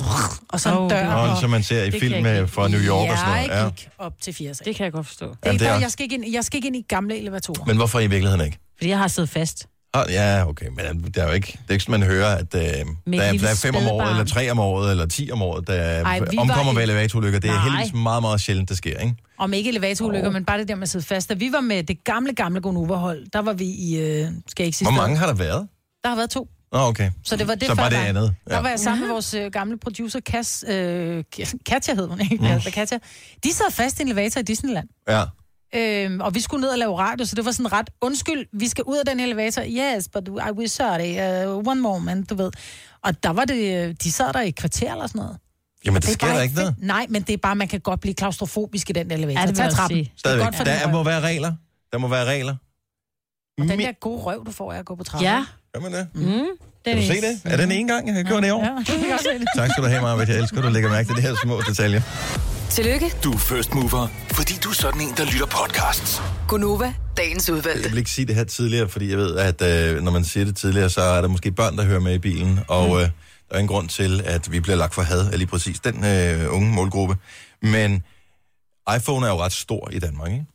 [0.48, 0.96] og så en Åh, dør.
[0.98, 1.38] det- Nå, og...
[1.40, 3.48] som man ser i film med, fra New York og sådan noget.
[3.48, 3.68] Jeg Ja.
[3.70, 4.64] gik op til fire sal.
[4.66, 5.26] Det kan jeg godt forstå.
[5.28, 7.18] Det Ja, er det er jeg skal, ikke ind, jeg skal ikke ind i gamle
[7.18, 7.64] elevatorer.
[7.66, 8.58] Men hvorfor i virkeligheden ikke?
[8.78, 9.66] Fordi jeg har siddet fast.
[10.02, 12.54] Ah, Ja, okay, men det er jo ikke, det er ikke sådan, man hører, at
[12.54, 15.42] øh, der, er, der er fem om året, eller tre om året, eller ti om
[15.42, 15.74] året, der
[16.04, 17.38] Ej, omkommer i- med elevatorulykker.
[17.40, 17.62] Det er Nej.
[17.62, 19.14] heldigvis meget, meget sjældent, det sker, ikke?
[19.38, 20.32] Om ikke elevatorulykker, oh.
[20.32, 21.28] men bare det der med at sidde fast.
[21.28, 23.96] Da vi var med det gamle, gamle Gonova-hold, der var vi i...
[23.98, 25.68] Øh, skal jeg ikke sige Hvor mange har der været?
[26.04, 26.48] Der har været to.
[26.72, 27.10] Nå, okay.
[27.24, 28.08] Så det var det Så var det dig.
[28.08, 28.34] andet.
[28.48, 28.60] Der Ja.
[28.62, 31.24] var jeg sammen med vores øh, gamle producer, Kas, øh,
[31.66, 32.36] Katja hed hun, ikke?
[32.36, 32.44] Mm.
[32.44, 32.98] Altså, Katja.
[33.44, 34.88] De sad fast i en elevator i Disneyland.
[35.08, 35.22] Ja.
[35.74, 38.68] Øhm, og vi skulle ned og lave radio, så det var sådan ret, undskyld, vi
[38.68, 39.62] skal ud af den elevator.
[39.62, 41.46] Yes, but I will sorry.
[41.56, 42.50] Uh, one moment, du ved.
[43.02, 45.36] Og der var det, øh, de sad der i et kvarter eller sådan noget.
[45.86, 46.74] Jamen, det er sker der ikke noget.
[46.78, 49.40] Nej, men det er bare, man kan godt blive klaustrofobisk i den elevator.
[49.40, 49.96] Ja, det vil Tag jeg trappen.
[49.96, 50.04] sige.
[50.04, 50.44] Det er Stadigvæk.
[50.44, 51.52] godt for Der den må være regler.
[51.92, 52.56] Der må være regler.
[53.60, 55.26] Og den der gode røv, du får af at gå på trappen.
[55.28, 55.44] Ja.
[55.74, 56.08] Gør man det?
[56.14, 56.22] Mm.
[56.84, 57.40] Kan du se det?
[57.44, 58.64] Er den ene gang, jeg har gjort det i år?
[58.64, 59.46] Ja, det kan jeg se det.
[59.56, 60.28] Tak skal du have, Marvitt.
[60.30, 62.00] Jeg elsker, at du lægger mærke til de her små detaljer.
[62.76, 66.22] Tillykke, Du er first mover, fordi du er sådan en, der lytter podcasts.
[66.48, 67.82] Gunova, dagens udvalgte.
[67.82, 70.44] Jeg vil ikke sige det her tidligere, fordi jeg ved, at øh, når man siger
[70.44, 73.08] det tidligere, så er der måske børn, der hører med i bilen, og øh,
[73.48, 76.04] der er en grund til, at vi bliver lagt for had af lige præcis den
[76.04, 77.16] øh, unge målgruppe.
[77.62, 78.02] Men
[78.96, 80.46] iPhone er jo ret stor i Danmark, ikke?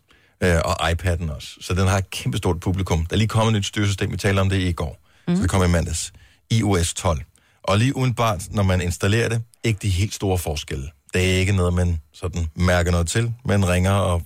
[0.43, 1.47] Øh, og iPad'en også.
[1.61, 3.05] Så den har et kæmpestort publikum.
[3.05, 5.07] Der er lige kommet et nyt styresystem, vi talte om det i går.
[5.27, 5.35] Mm.
[5.35, 6.13] Så det kom i mandags.
[6.51, 7.21] iOS 12.
[7.63, 10.89] Og lige udenbart, når man installerer det, ikke de helt store forskelle.
[11.13, 13.33] Det er ikke noget, man sådan mærker noget til.
[13.45, 14.21] Man ringer og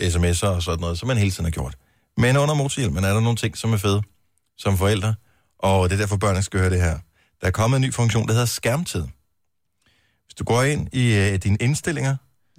[0.00, 1.74] sms'er og sådan noget, som man hele tiden har gjort.
[2.16, 4.02] Men under motorhjelmen er der nogle ting, som er fede
[4.58, 5.14] som forældre,
[5.58, 6.98] og det er derfor, børnene skal høre det her.
[7.40, 9.02] Der er kommet en ny funktion, der hedder skærmtid.
[10.26, 12.16] Hvis du går ind i øh, dine indstillinger,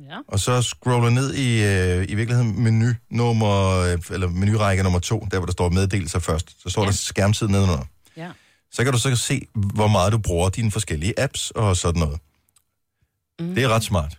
[0.10, 0.18] Ja.
[0.28, 5.28] og så scroller ned i, øh, i virkeligheden menu nummer, øh, eller menurække nummer to,
[5.32, 6.86] der hvor der står meddelelser først, så står ja.
[6.88, 7.86] der skærmtid nedenunder.
[8.18, 8.32] Ja.
[8.72, 12.20] Så kan du så se, hvor meget du bruger dine forskellige apps og sådan noget.
[13.42, 13.56] Mm.
[13.56, 14.18] Det er ret smart.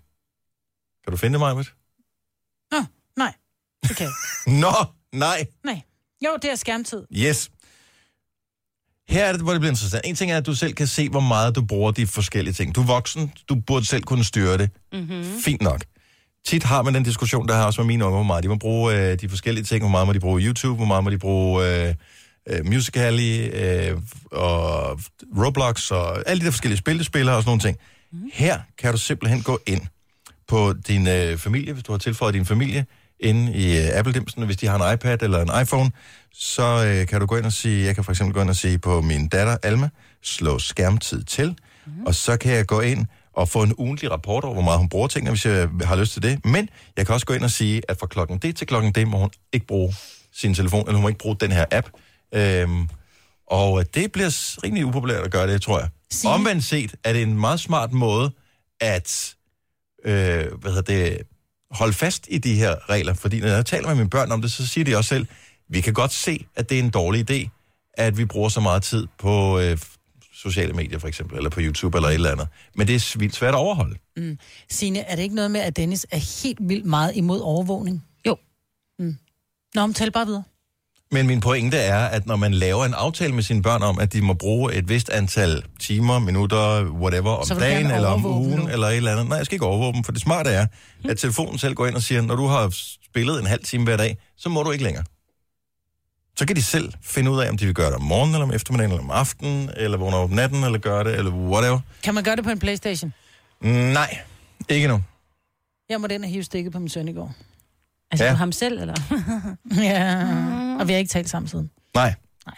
[1.04, 1.72] Kan du finde det, Majbet?
[2.72, 2.84] Nå,
[3.16, 3.32] nej.
[3.82, 4.60] Det kan jeg.
[4.60, 4.74] Nå,
[5.12, 5.46] nej.
[5.64, 5.80] Nej.
[6.24, 7.02] Jo, det er skærmtid.
[7.16, 7.50] Yes.
[9.08, 10.06] Her er det, hvor det bliver interessant.
[10.06, 12.74] En ting er, at du selv kan se, hvor meget du bruger de forskellige ting.
[12.74, 14.70] Du er voksen, du burde selv kunne styre det.
[14.92, 15.24] Mm-hmm.
[15.44, 15.84] Fint nok.
[16.46, 18.56] Tit har man den diskussion, der har også med mine unge, hvor meget de må
[18.56, 19.82] bruge øh, de forskellige ting.
[19.82, 21.94] Hvor meget må de bruge YouTube, hvor meget må de bruge øh,
[22.48, 23.98] øh, Musical.ly øh,
[24.32, 25.00] og
[25.38, 27.78] Roblox og alle de der forskellige spil, de spiller og sådan nogle ting.
[28.12, 28.30] Mm.
[28.32, 29.80] Her kan du simpelthen gå ind
[30.48, 32.86] på din øh, familie, hvis du har tilføjet din familie,
[33.20, 35.90] inde i øh, Apple-dimsen, hvis de har en iPad eller en iPhone,
[36.32, 38.56] så øh, kan du gå ind og sige, jeg kan for eksempel gå ind og
[38.56, 39.88] sige på min datter Alma,
[40.22, 41.56] slå skærmtid til,
[41.86, 41.92] mm.
[42.06, 44.88] og så kan jeg gå ind og få en ugentlig rapport over, hvor meget hun
[44.88, 46.44] bruger tingene, hvis jeg har lyst til det.
[46.44, 49.08] Men jeg kan også gå ind og sige, at fra klokken det til klokken det,
[49.08, 49.94] må hun ikke bruge
[50.32, 51.88] sin telefon, eller hun må ikke bruge den her app.
[52.34, 52.88] Øhm,
[53.46, 55.88] og øh, det bliver rimelig upopulært at gøre det, tror jeg.
[56.12, 56.34] Signe?
[56.34, 58.30] Omvendt set er det en meget smart måde
[58.80, 59.34] at
[60.04, 61.22] øh, hvad hedder det,
[61.70, 63.14] holde fast i de her regler.
[63.14, 65.26] Fordi når jeg taler med mine børn om det, så siger de også selv,
[65.68, 67.48] vi kan godt se, at det er en dårlig idé,
[67.94, 69.78] at vi bruger så meget tid på øh,
[70.34, 72.48] sociale medier for eksempel, eller på YouTube eller et eller andet.
[72.74, 73.96] Men det er vildt svært at overholde.
[74.70, 78.04] Signe, er det ikke noget med, at Dennis er helt vildt meget imod overvågning?
[78.26, 78.36] Jo.
[78.98, 79.16] Mm.
[79.74, 80.42] Nå, men tal bare videre.
[81.12, 84.12] Men min pointe er, at når man laver en aftale med sine børn om, at
[84.12, 88.68] de må bruge et vist antal timer, minutter, whatever, om dagen eller om ugen, nu?
[88.68, 89.28] eller et eller andet.
[89.28, 90.66] Nej, jeg skal ikke overvåge dem, for det smarte er,
[91.08, 92.74] at telefonen selv går ind og siger, når du har
[93.10, 95.04] spillet en halv time hver dag, så må du ikke længere.
[96.36, 98.46] Så kan de selv finde ud af, om de vil gøre det om morgenen, eller
[98.46, 101.80] om eftermiddagen, eller om aftenen, eller vågne op natten, eller gøre det, eller whatever.
[102.02, 103.12] Kan man gøre det på en Playstation?
[103.60, 104.18] Nej,
[104.68, 105.02] ikke nu.
[105.88, 107.34] Jeg må den have hive stikket på min søn i går.
[108.12, 108.34] Altså Ja.
[108.34, 108.94] ham selv, eller?
[109.84, 110.26] Ja,
[110.80, 111.70] og vi har ikke talt sammen siden.
[111.94, 112.14] Nej.
[112.46, 112.54] Nej.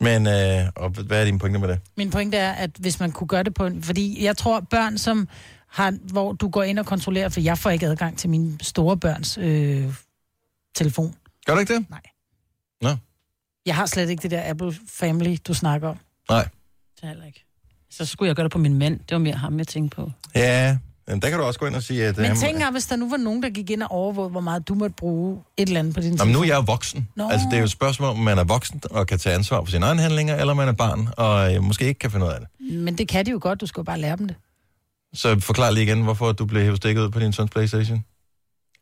[0.00, 1.80] Men, øh, og hvad er dine pointer med det?
[1.96, 3.82] Min pointe er, at hvis man kunne gøre det på en...
[3.82, 5.28] Fordi jeg tror, børn, som
[5.68, 8.96] har, hvor du går ind og kontrollerer, for jeg får ikke adgang til mine store
[8.96, 9.94] børns øh,
[10.74, 11.14] telefon.
[11.46, 11.90] Gør du ikke det?
[11.90, 12.00] Nej.
[12.82, 12.96] Nå,
[13.66, 15.98] Jeg har slet ikke det der Apple Family, du snakker om.
[16.30, 16.48] nej.
[16.96, 17.44] Det er heller ikke.
[17.90, 18.98] Så skulle jeg gøre det på min mand.
[19.00, 20.12] Det var mere ham, jeg tænkte på.
[20.34, 20.78] Ja,
[21.10, 22.16] men der kan du også gå ind og sige, at...
[22.16, 24.40] Men øh, tænk engang, hvis der nu var nogen, der gik ind og overvågede, hvor
[24.40, 26.28] meget du måtte bruge et eller andet på din telefon.
[26.32, 27.08] nu er jeg jo voksen.
[27.16, 27.28] Nå.
[27.28, 29.70] Altså, det er jo et spørgsmål, om man er voksen og kan tage ansvar for
[29.70, 32.38] sine egne handlinger, eller man er barn og øh, måske ikke kan finde ud af
[32.40, 32.76] det.
[32.78, 34.36] Men det kan de jo godt, du skal jo bare lære dem det.
[35.14, 38.04] Så forklar lige igen, hvorfor du blev hævet stikket ud på din søns Playstation.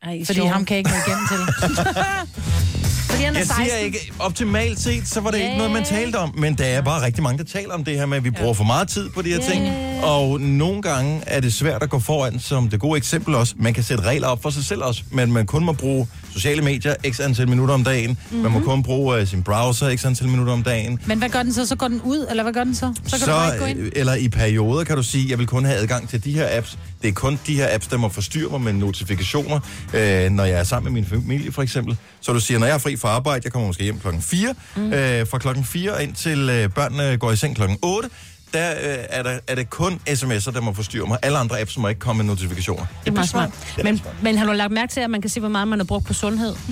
[0.02, 1.38] Ej, Fordi ham kan jeg ikke nå igennem til.
[3.10, 3.64] Fordi han er Jeg 16.
[3.66, 5.44] siger ikke, optimalt set, så var det Ja.
[5.44, 7.94] ikke noget, man talte om, men der er bare rigtig mange, der taler om det
[7.98, 9.87] her med, at vi bruger for meget tid på de her ting.
[10.02, 13.54] Og nogle gange er det svært at gå foran, som det gode eksempel også.
[13.56, 16.62] Man kan sætte regler op for sig selv også, men man kun må bruge sociale
[16.62, 18.10] medier x antal minutter om dagen.
[18.10, 18.42] Mm-hmm.
[18.42, 21.00] Man må kun bruge uh, sin browser x antal minutter om dagen.
[21.06, 21.66] Men hvad gør den så?
[21.66, 22.94] Så går den ud, eller hvad gør den så?
[23.04, 23.92] Så kan så, du ikke gå ind.
[23.96, 26.78] eller i perioder kan du sige, jeg vil kun have adgang til de her apps.
[27.02, 29.60] Det er kun de her apps, der må forstyrre mig med notifikationer,
[29.94, 31.96] øh, når jeg er sammen med min familie for eksempel.
[32.20, 34.54] Så du siger, når jeg er fri fra arbejde, jeg kommer måske hjem klokken 4,
[34.76, 34.92] mm.
[34.92, 38.08] øh, fra klokken 4 ind til øh, børnene går i seng klokken 8,
[38.54, 41.18] der øh, er, der, er det kun sms'er, der må forstyrre mig.
[41.22, 42.86] Alle andre apps må ikke komme med notifikationer.
[43.04, 43.50] Det er meget smart.
[43.78, 44.14] Er Men, smart.
[44.22, 46.06] men har du lagt mærke til, at man kan se, hvor meget man har brugt
[46.06, 46.54] på sundhed?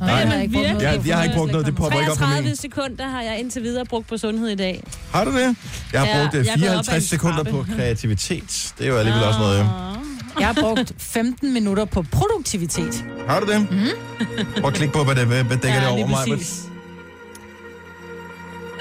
[0.00, 0.82] Nej, jeg har ikke brugt noget.
[0.82, 2.56] Jeg, jeg har ikke brugt noget, det popper ikke op på 33 min.
[2.56, 4.82] sekunder har jeg indtil videre brugt på sundhed i dag.
[5.12, 5.56] Har du det?
[5.92, 8.72] Jeg har Ja, brugt øh, jeg er gået op ad 54 en sekunder på kreativitet.
[8.78, 9.58] Det er jo alligevel også noget.
[9.58, 9.64] jo.
[10.40, 13.04] Jeg har brugt 15 minutter på produktivitet.
[13.28, 13.60] Har du det?
[13.70, 13.76] Mm.
[14.60, 16.38] Prøv at klikke på, hvad det, hvad, dækker det over mig.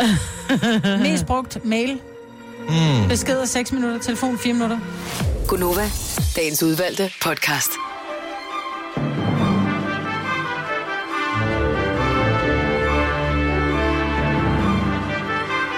[1.04, 2.00] Mest brugt mail.
[2.70, 3.08] Mm.
[3.10, 4.00] Beskeder 6 minutter.
[4.00, 4.80] Telefon 4 minutter.
[5.48, 5.90] Gunova,
[6.36, 7.72] dagens udvalgte podcast.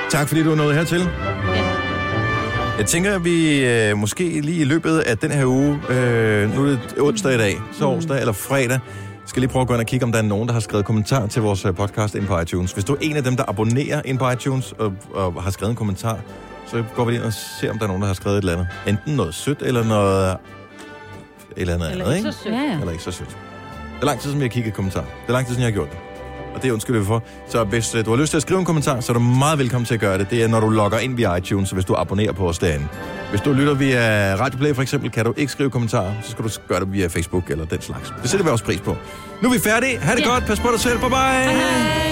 [0.09, 0.99] Tak fordi du er nået hertil.
[1.55, 1.81] Ja.
[2.77, 6.63] Jeg tænker, at vi øh, måske lige i løbet af den her uge, øh, nu
[6.65, 8.79] er det onsdag i dag, torsdag eller fredag,
[9.31, 10.85] skal lige prøve at gå ind og kigge, om der er nogen, der har skrevet
[10.85, 12.71] kommentar til vores øh, podcast ind på iTunes.
[12.71, 15.69] Hvis du er en af dem, der abonnerer ind på iTunes og, og har skrevet
[15.69, 16.19] en kommentar,
[16.67, 18.53] så går vi ind og ser, om der er nogen, der har skrevet et eller
[18.53, 18.67] andet.
[18.87, 20.31] Enten noget sødt, eller noget...
[20.31, 20.37] Et
[21.57, 22.37] eller andet Eller andet, ikke ikke?
[22.37, 22.55] så sødt.
[22.55, 22.79] Ja, ja.
[22.79, 23.29] Eller ikke så sødt.
[23.29, 25.01] Det er lang tid siden, jeg har kigget kommentar.
[25.01, 25.97] Det er lang tid siden, jeg har gjort det.
[26.55, 27.23] Og det undskylder vi for.
[27.49, 29.59] Så hvis øh, du har lyst til at skrive en kommentar, så er du meget
[29.59, 30.29] velkommen til at gøre det.
[30.29, 32.85] Det er, når du logger ind via iTunes, så hvis du abonnerer på os derinde.
[33.29, 36.49] Hvis du lytter via Radioplay for eksempel, kan du ikke skrive kommentarer, så skal du
[36.67, 38.13] gøre det via Facebook eller den slags.
[38.21, 38.95] Det sætter vi også pris på.
[39.41, 39.97] Nu er vi færdige.
[39.99, 40.29] Ha' det Ja.
[40.33, 40.45] godt.
[40.45, 40.99] Pas på dig selv.
[40.99, 41.17] Bye bye.
[41.17, 42.10] Hej.